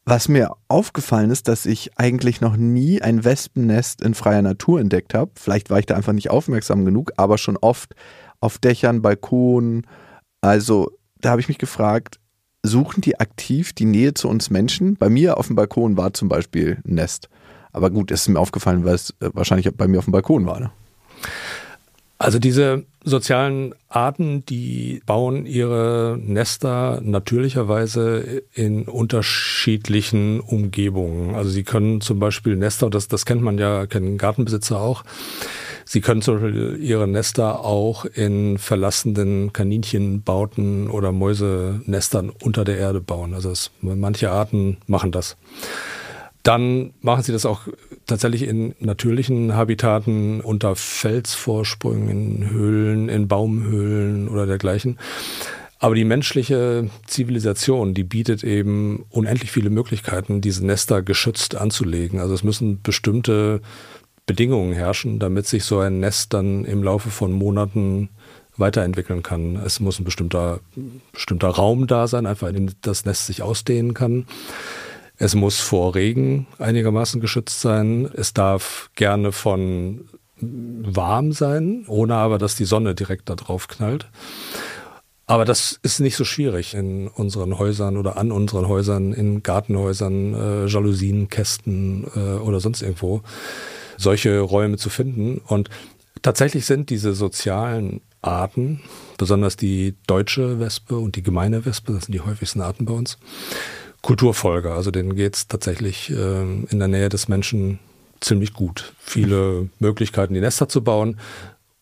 Was 0.05 0.27
mir 0.27 0.53
aufgefallen 0.67 1.29
ist, 1.29 1.47
dass 1.47 1.67
ich 1.67 1.91
eigentlich 1.99 2.41
noch 2.41 2.57
nie 2.57 3.01
ein 3.03 3.23
Wespennest 3.23 4.01
in 4.01 4.15
freier 4.15 4.41
Natur 4.41 4.79
entdeckt 4.79 5.13
habe. 5.13 5.29
Vielleicht 5.35 5.69
war 5.69 5.77
ich 5.77 5.85
da 5.85 5.95
einfach 5.95 6.13
nicht 6.13 6.31
aufmerksam 6.31 6.85
genug, 6.85 7.11
aber 7.17 7.37
schon 7.37 7.57
oft 7.57 7.93
auf 8.39 8.57
Dächern, 8.57 9.01
Balkonen. 9.01 9.85
Also 10.41 10.91
da 11.19 11.31
habe 11.31 11.41
ich 11.41 11.47
mich 11.47 11.57
gefragt, 11.57 12.19
suchen 12.63 13.01
die 13.01 13.19
aktiv 13.19 13.73
die 13.73 13.85
Nähe 13.85 14.13
zu 14.13 14.27
uns 14.27 14.49
Menschen? 14.49 14.95
Bei 14.95 15.09
mir 15.09 15.37
auf 15.37 15.47
dem 15.47 15.55
Balkon 15.55 15.97
war 15.97 16.13
zum 16.13 16.29
Beispiel 16.29 16.77
ein 16.85 16.95
Nest. 16.95 17.29
Aber 17.71 17.89
gut, 17.89 18.11
ist 18.11 18.27
mir 18.27 18.39
aufgefallen, 18.39 18.83
weil 18.85 18.95
es 18.95 19.11
äh, 19.19 19.29
wahrscheinlich 19.33 19.69
bei 19.75 19.87
mir 19.87 19.99
auf 19.99 20.05
dem 20.05 20.11
Balkon 20.11 20.45
war. 20.45 20.59
Ne? 20.59 20.71
Also 22.17 22.37
diese 22.37 22.85
sozialen 23.05 23.73
Arten, 23.87 24.43
die 24.45 25.01
bauen 25.05 25.45
ihre 25.45 26.19
Nester 26.21 26.99
natürlicherweise 27.01 28.43
in 28.53 28.83
unterschiedlichen 28.83 30.41
Umgebungen. 30.41 31.33
Also 31.33 31.49
sie 31.49 31.63
können 31.63 32.01
zum 32.01 32.19
Beispiel 32.19 32.57
Nester, 32.57 32.89
das, 32.89 33.07
das 33.07 33.25
kennt 33.25 33.41
man 33.41 33.57
ja, 33.57 33.85
kennen 33.85 34.17
Gartenbesitzer 34.17 34.81
auch, 34.81 35.05
sie 35.89 36.01
können 36.01 36.21
zum 36.21 36.35
Beispiel 36.35 36.77
ihre 36.79 37.07
Nester 37.07 37.65
auch 37.65 38.05
in 38.05 38.59
verlassenen 38.59 39.51
Kaninchenbauten 39.53 40.87
oder 40.87 41.11
Mäusenestern 41.11 42.29
unter 42.29 42.63
der 42.63 42.77
Erde 42.77 43.01
bauen. 43.01 43.33
Also 43.33 43.49
es, 43.49 43.71
manche 43.81 44.29
Arten 44.29 44.77
machen 44.85 45.11
das. 45.11 45.35
Dann 46.43 46.93
machen 47.01 47.23
sie 47.23 47.31
das 47.31 47.47
auch 47.47 47.61
tatsächlich 48.05 48.43
in 48.43 48.75
natürlichen 48.79 49.55
Habitaten 49.55 50.41
unter 50.41 50.75
Felsvorsprüngen, 50.75 52.07
in 52.09 52.49
Höhlen, 52.51 53.09
in 53.09 53.27
Baumhöhlen 53.27 54.29
oder 54.29 54.45
dergleichen. 54.45 54.99
Aber 55.79 55.95
die 55.95 56.05
menschliche 56.05 56.89
Zivilisation, 57.07 57.95
die 57.95 58.03
bietet 58.03 58.43
eben 58.43 59.05
unendlich 59.09 59.51
viele 59.51 59.69
Möglichkeiten, 59.71 60.39
diese 60.39 60.65
Nester 60.65 61.01
geschützt 61.01 61.55
anzulegen. 61.55 62.19
Also 62.19 62.35
es 62.35 62.43
müssen 62.43 62.81
bestimmte 62.81 63.61
Bedingungen 64.29 64.73
herrschen, 64.73 65.17
damit 65.17 65.47
sich 65.47 65.63
so 65.63 65.79
ein 65.79 66.01
Nest 66.01 66.35
dann 66.35 66.63
im 66.63 66.83
Laufe 66.83 67.09
von 67.09 67.31
Monaten 67.31 68.09
weiterentwickeln 68.57 69.23
kann. 69.23 69.55
Es 69.55 69.79
muss 69.79 69.97
ein 69.97 70.03
bestimmter, 70.03 70.59
bestimmter 71.11 71.47
Raum 71.47 71.87
da 71.87 72.07
sein, 72.07 72.27
einfach 72.27 72.47
in 72.49 72.53
dem 72.53 72.69
das 72.81 73.05
Nest 73.05 73.25
sich 73.25 73.41
ausdehnen 73.41 73.95
kann. 73.95 74.27
Es 75.17 75.33
muss 75.33 75.59
vor 75.59 75.95
Regen 75.95 76.45
einigermaßen 76.59 77.19
geschützt 77.21 77.59
sein. 77.59 78.07
Es 78.13 78.31
darf 78.35 78.91
gerne 78.93 79.31
von 79.31 80.07
warm 80.39 81.31
sein, 81.31 81.85
ohne 81.87 82.13
aber, 82.13 82.37
dass 82.37 82.55
die 82.55 82.65
Sonne 82.65 82.93
direkt 82.93 83.29
da 83.29 83.35
drauf 83.35 83.67
knallt. 83.67 84.11
Aber 85.25 85.43
das 85.43 85.79
ist 85.81 86.01
nicht 86.01 86.15
so 86.15 86.23
schwierig 86.23 86.75
in 86.75 87.07
unseren 87.07 87.57
Häusern 87.57 87.97
oder 87.97 88.17
an 88.17 88.31
unseren 88.31 88.67
Häusern, 88.67 89.11
in 89.11 89.41
Gartenhäusern, 89.41 90.35
äh, 90.35 90.65
Jalousienkästen 90.67 92.05
äh, 92.15 92.19
oder 92.37 92.59
sonst 92.59 92.83
irgendwo, 92.83 93.23
solche 93.99 94.39
Räume 94.39 94.77
zu 94.77 94.89
finden. 94.89 95.39
Und 95.39 95.69
tatsächlich 96.21 96.65
sind 96.65 96.89
diese 96.89 97.13
sozialen 97.13 98.01
Arten, 98.21 98.81
besonders 99.17 99.55
die 99.55 99.95
deutsche 100.07 100.59
Wespe 100.59 100.97
und 100.97 101.15
die 101.15 101.23
gemeine 101.23 101.65
Wespe, 101.65 101.93
das 101.93 102.05
sind 102.05 102.13
die 102.13 102.21
häufigsten 102.21 102.61
Arten 102.61 102.85
bei 102.85 102.93
uns, 102.93 103.17
Kulturfolger. 104.01 104.73
Also 104.73 104.91
denen 104.91 105.15
geht 105.15 105.35
es 105.35 105.47
tatsächlich 105.47 106.09
äh, 106.09 106.41
in 106.41 106.79
der 106.79 106.87
Nähe 106.87 107.09
des 107.09 107.27
Menschen 107.27 107.79
ziemlich 108.21 108.53
gut. 108.53 108.93
Viele 108.99 109.69
Möglichkeiten, 109.79 110.33
die 110.33 110.41
Nester 110.41 110.67
zu 110.69 110.83
bauen 110.83 111.17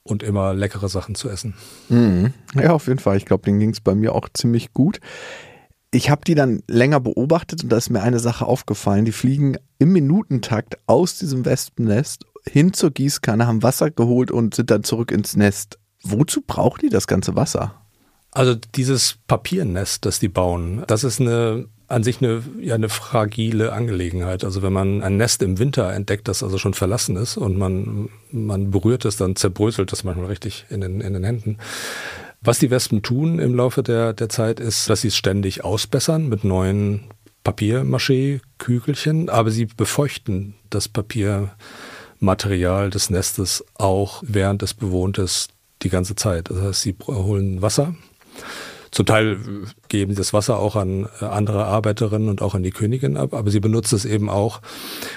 und 0.03 0.23
immer 0.23 0.53
leckere 0.53 0.89
Sachen 0.89 1.15
zu 1.15 1.29
essen. 1.29 1.55
Mhm. 1.89 2.33
Ja, 2.55 2.71
auf 2.71 2.87
jeden 2.87 2.99
Fall. 2.99 3.17
Ich 3.17 3.25
glaube, 3.25 3.43
denen 3.43 3.59
ging 3.59 3.71
es 3.71 3.81
bei 3.81 3.93
mir 3.93 4.15
auch 4.15 4.29
ziemlich 4.33 4.73
gut. 4.73 4.99
Ich 5.97 6.11
habe 6.11 6.21
die 6.23 6.35
dann 6.35 6.61
länger 6.67 6.99
beobachtet 6.99 7.63
und 7.63 7.71
da 7.71 7.77
ist 7.77 7.89
mir 7.89 8.03
eine 8.03 8.19
Sache 8.19 8.45
aufgefallen. 8.45 9.05
Die 9.05 9.11
fliegen 9.11 9.57
im 9.79 9.93
Minutentakt 9.93 10.77
aus 10.85 11.17
diesem 11.17 11.43
Wespennest 11.43 12.23
hin 12.47 12.71
zur 12.71 12.91
Gießkanne, 12.91 13.47
haben 13.47 13.63
Wasser 13.63 13.89
geholt 13.89 14.29
und 14.29 14.53
sind 14.53 14.69
dann 14.69 14.83
zurück 14.83 15.11
ins 15.11 15.35
Nest. 15.35 15.79
Wozu 16.03 16.43
braucht 16.45 16.83
die 16.83 16.89
das 16.89 17.07
ganze 17.07 17.35
Wasser? 17.35 17.81
Also 18.29 18.53
dieses 18.75 19.17
Papiernest, 19.25 20.05
das 20.05 20.19
die 20.19 20.27
bauen, 20.27 20.83
das 20.85 21.03
ist 21.03 21.19
eine 21.19 21.65
an 21.87 22.03
sich 22.03 22.21
eine, 22.21 22.43
ja, 22.59 22.75
eine 22.75 22.89
fragile 22.89 23.71
Angelegenheit. 23.71 24.43
Also 24.43 24.61
wenn 24.61 24.73
man 24.73 25.01
ein 25.01 25.17
Nest 25.17 25.41
im 25.41 25.57
Winter 25.57 25.91
entdeckt, 25.93 26.27
das 26.27 26.43
also 26.43 26.57
schon 26.57 26.73
verlassen 26.73 27.15
ist 27.15 27.37
und 27.37 27.57
man, 27.57 28.09
man 28.31 28.69
berührt 28.71 29.05
es, 29.05 29.15
dann 29.15 29.35
zerbröselt 29.35 29.91
das 29.93 30.03
manchmal 30.03 30.27
richtig 30.27 30.65
in 30.69 30.81
den, 30.81 30.99
in 31.01 31.13
den 31.13 31.23
Händen. 31.23 31.57
Was 32.47 32.59
die 32.59 32.71
Wespen 32.71 33.03
tun 33.03 33.39
im 33.39 33.55
Laufe 33.55 33.83
der, 33.83 34.13
der 34.13 34.29
Zeit 34.29 34.61
ist, 34.61 34.89
dass 34.89 35.01
sie 35.01 35.09
es 35.09 35.17
ständig 35.17 35.65
ausbessern 35.65 36.29
mit 36.29 36.45
neuen 36.45 37.09
Papiermaché-Kügelchen, 37.43 39.27
aber 39.27 39.51
sie 39.51 39.65
befeuchten 39.65 40.55
das 40.69 40.87
Papiermaterial 40.87 42.89
des 42.89 43.09
Nestes 43.09 43.65
auch 43.73 44.23
während 44.25 44.61
des 44.61 44.75
Bewohntes 44.75 45.49
die 45.81 45.89
ganze 45.89 46.15
Zeit. 46.15 46.49
Das 46.49 46.61
heißt, 46.61 46.83
sie 46.83 46.95
holen 47.05 47.61
Wasser 47.61 47.95
zum 48.91 49.05
Teil 49.05 49.37
geben 49.89 50.11
sie 50.11 50.17
das 50.17 50.33
Wasser 50.33 50.59
auch 50.59 50.75
an 50.75 51.07
äh, 51.21 51.25
andere 51.25 51.65
Arbeiterinnen 51.65 52.29
und 52.29 52.41
auch 52.41 52.55
an 52.55 52.63
die 52.63 52.71
Königin 52.71 53.17
ab, 53.17 53.33
aber 53.33 53.51
sie 53.51 53.59
benutzt 53.59 53.93
es 53.93 54.05
eben 54.05 54.29
auch, 54.29 54.61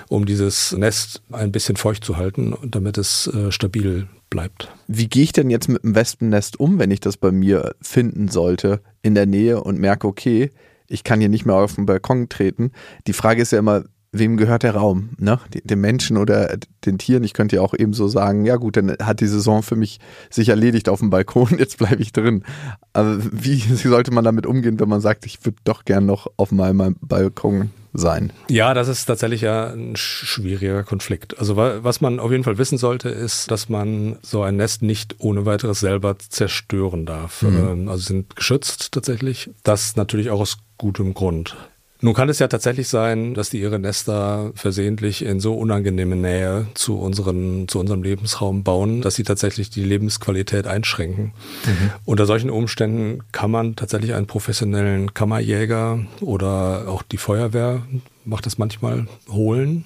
um 0.09 0.27
dieses 0.27 0.73
Nest 0.73 1.23
ein 1.31 1.53
bisschen 1.53 1.77
feucht 1.77 2.05
zu 2.05 2.17
halten, 2.17 2.57
damit 2.63 2.99
es 2.99 3.27
äh, 3.29 3.53
stabil 3.53 4.09
bleibt. 4.31 4.69
Wie 4.87 5.09
gehe 5.09 5.25
ich 5.25 5.33
denn 5.33 5.51
jetzt 5.51 5.69
mit 5.69 5.83
dem 5.83 5.95
Wespennest 5.95 6.59
um, 6.59 6.79
wenn 6.79 6.91
ich 6.91 7.01
das 7.01 7.17
bei 7.17 7.33
mir 7.33 7.75
finden 7.83 8.29
sollte 8.29 8.81
in 9.03 9.15
der 9.15 9.27
Nähe 9.27 9.63
und 9.63 9.79
merke, 9.79 10.07
okay, 10.07 10.51
ich 10.87 11.05
kann 11.05 11.21
hier 11.21 11.29
nicht 11.29 11.47
mehr 11.47 11.57
auf 11.57 11.75
den 11.75 11.87
Balkon 11.87 12.29
treten? 12.29 12.73
Die 13.07 13.13
Frage 13.13 13.43
ist 13.43 13.53
ja 13.53 13.59
immer, 13.59 13.85
wem 14.13 14.37
gehört 14.37 14.63
der 14.63 14.75
Raum? 14.75 15.11
Ne? 15.19 15.39
Dem 15.65 15.81
Menschen 15.81 16.17
oder 16.17 16.57
den 16.85 16.99
Tieren? 16.99 17.25
Ich 17.25 17.33
könnte 17.33 17.57
ja 17.57 17.63
auch 17.63 17.75
eben 17.75 17.93
so 17.93 18.09
sagen, 18.09 18.45
ja 18.45 18.57
gut, 18.57 18.77
dann 18.77 18.97
hat 19.01 19.21
die 19.21 19.27
Saison 19.27 19.63
für 19.63 19.77
mich 19.77 20.01
sich 20.31 20.49
erledigt 20.49 20.89
auf 20.89 21.01
dem 21.01 21.11
Balkon, 21.11 21.49
jetzt 21.59 21.79
bleibe 21.79 22.03
ich 22.03 22.13
drin. 22.13 22.45
Aber 22.93 23.19
wie 23.33 23.59
sollte 23.59 24.11
man 24.11 24.25
damit 24.25 24.47
umgehen, 24.47 24.81
wenn 24.81 24.89
man 24.89 25.01
sagt, 25.01 25.27
ich 25.27 25.45
würde 25.45 25.59
doch 25.65 25.85
gern 25.85 26.07
noch 26.07 26.27
auf 26.37 26.53
meinem 26.53 26.97
Balkon 27.01 27.71
sein? 27.93 28.33
Ja, 28.49 28.75
das 28.75 28.89
ist 28.89 29.07
tatsächlich 29.07 29.43
ja 29.43 29.73
ein 29.73 29.97
schwieriger 29.97 30.85
Konflikt. 30.85 31.39
Also 31.39 31.57
was 31.57 32.01
man 32.01 32.21
auf 32.21 32.31
jeden 32.31 32.45
Fall 32.45 32.59
wissen 32.59 32.79
sollte, 32.79 33.09
ist, 33.09 33.51
dass 33.51 33.69
man 33.69 34.17
so 34.23 34.43
ein 34.43 34.57
Nest 34.57 34.83
nicht 34.83 35.17
ohne 35.19 35.47
weiteres 35.47 35.81
selber 35.81 36.19
zerstören 36.19 37.07
darf. 37.07 37.43
Mhm. 37.43 37.69
Ähm, 37.69 37.89
also 37.89 38.03
sind 38.03 38.37
geschützt 38.37 38.93
tatsächlich. 38.93 39.51
Das 39.63 39.97
natürlich 39.97 40.31
auch 40.31 40.41
aus 40.41 40.59
gutem 40.79 41.15
Grund. 41.15 41.57
Nun 42.03 42.15
kann 42.15 42.29
es 42.29 42.39
ja 42.39 42.49
tatsächlich 42.49 42.89
sein, 42.89 43.35
dass 43.35 43.51
die 43.51 43.61
ihre 43.61 43.79
Nester 43.79 44.53
versehentlich 44.55 45.25
in 45.25 45.39
so 45.39 45.55
unangenehme 45.55 46.17
Nähe 46.17 46.67
zu, 46.75 46.99
unseren, 46.99 47.69
zu 47.69 47.79
unserem 47.79 48.03
Lebensraum 48.03 48.63
bauen, 48.63 49.03
dass 49.03 49.17
sie 49.17 49.23
tatsächlich 49.23 49.69
die 49.71 49.85
Lebensqualität 49.85 50.67
einschränken. 50.67 51.33
Mhm. 51.67 51.91
Unter 52.07 52.27
solchen 52.27 52.51
Umständen 52.51 53.21
kann 53.33 53.51
man 53.51 53.77
tatsächlich 53.77 54.15
einen 54.15 54.27
professionellen 54.27 55.13
Kammerjäger 55.13 56.01
oder 56.21 56.85
auch 56.89 57.03
die 57.03 57.19
Feuerwehr 57.19 57.83
macht 58.25 58.47
das 58.47 58.57
manchmal 58.57 59.07
holen. 59.29 59.85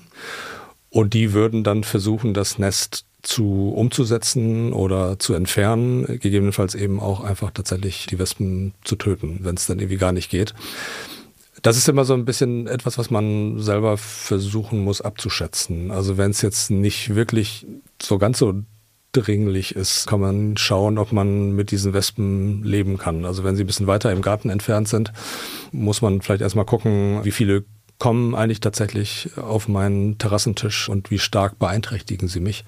Und 0.90 1.14
die 1.14 1.32
würden 1.32 1.64
dann 1.64 1.82
versuchen, 1.82 2.34
das 2.34 2.58
Nest 2.58 3.04
zu 3.22 3.72
umzusetzen 3.74 4.72
oder 4.72 5.18
zu 5.18 5.34
entfernen, 5.34 6.20
gegebenenfalls 6.20 6.74
eben 6.74 7.00
auch 7.00 7.24
einfach 7.24 7.50
tatsächlich 7.50 8.06
die 8.06 8.18
Wespen 8.18 8.74
zu 8.84 8.94
töten, 8.96 9.40
wenn 9.42 9.56
es 9.56 9.66
dann 9.66 9.80
irgendwie 9.80 9.96
gar 9.96 10.12
nicht 10.12 10.30
geht. 10.30 10.54
Das 11.64 11.78
ist 11.78 11.88
immer 11.88 12.04
so 12.04 12.12
ein 12.12 12.26
bisschen 12.26 12.66
etwas, 12.66 12.98
was 12.98 13.10
man 13.10 13.58
selber 13.58 13.96
versuchen 13.96 14.84
muss 14.84 15.00
abzuschätzen. 15.00 15.90
Also 15.90 16.18
wenn 16.18 16.30
es 16.30 16.42
jetzt 16.42 16.70
nicht 16.70 17.14
wirklich 17.14 17.66
so 18.02 18.18
ganz 18.18 18.38
so 18.38 18.52
dringlich 19.12 19.74
ist, 19.74 20.06
kann 20.06 20.20
man 20.20 20.58
schauen, 20.58 20.98
ob 20.98 21.10
man 21.10 21.52
mit 21.52 21.70
diesen 21.70 21.94
Wespen 21.94 22.62
leben 22.64 22.98
kann. 22.98 23.24
Also 23.24 23.44
wenn 23.44 23.56
sie 23.56 23.64
ein 23.64 23.66
bisschen 23.66 23.86
weiter 23.86 24.12
im 24.12 24.20
Garten 24.20 24.50
entfernt 24.50 24.88
sind, 24.88 25.14
muss 25.72 26.02
man 26.02 26.20
vielleicht 26.20 26.42
erstmal 26.42 26.66
gucken, 26.66 27.24
wie 27.24 27.30
viele 27.30 27.64
kommen 27.98 28.34
eigentlich 28.34 28.60
tatsächlich 28.60 29.30
auf 29.38 29.66
meinen 29.66 30.18
Terrassentisch 30.18 30.90
und 30.90 31.10
wie 31.10 31.18
stark 31.18 31.58
beeinträchtigen 31.58 32.28
sie 32.28 32.40
mich. 32.40 32.66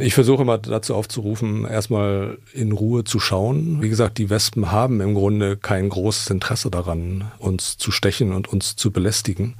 Ich 0.00 0.14
versuche 0.14 0.42
immer 0.42 0.56
dazu 0.56 0.94
aufzurufen, 0.94 1.66
erstmal 1.66 2.38
in 2.54 2.72
Ruhe 2.72 3.04
zu 3.04 3.20
schauen. 3.20 3.82
Wie 3.82 3.90
gesagt, 3.90 4.16
die 4.16 4.30
Wespen 4.30 4.72
haben 4.72 5.00
im 5.00 5.14
Grunde 5.14 5.58
kein 5.58 5.90
großes 5.90 6.30
Interesse 6.30 6.70
daran, 6.70 7.30
uns 7.38 7.76
zu 7.76 7.90
stechen 7.90 8.32
und 8.32 8.48
uns 8.48 8.76
zu 8.76 8.90
belästigen. 8.92 9.56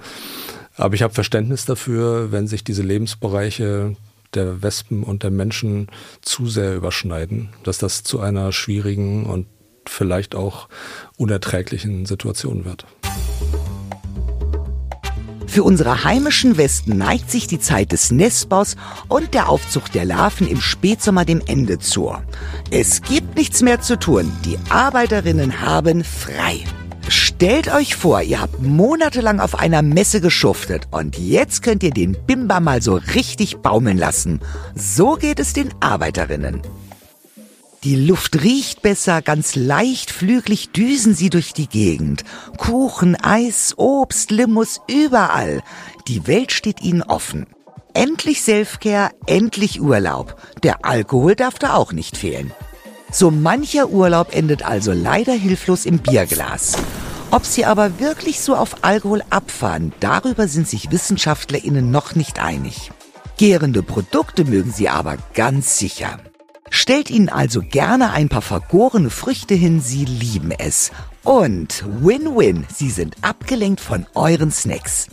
Aber 0.77 0.95
ich 0.95 1.03
habe 1.03 1.13
Verständnis 1.13 1.67
dafür, 1.67 2.33
wenn 2.33 2.47
sich 2.47 2.65
diese 2.65 2.83
Lebensbereiche 2.83 3.97
der 4.33 4.63
Wespen 4.63 5.03
und 5.03 5.25
der 5.25 5.31
Menschen 5.31 5.89
zu 6.23 6.47
sehr 6.47 6.75
überschneiden, 6.75 7.51
dass 7.65 7.79
das 7.79 8.03
zu 8.03 8.21
einer 8.21 8.53
schwierigen 8.53 9.27
und 9.27 9.47
vielleicht 9.87 10.35
auch 10.35 10.69
unerträglichen 11.17 12.07
Situation 12.07 12.65
wird. 12.65 12.87
Für 15.51 15.65
unsere 15.65 16.05
heimischen 16.05 16.59
Westen 16.59 16.97
neigt 16.97 17.29
sich 17.29 17.49
die 17.49 17.59
Zeit 17.59 17.91
des 17.91 18.13
Nestbaus 18.13 18.77
und 19.09 19.35
der 19.35 19.49
Aufzucht 19.49 19.97
der 19.97 20.05
Larven 20.05 20.47
im 20.47 20.61
Spätsommer 20.61 21.25
dem 21.25 21.43
Ende 21.45 21.81
zu. 21.81 22.15
Es 22.71 23.03
gibt 23.03 23.37
nichts 23.37 23.61
mehr 23.61 23.81
zu 23.81 23.99
tun. 23.99 24.31
Die 24.45 24.57
Arbeiterinnen 24.69 25.61
haben 25.61 26.05
frei. 26.05 26.61
Stellt 27.09 27.75
euch 27.75 27.97
vor, 27.97 28.23
ihr 28.23 28.41
habt 28.41 28.63
monatelang 28.63 29.41
auf 29.41 29.59
einer 29.59 29.83
Messe 29.83 30.21
geschuftet 30.21 30.87
und 30.93 31.19
jetzt 31.19 31.65
könnt 31.65 31.83
ihr 31.83 31.91
den 31.91 32.17
Bimba 32.29 32.61
mal 32.61 32.81
so 32.81 33.01
richtig 33.17 33.57
baumeln 33.57 33.99
lassen. 33.99 34.39
So 34.77 35.15
geht 35.15 35.41
es 35.41 35.53
den 35.53 35.75
Arbeiterinnen. 35.81 36.63
Die 37.83 37.97
Luft 37.97 38.43
riecht 38.43 38.83
besser, 38.83 39.23
ganz 39.23 39.57
leicht 39.57 40.11
flügelig 40.11 40.71
düsen 40.71 41.15
sie 41.15 41.31
durch 41.31 41.55
die 41.55 41.67
Gegend. 41.67 42.25
Kuchen, 42.59 43.17
Eis, 43.17 43.73
Obst, 43.79 44.31
Limmus, 44.31 44.83
überall. 44.87 45.63
Die 46.07 46.27
Welt 46.27 46.53
steht 46.53 46.83
ihnen 46.83 47.03
offen. 47.03 47.47
Endlich 47.95 48.43
Selfcare, 48.43 49.13
endlich 49.25 49.81
Urlaub. 49.81 50.37
Der 50.63 50.85
Alkohol 50.85 51.35
darf 51.37 51.59
da 51.59 51.73
auch 51.73 51.93
nicht 51.93 52.19
fehlen. 52.19 52.51
So 53.11 53.31
mancher 53.31 53.89
Urlaub 53.89 54.37
endet 54.37 54.63
also 54.63 54.93
leider 54.93 55.33
hilflos 55.33 55.87
im 55.87 56.01
Bierglas. 56.01 56.77
Ob 57.31 57.47
sie 57.47 57.65
aber 57.65 57.99
wirklich 57.99 58.41
so 58.41 58.57
auf 58.57 58.85
Alkohol 58.85 59.23
abfahren, 59.31 59.95
darüber 60.01 60.49
sind 60.49 60.69
sich 60.69 60.91
WissenschaftlerInnen 60.91 61.91
noch 61.91 62.15
nicht 62.15 62.41
einig. 62.43 62.91
Gärende 63.39 63.83
Produkte 63.83 64.45
mögen 64.45 64.71
sie 64.71 64.91
aber 64.91 65.17
ganz 65.33 65.79
sicher. 65.79 66.19
Stellt 66.71 67.11
ihnen 67.11 67.29
also 67.29 67.61
gerne 67.61 68.13
ein 68.13 68.29
paar 68.29 68.43
vergorene 68.43 69.11
Früchte 69.11 69.55
hin, 69.55 69.81
sie 69.81 70.05
lieben 70.05 70.53
es. 70.53 70.93
Und 71.25 71.85
Win-Win, 72.01 72.65
sie 72.73 72.91
sind 72.91 73.17
abgelenkt 73.23 73.81
von 73.81 74.07
euren 74.15 74.51
Snacks. 74.51 75.09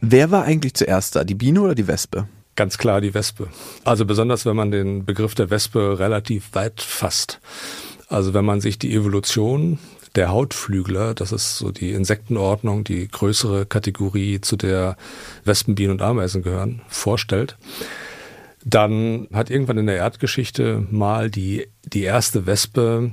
Wer 0.00 0.30
war 0.30 0.44
eigentlich 0.44 0.74
zuerst 0.74 1.16
da, 1.16 1.24
die 1.24 1.34
Biene 1.34 1.60
oder 1.60 1.74
die 1.74 1.88
Wespe? 1.88 2.28
Ganz 2.56 2.78
klar 2.78 3.00
die 3.00 3.14
Wespe. 3.14 3.48
Also 3.84 4.04
besonders 4.04 4.46
wenn 4.46 4.54
man 4.54 4.70
den 4.70 5.04
Begriff 5.04 5.34
der 5.34 5.50
Wespe 5.50 5.98
relativ 5.98 6.54
weit 6.54 6.80
fasst. 6.80 7.40
Also 8.08 8.32
wenn 8.32 8.44
man 8.44 8.60
sich 8.60 8.78
die 8.78 8.94
Evolution 8.94 9.78
der 10.14 10.30
Hautflügler, 10.30 11.14
das 11.14 11.32
ist 11.32 11.58
so 11.58 11.72
die 11.72 11.90
Insektenordnung, 11.90 12.84
die 12.84 13.08
größere 13.08 13.66
Kategorie, 13.66 14.40
zu 14.40 14.56
der 14.56 14.96
Wespen, 15.44 15.74
Bienen 15.74 15.92
und 15.92 16.02
Ameisen 16.02 16.42
gehören, 16.42 16.82
vorstellt, 16.88 17.56
dann 18.64 19.28
hat 19.32 19.50
irgendwann 19.50 19.78
in 19.78 19.86
der 19.86 19.96
Erdgeschichte 19.96 20.86
mal 20.90 21.30
die, 21.30 21.68
die 21.84 22.02
erste 22.02 22.46
Wespe 22.46 23.12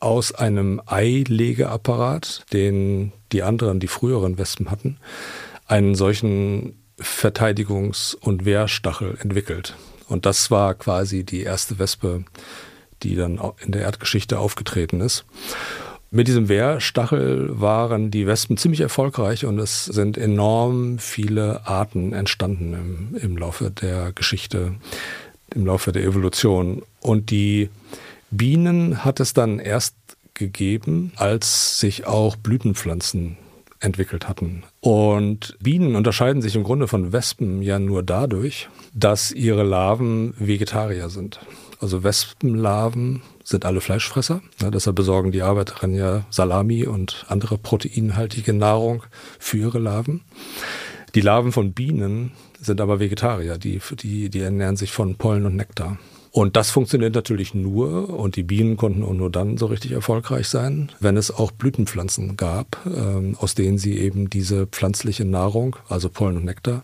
aus 0.00 0.32
einem 0.32 0.80
Eilegeapparat, 0.86 2.44
den 2.52 3.12
die 3.32 3.42
anderen, 3.42 3.78
die 3.78 3.88
früheren 3.88 4.38
Wespen 4.38 4.70
hatten, 4.70 4.98
einen 5.66 5.94
solchen 5.94 6.82
Verteidigungs- 6.98 8.14
und 8.14 8.44
Wehrstachel 8.44 9.18
entwickelt. 9.20 9.76
Und 10.08 10.26
das 10.26 10.50
war 10.50 10.74
quasi 10.74 11.24
die 11.24 11.42
erste 11.42 11.78
Wespe, 11.78 12.24
die 13.02 13.16
dann 13.16 13.40
in 13.60 13.72
der 13.72 13.82
Erdgeschichte 13.82 14.38
aufgetreten 14.38 15.00
ist. 15.00 15.24
Mit 16.16 16.28
diesem 16.28 16.48
Wehrstachel 16.48 17.60
waren 17.60 18.12
die 18.12 18.28
Wespen 18.28 18.56
ziemlich 18.56 18.80
erfolgreich 18.80 19.46
und 19.46 19.58
es 19.58 19.84
sind 19.84 20.16
enorm 20.16 21.00
viele 21.00 21.66
Arten 21.66 22.12
entstanden 22.12 22.72
im, 22.72 23.16
im 23.20 23.36
Laufe 23.36 23.72
der 23.72 24.12
Geschichte, 24.12 24.76
im 25.52 25.66
Laufe 25.66 25.90
der 25.90 26.04
Evolution. 26.04 26.82
Und 27.00 27.32
die 27.32 27.68
Bienen 28.30 29.04
hat 29.04 29.18
es 29.18 29.32
dann 29.32 29.58
erst 29.58 29.96
gegeben, 30.34 31.10
als 31.16 31.80
sich 31.80 32.06
auch 32.06 32.36
Blütenpflanzen 32.36 33.36
entwickelt 33.80 34.28
hatten. 34.28 34.62
Und 34.78 35.56
Bienen 35.60 35.96
unterscheiden 35.96 36.42
sich 36.42 36.54
im 36.54 36.62
Grunde 36.62 36.86
von 36.86 37.12
Wespen 37.12 37.60
ja 37.60 37.80
nur 37.80 38.04
dadurch, 38.04 38.68
dass 38.92 39.32
ihre 39.32 39.64
Larven 39.64 40.32
Vegetarier 40.38 41.08
sind. 41.08 41.40
Also 41.80 42.04
Wespenlarven 42.04 43.20
sind 43.44 43.64
alle 43.64 43.80
Fleischfresser. 43.80 44.42
Ja, 44.60 44.70
deshalb 44.70 44.96
besorgen 44.96 45.30
die 45.30 45.42
Arbeiterinnen 45.42 45.96
ja 45.96 46.24
Salami 46.30 46.86
und 46.86 47.26
andere 47.28 47.58
proteinhaltige 47.58 48.52
Nahrung 48.52 49.04
für 49.38 49.58
ihre 49.58 49.78
Larven. 49.78 50.22
Die 51.14 51.20
Larven 51.20 51.52
von 51.52 51.72
Bienen 51.72 52.32
sind 52.60 52.80
aber 52.80 52.98
Vegetarier, 52.98 53.58
die, 53.58 53.80
die, 54.00 54.30
die 54.30 54.40
ernähren 54.40 54.76
sich 54.76 54.90
von 54.90 55.16
Pollen 55.16 55.46
und 55.46 55.54
Nektar. 55.54 55.98
Und 56.32 56.56
das 56.56 56.70
funktioniert 56.72 57.14
natürlich 57.14 57.54
nur, 57.54 58.08
und 58.08 58.34
die 58.34 58.42
Bienen 58.42 58.76
konnten 58.76 59.04
auch 59.04 59.12
nur 59.12 59.30
dann 59.30 59.56
so 59.56 59.66
richtig 59.66 59.92
erfolgreich 59.92 60.48
sein, 60.48 60.90
wenn 60.98 61.16
es 61.16 61.30
auch 61.30 61.52
Blütenpflanzen 61.52 62.36
gab, 62.36 62.84
ähm, 62.86 63.36
aus 63.38 63.54
denen 63.54 63.78
sie 63.78 63.96
eben 63.98 64.28
diese 64.28 64.66
pflanzliche 64.66 65.24
Nahrung, 65.24 65.76
also 65.88 66.08
Pollen 66.08 66.38
und 66.38 66.44
Nektar, 66.44 66.82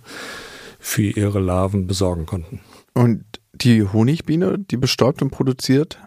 für 0.78 1.02
ihre 1.02 1.40
Larven 1.40 1.88
besorgen 1.88 2.26
konnten. 2.26 2.60
Und 2.94 3.24
die 3.52 3.82
Honigbiene, 3.82 4.56
die 4.58 4.76
bestäubt 4.76 5.20
und 5.20 5.30
produziert 5.30 5.98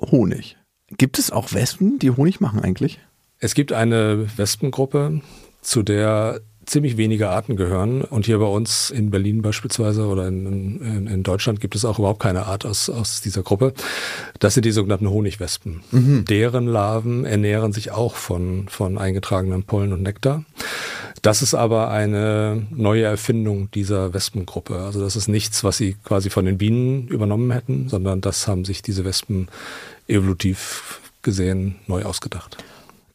Honig. 0.00 0.56
Gibt 0.96 1.18
es 1.18 1.30
auch 1.30 1.52
Wespen, 1.52 1.98
die 1.98 2.10
Honig 2.10 2.40
machen 2.40 2.60
eigentlich? 2.60 3.00
Es 3.38 3.54
gibt 3.54 3.72
eine 3.72 4.26
Wespengruppe, 4.36 5.20
zu 5.62 5.82
der 5.82 6.40
ziemlich 6.66 6.96
wenige 6.96 7.28
Arten 7.28 7.56
gehören. 7.56 8.02
Und 8.02 8.26
hier 8.26 8.38
bei 8.38 8.46
uns 8.46 8.90
in 8.90 9.10
Berlin 9.10 9.42
beispielsweise 9.42 10.06
oder 10.06 10.28
in, 10.28 10.80
in, 10.80 11.06
in 11.06 11.22
Deutschland 11.22 11.60
gibt 11.60 11.74
es 11.74 11.84
auch 11.84 11.98
überhaupt 11.98 12.20
keine 12.20 12.46
Art 12.46 12.64
aus, 12.64 12.88
aus 12.88 13.20
dieser 13.20 13.42
Gruppe. 13.42 13.74
Das 14.38 14.54
sind 14.54 14.64
die 14.64 14.70
sogenannten 14.70 15.10
Honigwespen. 15.10 15.82
Mhm. 15.90 16.24
Deren 16.26 16.66
Larven 16.66 17.24
ernähren 17.24 17.72
sich 17.72 17.90
auch 17.90 18.14
von, 18.14 18.68
von 18.68 18.98
eingetragenen 18.98 19.64
Pollen 19.64 19.92
und 19.92 20.02
Nektar. 20.02 20.44
Das 21.22 21.42
ist 21.42 21.54
aber 21.54 21.90
eine 21.90 22.66
neue 22.70 23.04
Erfindung 23.04 23.70
dieser 23.72 24.14
Wespengruppe. 24.14 24.78
Also 24.78 25.00
das 25.00 25.16
ist 25.16 25.28
nichts, 25.28 25.62
was 25.64 25.76
sie 25.76 25.96
quasi 26.02 26.30
von 26.30 26.46
den 26.46 26.56
Bienen 26.56 27.08
übernommen 27.08 27.50
hätten, 27.50 27.88
sondern 27.88 28.20
das 28.20 28.48
haben 28.48 28.64
sich 28.64 28.80
diese 28.80 29.04
Wespen 29.04 29.48
evolutiv 30.08 31.00
gesehen 31.22 31.76
neu 31.86 32.04
ausgedacht. 32.04 32.56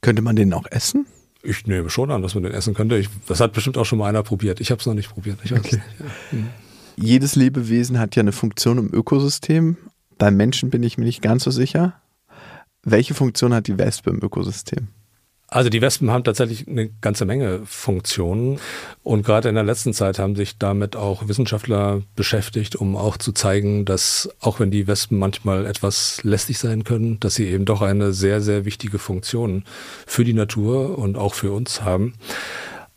Könnte 0.01 0.21
man 0.21 0.35
den 0.35 0.53
auch 0.53 0.67
essen? 0.69 1.07
Ich 1.41 1.65
nehme 1.65 1.89
schon 1.89 2.11
an, 2.11 2.21
dass 2.21 2.35
man 2.35 2.43
den 2.43 2.53
essen 2.53 2.73
könnte. 2.75 2.97
Ich, 2.97 3.09
das 3.27 3.39
hat 3.39 3.53
bestimmt 3.53 3.77
auch 3.77 3.85
schon 3.85 3.99
mal 3.99 4.07
einer 4.07 4.23
probiert. 4.23 4.59
Ich 4.59 4.71
habe 4.71 4.79
es 4.79 4.85
noch 4.85 4.93
nicht 4.93 5.09
probiert. 5.09 5.39
Okay. 5.43 5.81
Ja. 5.99 6.05
hm. 6.31 6.47
Jedes 6.97 7.35
Lebewesen 7.35 7.99
hat 7.99 8.15
ja 8.15 8.21
eine 8.21 8.31
Funktion 8.31 8.77
im 8.77 8.93
Ökosystem. 8.93 9.77
Beim 10.17 10.37
Menschen 10.37 10.69
bin 10.69 10.81
ich 10.83 10.97
mir 10.97 11.05
nicht 11.05 11.21
ganz 11.21 11.43
so 11.43 11.51
sicher. 11.51 11.99
Welche 12.83 13.13
Funktion 13.13 13.53
hat 13.53 13.67
die 13.67 13.77
Wespe 13.77 14.11
im 14.11 14.23
Ökosystem? 14.23 14.87
Also 15.47 15.69
die 15.69 15.81
Wespen 15.81 16.09
haben 16.09 16.23
tatsächlich 16.23 16.67
eine 16.67 16.89
ganze 17.01 17.25
Menge 17.25 17.61
Funktionen 17.65 18.59
und 19.03 19.23
gerade 19.23 19.47
in 19.47 19.55
der 19.55 19.63
letzten 19.63 19.93
Zeit 19.93 20.17
haben 20.17 20.35
sich 20.35 20.57
damit 20.57 20.95
auch 20.95 21.27
Wissenschaftler 21.27 22.01
beschäftigt, 22.15 22.75
um 22.75 22.95
auch 22.95 23.17
zu 23.17 23.31
zeigen, 23.31 23.85
dass 23.85 24.29
auch 24.39 24.59
wenn 24.59 24.71
die 24.71 24.87
Wespen 24.87 25.19
manchmal 25.19 25.67
etwas 25.67 26.23
lästig 26.23 26.57
sein 26.57 26.83
können, 26.83 27.19
dass 27.19 27.35
sie 27.35 27.45
eben 27.45 27.65
doch 27.65 27.83
eine 27.83 28.11
sehr, 28.11 28.41
sehr 28.41 28.65
wichtige 28.65 28.97
Funktion 28.97 29.63
für 30.07 30.23
die 30.23 30.33
Natur 30.33 30.97
und 30.97 31.15
auch 31.15 31.35
für 31.35 31.51
uns 31.51 31.83
haben. 31.83 32.15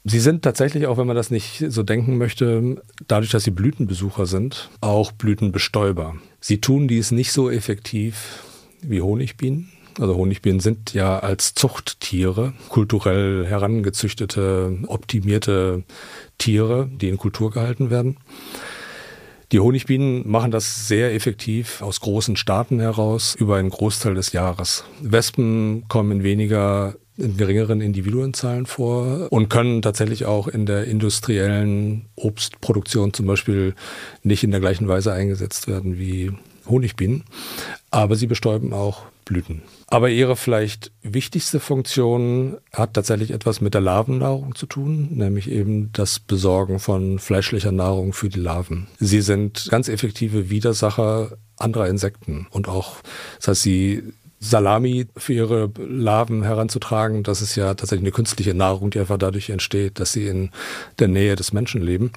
Sie 0.05 0.21
sind 0.21 0.43
tatsächlich, 0.43 0.87
auch 0.87 0.97
wenn 0.97 1.07
man 1.07 1.17
das 1.17 1.31
nicht 1.31 1.65
so 1.69 1.83
denken 1.83 2.17
möchte, 2.17 2.83
dadurch, 3.09 3.31
dass 3.31 3.45
sie 3.45 3.51
Blütenbesucher 3.51 4.25
sind, 4.25 4.71
auch 4.81 5.13
Blütenbestäuber. 5.13 6.15
Sie 6.41 6.63
tun 6.63 6.89
dies 6.89 7.11
nicht 7.11 7.33
so 7.33 7.51
effektiv 7.51 8.43
wie 8.81 9.03
Honigbienen. 9.03 9.71
Also 9.99 10.17
Honigbienen 10.17 10.61
sind 10.61 10.95
ja 10.95 11.19
als 11.19 11.55
Zuchttiere, 11.55 12.53
kulturell 12.69 13.47
herangezüchtete, 13.47 14.79
optimierte 14.87 15.83
Tiere, 16.39 16.89
die 16.89 17.09
in 17.09 17.17
Kultur 17.17 17.51
gehalten 17.51 17.91
werden. 17.91 18.17
Die 19.51 19.61
Honigbienen 19.61 20.29
machen 20.31 20.51
das 20.51 20.87
sehr 20.89 21.15
effektiv 21.15 21.81
aus 21.81 22.01
großen 22.01 22.37
Staaten 22.37 22.81
heraus 22.81 23.35
über 23.35 23.57
einen 23.57 23.71
Großteil 23.71 24.15
des 24.15 24.33
Jahres. 24.33 24.85
Wespen 25.01 25.89
kommen 25.89 26.13
in 26.13 26.23
weniger 26.23 26.95
in 27.17 27.37
geringeren 27.37 27.81
Individuenzahlen 27.81 28.67
vor 28.67 29.27
und 29.33 29.49
können 29.49 29.83
tatsächlich 29.83 30.25
auch 30.25 30.47
in 30.47 30.67
der 30.67 30.85
industriellen 30.85 32.07
Obstproduktion 32.15 33.13
zum 33.13 33.27
Beispiel 33.27 33.75
nicht 34.23 34.45
in 34.45 34.53
der 34.53 34.61
gleichen 34.61 34.87
Weise 34.87 35.13
eingesetzt 35.13 35.67
werden 35.67 35.99
wie 35.99 36.33
Honigbienen. 36.69 37.25
Aber 37.91 38.17
sie 38.17 38.27
bestäuben 38.27 38.73
auch 38.73 39.05
Blüten. 39.25 39.63
Aber 39.89 40.11
ihre 40.11 40.37
vielleicht 40.37 40.91
wichtigste 41.03 41.61
Funktion 41.61 42.57
hat 42.73 42.95
tatsächlich 42.95 43.31
etwas 43.31 43.61
mit 43.61 43.75
der 43.75 43.81
Larvennahrung 43.81 44.55
zu 44.55 44.67
tun, 44.67 45.09
nämlich 45.13 45.51
eben 45.51 45.93
das 45.93 46.19
Besorgen 46.19 46.79
von 46.79 47.19
fleischlicher 47.19 47.73
Nahrung 47.73 48.13
für 48.13 48.29
die 48.29 48.41
Larven. 48.41 48.89
Sie 48.99 49.21
sind 49.21 49.69
ganz 49.71 49.89
effektive 49.89 50.51
Widersacher 50.51 51.37
anderer 51.57 51.89
Insekten 51.89 52.47
und 52.51 52.69
auch, 52.69 52.97
das 53.39 53.49
heißt, 53.49 53.63
sie 53.63 54.03
Salami 54.41 55.09
für 55.17 55.33
ihre 55.33 55.71
Larven 55.79 56.43
heranzutragen, 56.43 57.23
das 57.23 57.43
ist 57.43 57.57
ja 57.57 57.75
tatsächlich 57.75 58.05
eine 58.05 58.13
künstliche 58.13 58.55
Nahrung, 58.55 58.91
die 58.91 59.01
einfach 59.01 59.19
dadurch 59.19 59.51
entsteht, 59.51 59.99
dass 59.99 60.13
sie 60.13 60.27
in 60.27 60.51
der 61.01 61.09
Nähe 61.09 61.35
des 61.35 61.53
Menschen 61.53 61.83
leben. 61.83 62.13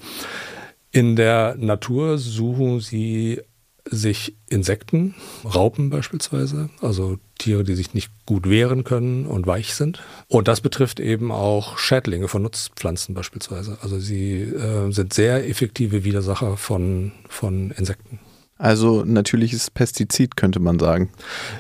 In 0.92 1.16
der 1.16 1.56
Natur 1.58 2.18
suchen 2.18 2.80
sie 2.80 3.42
sich 3.90 4.36
Insekten, 4.48 5.16
Raupen 5.44 5.90
beispielsweise, 5.90 6.70
also 6.82 7.18
Tiere, 7.38 7.64
die 7.64 7.76
sich 7.76 7.94
nicht 7.94 8.12
gut 8.26 8.48
wehren 8.50 8.84
können 8.84 9.26
und 9.26 9.48
weich 9.48 9.74
sind. 9.74 10.04
Und 10.28 10.48
das 10.48 10.62
betrifft 10.62 11.00
eben 11.00 11.32
auch 11.32 11.78
Schädlinge 11.78 12.28
von 12.28 12.44
Nutzpflanzen 12.44 13.16
beispielsweise. 13.16 13.78
Also 13.82 14.00
sie 14.00 14.42
äh, 14.42 14.92
sind 14.92 15.14
sehr 15.14 15.50
effektive 15.50 16.04
Widersacher 16.04 16.58
von, 16.58 17.12
von 17.28 17.72
Insekten. 17.72 18.20
Also 18.62 19.04
natürliches 19.04 19.72
Pestizid 19.72 20.38
könnte 20.38 20.60
man 20.60 20.78
sagen. 20.78 21.10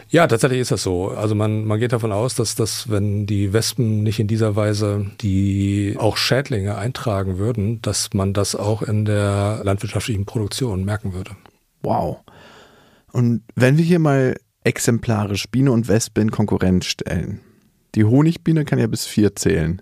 Ja, 0.10 0.28
tatsächlich 0.28 0.60
ist 0.60 0.70
das 0.70 0.84
so. 0.84 1.10
Also 1.10 1.34
man, 1.34 1.66
man 1.66 1.80
geht 1.80 1.94
davon 1.94 2.12
aus, 2.12 2.36
dass 2.36 2.54
das, 2.54 2.92
wenn 2.92 3.26
die 3.26 3.54
Wespen 3.54 4.04
nicht 4.04 4.20
in 4.20 4.28
dieser 4.28 4.56
Weise 4.56 5.08
die 5.20 5.96
auch 5.98 6.16
Schädlinge 6.16 6.78
eintragen 6.78 7.40
würden, 7.40 7.82
dass 7.82 8.14
man 8.14 8.34
das 8.34 8.56
auch 8.56 8.84
in 8.84 9.06
der 9.06 9.62
landwirtschaftlichen 9.64 10.26
Produktion 10.26 10.86
merken 10.86 11.16
würde. 11.16 11.32
Wow. 11.82 12.20
Und 13.12 13.44
wenn 13.56 13.78
wir 13.78 13.86
hier 13.86 14.00
mal 14.00 14.36
exemplarisch 14.64 15.50
Biene 15.50 15.72
und 15.72 15.88
Wespe 15.88 16.22
in 16.22 16.32
Konkurrenz 16.32 16.86
stellen. 16.86 17.42
Die 17.96 18.04
Honigbiene 18.04 18.66
kann 18.66 18.80
ja 18.80 18.88
bis 18.88 19.06
vier 19.06 19.36
zählen. 19.36 19.82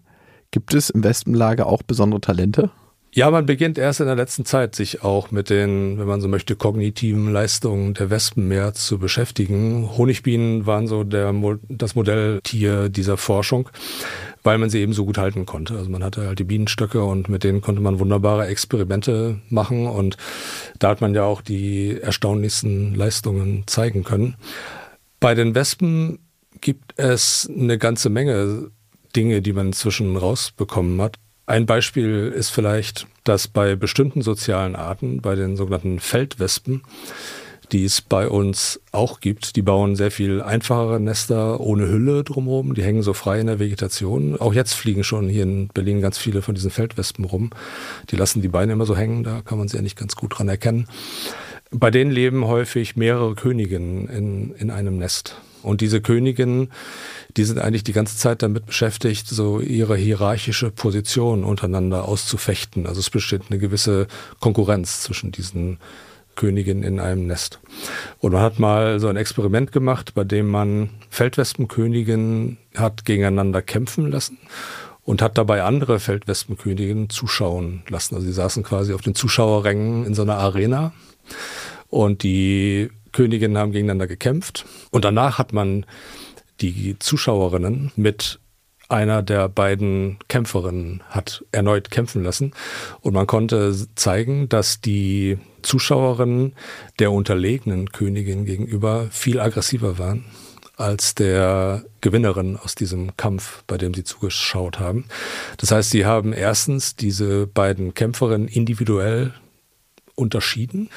Gibt 0.52 0.74
es 0.74 0.90
im 0.90 1.04
Wespenlager 1.04 1.68
auch 1.68 1.84
besondere 1.84 2.22
Talente? 2.22 2.72
Ja, 3.12 3.32
man 3.32 3.48
beginnt 3.48 3.78
erst 3.80 4.02
in 4.02 4.06
der 4.06 4.16
letzten 4.16 4.46
Zeit, 4.46 4.76
sich 4.76 5.04
auch 5.04 5.32
mit 5.32 5.50
den, 5.50 5.98
wenn 5.98 6.08
man 6.08 6.22
so 6.22 6.28
möchte, 6.28 6.56
kognitiven 6.56 7.34
Leistungen 7.34 7.96
der 7.96 8.12
Wespen 8.12 8.48
mehr 8.48 8.74
zu 8.74 9.00
beschäftigen. 9.00 9.90
Honigbienen 9.98 10.68
waren 10.68 10.88
so 10.88 11.04
der, 11.04 11.34
das 11.70 11.96
Modelltier 11.96 12.90
dieser 12.90 13.18
Forschung 13.18 13.70
weil 14.44 14.58
man 14.58 14.70
sie 14.70 14.80
eben 14.80 14.94
so 14.94 15.06
gut 15.06 15.18
halten 15.18 15.46
konnte. 15.46 15.76
Also 15.76 15.90
man 15.90 16.04
hatte 16.04 16.28
halt 16.28 16.40
die 16.40 16.44
Bienenstöcke 16.44 17.04
und 17.04 17.30
mit 17.30 17.44
denen 17.44 17.62
konnte 17.62 17.82
man 17.82 18.00
wunderbare 18.00 18.48
Experimente 18.48 19.40
machen 19.50 19.88
und 19.88 20.18
da 20.80 20.90
hat 20.90 21.02
man 21.02 21.14
ja 21.14 21.24
auch 21.24 21.42
die 21.42 22.00
erstaunlichsten 22.00 22.96
Leistungen 22.96 23.64
zeigen 23.68 24.04
können. 24.04 24.36
Bei 25.20 25.36
den 25.36 25.56
Wespen 25.56 26.20
gibt 26.62 26.98
es 26.98 27.50
eine 27.54 27.78
ganze 27.78 28.10
Menge 28.10 28.72
Dinge, 29.16 29.42
die 29.42 29.54
man 29.54 29.68
inzwischen 29.68 30.16
rausbekommen 30.16 31.02
hat. 31.02 31.18
Ein 31.50 31.66
Beispiel 31.66 32.32
ist 32.36 32.52
vielleicht, 32.52 33.08
dass 33.24 33.48
bei 33.48 33.76
bestimmten 33.76 34.22
sozialen 34.22 34.76
Arten, 34.76 35.20
bei 35.20 35.34
den 35.34 35.58
sogenannten 35.58 36.00
Feldwespen, 36.00 36.84
die 37.72 37.86
es 37.86 38.02
bei 38.02 38.28
uns 38.28 38.80
auch 38.92 39.20
gibt. 39.20 39.56
Die 39.56 39.64
bauen 39.64 39.96
sehr 39.96 40.12
viel 40.12 40.44
einfachere 40.44 41.00
Nester 41.00 41.60
ohne 41.60 41.88
Hülle 41.88 42.24
drumherum. 42.24 42.76
Die 42.76 42.84
hängen 42.84 43.02
so 43.02 43.14
frei 43.14 43.40
in 43.40 43.48
der 43.48 43.58
Vegetation. 43.58 44.40
Auch 44.40 44.54
jetzt 44.54 44.74
fliegen 44.74 45.04
schon 45.04 45.28
hier 45.28 45.42
in 45.42 45.70
Berlin 45.70 46.02
ganz 46.02 46.20
viele 46.20 46.44
von 46.44 46.54
diesen 46.54 46.70
Feldwespen 46.70 47.26
rum. 47.26 47.50
Die 48.12 48.16
lassen 48.16 48.44
die 48.44 48.48
Beine 48.48 48.74
immer 48.74 48.86
so 48.86 48.96
hängen, 48.96 49.24
da 49.24 49.42
kann 49.42 49.58
man 49.58 49.68
sie 49.68 49.78
ja 49.78 49.82
nicht 49.82 49.98
ganz 49.98 50.16
gut 50.16 50.38
dran 50.38 50.50
erkennen. 50.50 50.88
Bei 51.72 51.90
denen 51.90 52.12
leben 52.12 52.46
häufig 52.46 52.96
mehrere 52.96 53.34
Königinnen 53.34 54.08
in, 54.08 54.54
in 54.54 54.70
einem 54.70 55.00
Nest. 55.00 55.42
Und 55.64 55.82
diese 55.82 56.02
Königinnen, 56.02 56.72
die 57.38 57.44
sind 57.44 57.60
eigentlich 57.60 57.84
die 57.84 57.94
ganze 57.94 58.18
Zeit 58.18 58.42
damit 58.42 58.66
beschäftigt, 58.66 59.28
so 59.28 59.60
ihre 59.60 59.96
hierarchische 59.96 60.72
Position 60.72 61.44
untereinander 61.44 62.08
auszufechten. 62.08 62.88
Also 62.88 63.00
es 63.00 63.10
besteht 63.10 63.44
eine 63.50 63.60
gewisse 63.60 64.08
Konkurrenz 64.40 65.02
zwischen 65.02 65.32
diesen 65.32 65.78
Königin 66.36 66.84
in 66.84 67.00
einem 67.02 67.28
Nest. 67.28 67.60
Und 68.20 68.32
man 68.32 68.42
hat 68.42 68.60
mal 68.60 69.00
so 69.02 69.10
ein 69.10 69.18
Experiment 69.18 69.74
gemacht, 69.74 70.14
bei 70.14 70.24
dem 70.24 70.48
man 70.48 70.90
Feldwespenköniginnen 71.10 72.58
hat 72.76 73.04
gegeneinander 73.04 73.62
kämpfen 73.62 74.10
lassen 74.10 74.38
und 75.04 75.22
hat 75.22 75.38
dabei 75.38 75.64
andere 75.64 76.00
Feldwespenköniginnen 76.00 77.10
zuschauen 77.10 77.84
lassen. 77.90 78.16
Also 78.16 78.26
sie 78.26 78.34
saßen 78.34 78.64
quasi 78.64 78.94
auf 78.94 79.02
den 79.02 79.16
Zuschauerrängen 79.16 80.06
in 80.06 80.14
so 80.14 80.22
einer 80.22 80.38
Arena 80.38 80.94
und 81.90 82.24
die 82.24 82.90
Königinnen 83.12 83.58
haben 83.58 83.72
gegeneinander 83.72 84.08
gekämpft 84.08 84.66
und 84.92 85.06
danach 85.06 85.38
hat 85.38 85.54
man 85.54 85.86
die 86.62 86.98
Zuschauerinnen 87.00 87.92
mit 87.96 88.40
einer 88.90 89.22
der 89.22 89.48
beiden 89.50 90.18
Kämpferinnen 90.28 91.04
hat 91.10 91.46
erneut 91.52 91.92
kämpfen 91.92 92.24
lassen. 92.24 92.54
Und 93.02 93.14
man 93.14 93.28
konnte 93.28 93.76
zeigen, 93.96 94.50
dass 94.50 94.82
die 94.82 95.38
Zuschauerinnen 95.62 96.54
der 96.98 97.12
unterlegenen 97.12 97.92
Königin 97.92 98.46
gegenüber 98.46 99.08
viel 99.12 99.40
aggressiver 99.40 100.00
waren 100.00 100.26
als 100.76 101.14
der 101.14 101.84
Gewinnerin 102.00 102.58
aus 102.58 102.74
diesem 102.74 103.16
Kampf, 103.18 103.64
bei 103.68 103.78
dem 103.78 103.94
sie 103.94 104.06
zugeschaut 104.06 104.80
haben. 104.80 105.06
Das 105.58 105.72
heißt, 105.72 105.90
sie 105.90 106.06
haben 106.06 106.32
erstens 106.32 106.96
diese 106.96 107.48
beiden 107.48 107.94
Kämpferinnen 107.94 108.48
individuell 108.48 109.34
unterschieden 110.16 110.90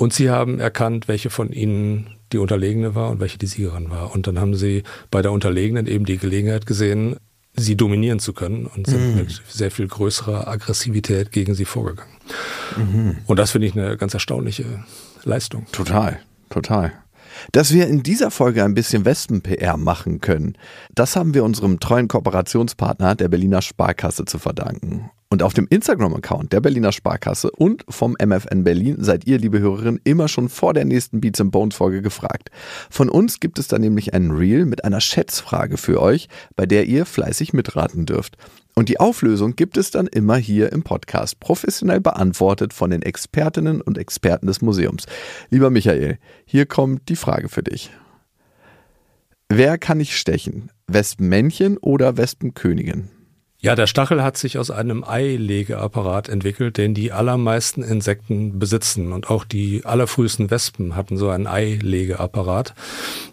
und 0.00 0.14
sie 0.14 0.30
haben 0.30 0.60
erkannt, 0.60 1.08
welche 1.08 1.28
von 1.28 1.52
ihnen 1.52 2.06
die 2.32 2.38
Unterlegene 2.38 2.94
war 2.94 3.10
und 3.10 3.20
welche 3.20 3.36
die 3.36 3.46
Siegerin 3.46 3.90
war. 3.90 4.14
Und 4.14 4.26
dann 4.26 4.40
haben 4.40 4.54
sie 4.54 4.82
bei 5.10 5.20
der 5.20 5.30
Unterlegenen 5.30 5.86
eben 5.86 6.06
die 6.06 6.16
Gelegenheit 6.16 6.64
gesehen, 6.64 7.16
sie 7.54 7.76
dominieren 7.76 8.18
zu 8.18 8.32
können 8.32 8.64
und 8.64 8.86
sind 8.86 9.10
mhm. 9.10 9.16
mit 9.16 9.42
sehr 9.46 9.70
viel 9.70 9.86
größerer 9.86 10.48
Aggressivität 10.48 11.32
gegen 11.32 11.54
sie 11.54 11.66
vorgegangen. 11.66 12.14
Mhm. 12.78 13.18
Und 13.26 13.38
das 13.38 13.50
finde 13.50 13.66
ich 13.66 13.76
eine 13.76 13.98
ganz 13.98 14.14
erstaunliche 14.14 14.64
Leistung. 15.24 15.66
Total, 15.70 16.18
total. 16.48 16.94
Dass 17.52 17.72
wir 17.72 17.86
in 17.86 18.02
dieser 18.02 18.30
Folge 18.30 18.64
ein 18.64 18.74
bisschen 18.74 19.04
Wespen-PR 19.04 19.76
machen 19.76 20.20
können, 20.20 20.56
das 20.94 21.16
haben 21.16 21.34
wir 21.34 21.44
unserem 21.44 21.80
treuen 21.80 22.08
Kooperationspartner 22.08 23.14
der 23.14 23.28
Berliner 23.28 23.62
Sparkasse 23.62 24.24
zu 24.24 24.38
verdanken. 24.38 25.10
Und 25.32 25.44
auf 25.44 25.54
dem 25.54 25.68
Instagram-Account 25.70 26.52
der 26.52 26.60
Berliner 26.60 26.90
Sparkasse 26.90 27.52
und 27.52 27.84
vom 27.88 28.16
MFN 28.20 28.64
Berlin 28.64 28.96
seid 28.98 29.28
ihr, 29.28 29.38
liebe 29.38 29.60
Hörerinnen, 29.60 30.00
immer 30.02 30.26
schon 30.26 30.48
vor 30.48 30.74
der 30.74 30.84
nächsten 30.84 31.20
Beats 31.20 31.40
and 31.40 31.52
Bones 31.52 31.76
Folge 31.76 32.02
gefragt. 32.02 32.50
Von 32.90 33.08
uns 33.08 33.38
gibt 33.38 33.60
es 33.60 33.68
da 33.68 33.78
nämlich 33.78 34.12
einen 34.12 34.32
Reel 34.32 34.66
mit 34.66 34.84
einer 34.84 35.00
Schätzfrage 35.00 35.76
für 35.76 36.02
euch, 36.02 36.28
bei 36.56 36.66
der 36.66 36.86
ihr 36.86 37.06
fleißig 37.06 37.52
mitraten 37.52 38.06
dürft. 38.06 38.36
Und 38.74 38.88
die 38.88 39.00
Auflösung 39.00 39.56
gibt 39.56 39.76
es 39.76 39.90
dann 39.90 40.06
immer 40.06 40.36
hier 40.36 40.72
im 40.72 40.82
Podcast, 40.82 41.40
professionell 41.40 42.00
beantwortet 42.00 42.72
von 42.72 42.90
den 42.90 43.02
Expertinnen 43.02 43.80
und 43.80 43.98
Experten 43.98 44.46
des 44.46 44.62
Museums. 44.62 45.06
Lieber 45.50 45.70
Michael, 45.70 46.18
hier 46.44 46.66
kommt 46.66 47.08
die 47.08 47.16
Frage 47.16 47.48
für 47.48 47.62
dich. 47.62 47.90
Wer 49.48 49.78
kann 49.78 50.00
ich 50.00 50.16
stechen? 50.16 50.70
Wespenmännchen 50.86 51.76
oder 51.78 52.16
Wespenkönigin? 52.16 53.08
Ja, 53.62 53.74
der 53.74 53.86
Stachel 53.86 54.22
hat 54.22 54.38
sich 54.38 54.56
aus 54.56 54.70
einem 54.70 55.04
Eilegeapparat 55.04 56.30
entwickelt, 56.30 56.78
den 56.78 56.94
die 56.94 57.12
allermeisten 57.12 57.82
Insekten 57.82 58.58
besitzen. 58.58 59.12
Und 59.12 59.28
auch 59.28 59.44
die 59.44 59.84
allerfrühesten 59.84 60.50
Wespen 60.50 60.96
hatten 60.96 61.18
so 61.18 61.28
einen 61.28 61.46
Eilegeapparat, 61.46 62.74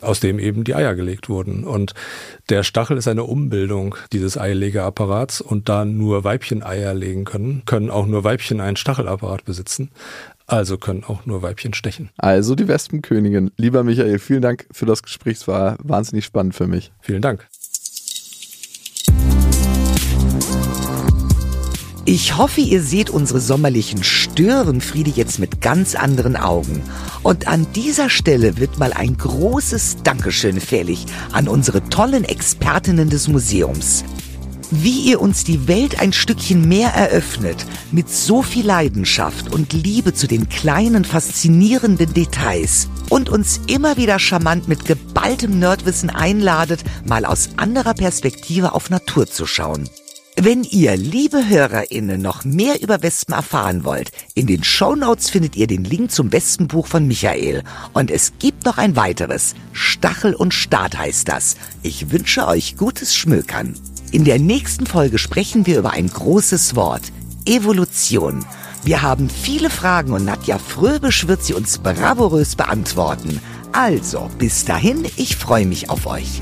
aus 0.01 0.19
dem 0.19 0.37
eben 0.37 0.65
die 0.65 0.75
Eier 0.75 0.95
gelegt 0.95 1.29
wurden. 1.29 1.63
Und 1.63 1.93
der 2.49 2.63
Stachel 2.63 2.97
ist 2.97 3.07
eine 3.07 3.23
Umbildung 3.23 3.95
dieses 4.11 4.37
Eilegeapparats. 4.37 5.39
Und 5.39 5.69
da 5.69 5.85
nur 5.85 6.25
Weibchen 6.25 6.61
Eier 6.61 6.93
legen 6.93 7.23
können, 7.23 7.63
können 7.65 7.89
auch 7.89 8.05
nur 8.05 8.25
Weibchen 8.25 8.59
einen 8.59 8.75
Stachelapparat 8.75 9.45
besitzen. 9.45 9.91
Also 10.45 10.77
können 10.77 11.05
auch 11.05 11.25
nur 11.25 11.41
Weibchen 11.41 11.73
stechen. 11.73 12.09
Also 12.17 12.55
die 12.55 12.67
Wespenkönigin. 12.67 13.51
Lieber 13.55 13.85
Michael, 13.85 14.19
vielen 14.19 14.41
Dank 14.41 14.67
für 14.71 14.85
das 14.85 15.03
Gespräch. 15.03 15.37
Es 15.37 15.47
war 15.47 15.77
wahnsinnig 15.81 16.25
spannend 16.25 16.53
für 16.53 16.67
mich. 16.67 16.91
Vielen 16.99 17.21
Dank. 17.21 17.47
Ich 22.09 22.37
hoffe, 22.37 22.61
ihr 22.61 22.81
seht 22.81 23.09
unsere 23.09 23.41
sommerlichen 23.41 24.01
Störenfriede 24.01 25.11
jetzt 25.13 25.39
mit 25.39 25.59
ganz 25.59 25.93
anderen 25.93 26.37
Augen. 26.37 26.81
Und 27.21 27.49
an 27.49 27.67
dieser 27.75 28.09
Stelle 28.09 28.55
wird 28.55 28.79
mal 28.79 28.93
ein 28.93 29.17
großes 29.17 29.97
Dankeschön 30.03 30.61
fällig 30.61 31.05
an 31.33 31.49
unsere 31.49 31.83
tollen 31.89 32.23
Expertinnen 32.23 33.09
des 33.09 33.27
Museums. 33.27 34.05
Wie 34.71 35.01
ihr 35.01 35.19
uns 35.19 35.43
die 35.43 35.67
Welt 35.67 35.99
ein 35.99 36.13
Stückchen 36.13 36.65
mehr 36.69 36.91
eröffnet, 36.91 37.65
mit 37.91 38.09
so 38.09 38.41
viel 38.41 38.65
Leidenschaft 38.65 39.53
und 39.53 39.73
Liebe 39.73 40.13
zu 40.13 40.27
den 40.27 40.47
kleinen, 40.47 41.03
faszinierenden 41.03 42.13
Details 42.13 42.87
und 43.09 43.27
uns 43.27 43.59
immer 43.67 43.97
wieder 43.97 44.17
charmant 44.17 44.69
mit 44.69 44.85
geballtem 44.85 45.59
Nerdwissen 45.59 46.09
einladet, 46.09 46.85
mal 47.05 47.25
aus 47.25 47.49
anderer 47.57 47.95
Perspektive 47.95 48.73
auf 48.73 48.89
Natur 48.89 49.27
zu 49.27 49.45
schauen. 49.45 49.89
Wenn 50.39 50.63
ihr, 50.63 50.95
liebe 50.95 51.49
HörerInnen, 51.49 52.21
noch 52.21 52.45
mehr 52.45 52.79
über 52.83 53.01
Wespen 53.01 53.33
erfahren 53.33 53.83
wollt, 53.83 54.11
in 54.35 54.45
den 54.45 54.63
Shownotes 54.63 55.31
findet 55.31 55.55
ihr 55.55 55.65
den 55.65 55.83
Link 55.83 56.11
zum 56.11 56.31
Wespenbuch 56.31 56.85
von 56.85 57.07
Michael. 57.07 57.63
Und 57.93 58.11
es 58.11 58.33
gibt 58.37 58.63
noch 58.63 58.77
ein 58.77 58.95
weiteres. 58.95 59.55
Stachel 59.73 60.35
und 60.35 60.53
Staat 60.53 60.95
heißt 60.95 61.27
das. 61.27 61.57
Ich 61.81 62.11
wünsche 62.11 62.45
euch 62.45 62.77
gutes 62.77 63.15
Schmökern. 63.15 63.73
In 64.11 64.25
der 64.25 64.37
nächsten 64.37 64.85
Folge 64.85 65.17
sprechen 65.17 65.65
wir 65.65 65.79
über 65.79 65.93
ein 65.93 66.07
großes 66.07 66.75
Wort. 66.75 67.11
Evolution. 67.45 68.45
Wir 68.83 69.01
haben 69.01 69.31
viele 69.31 69.71
Fragen 69.71 70.11
und 70.11 70.25
Nadja 70.25 70.59
Fröbisch 70.59 71.27
wird 71.27 71.43
sie 71.43 71.55
uns 71.55 71.79
bravourös 71.79 72.55
beantworten. 72.55 73.41
Also, 73.71 74.29
bis 74.37 74.65
dahin, 74.65 75.03
ich 75.15 75.35
freue 75.35 75.65
mich 75.65 75.89
auf 75.89 76.05
euch. 76.05 76.41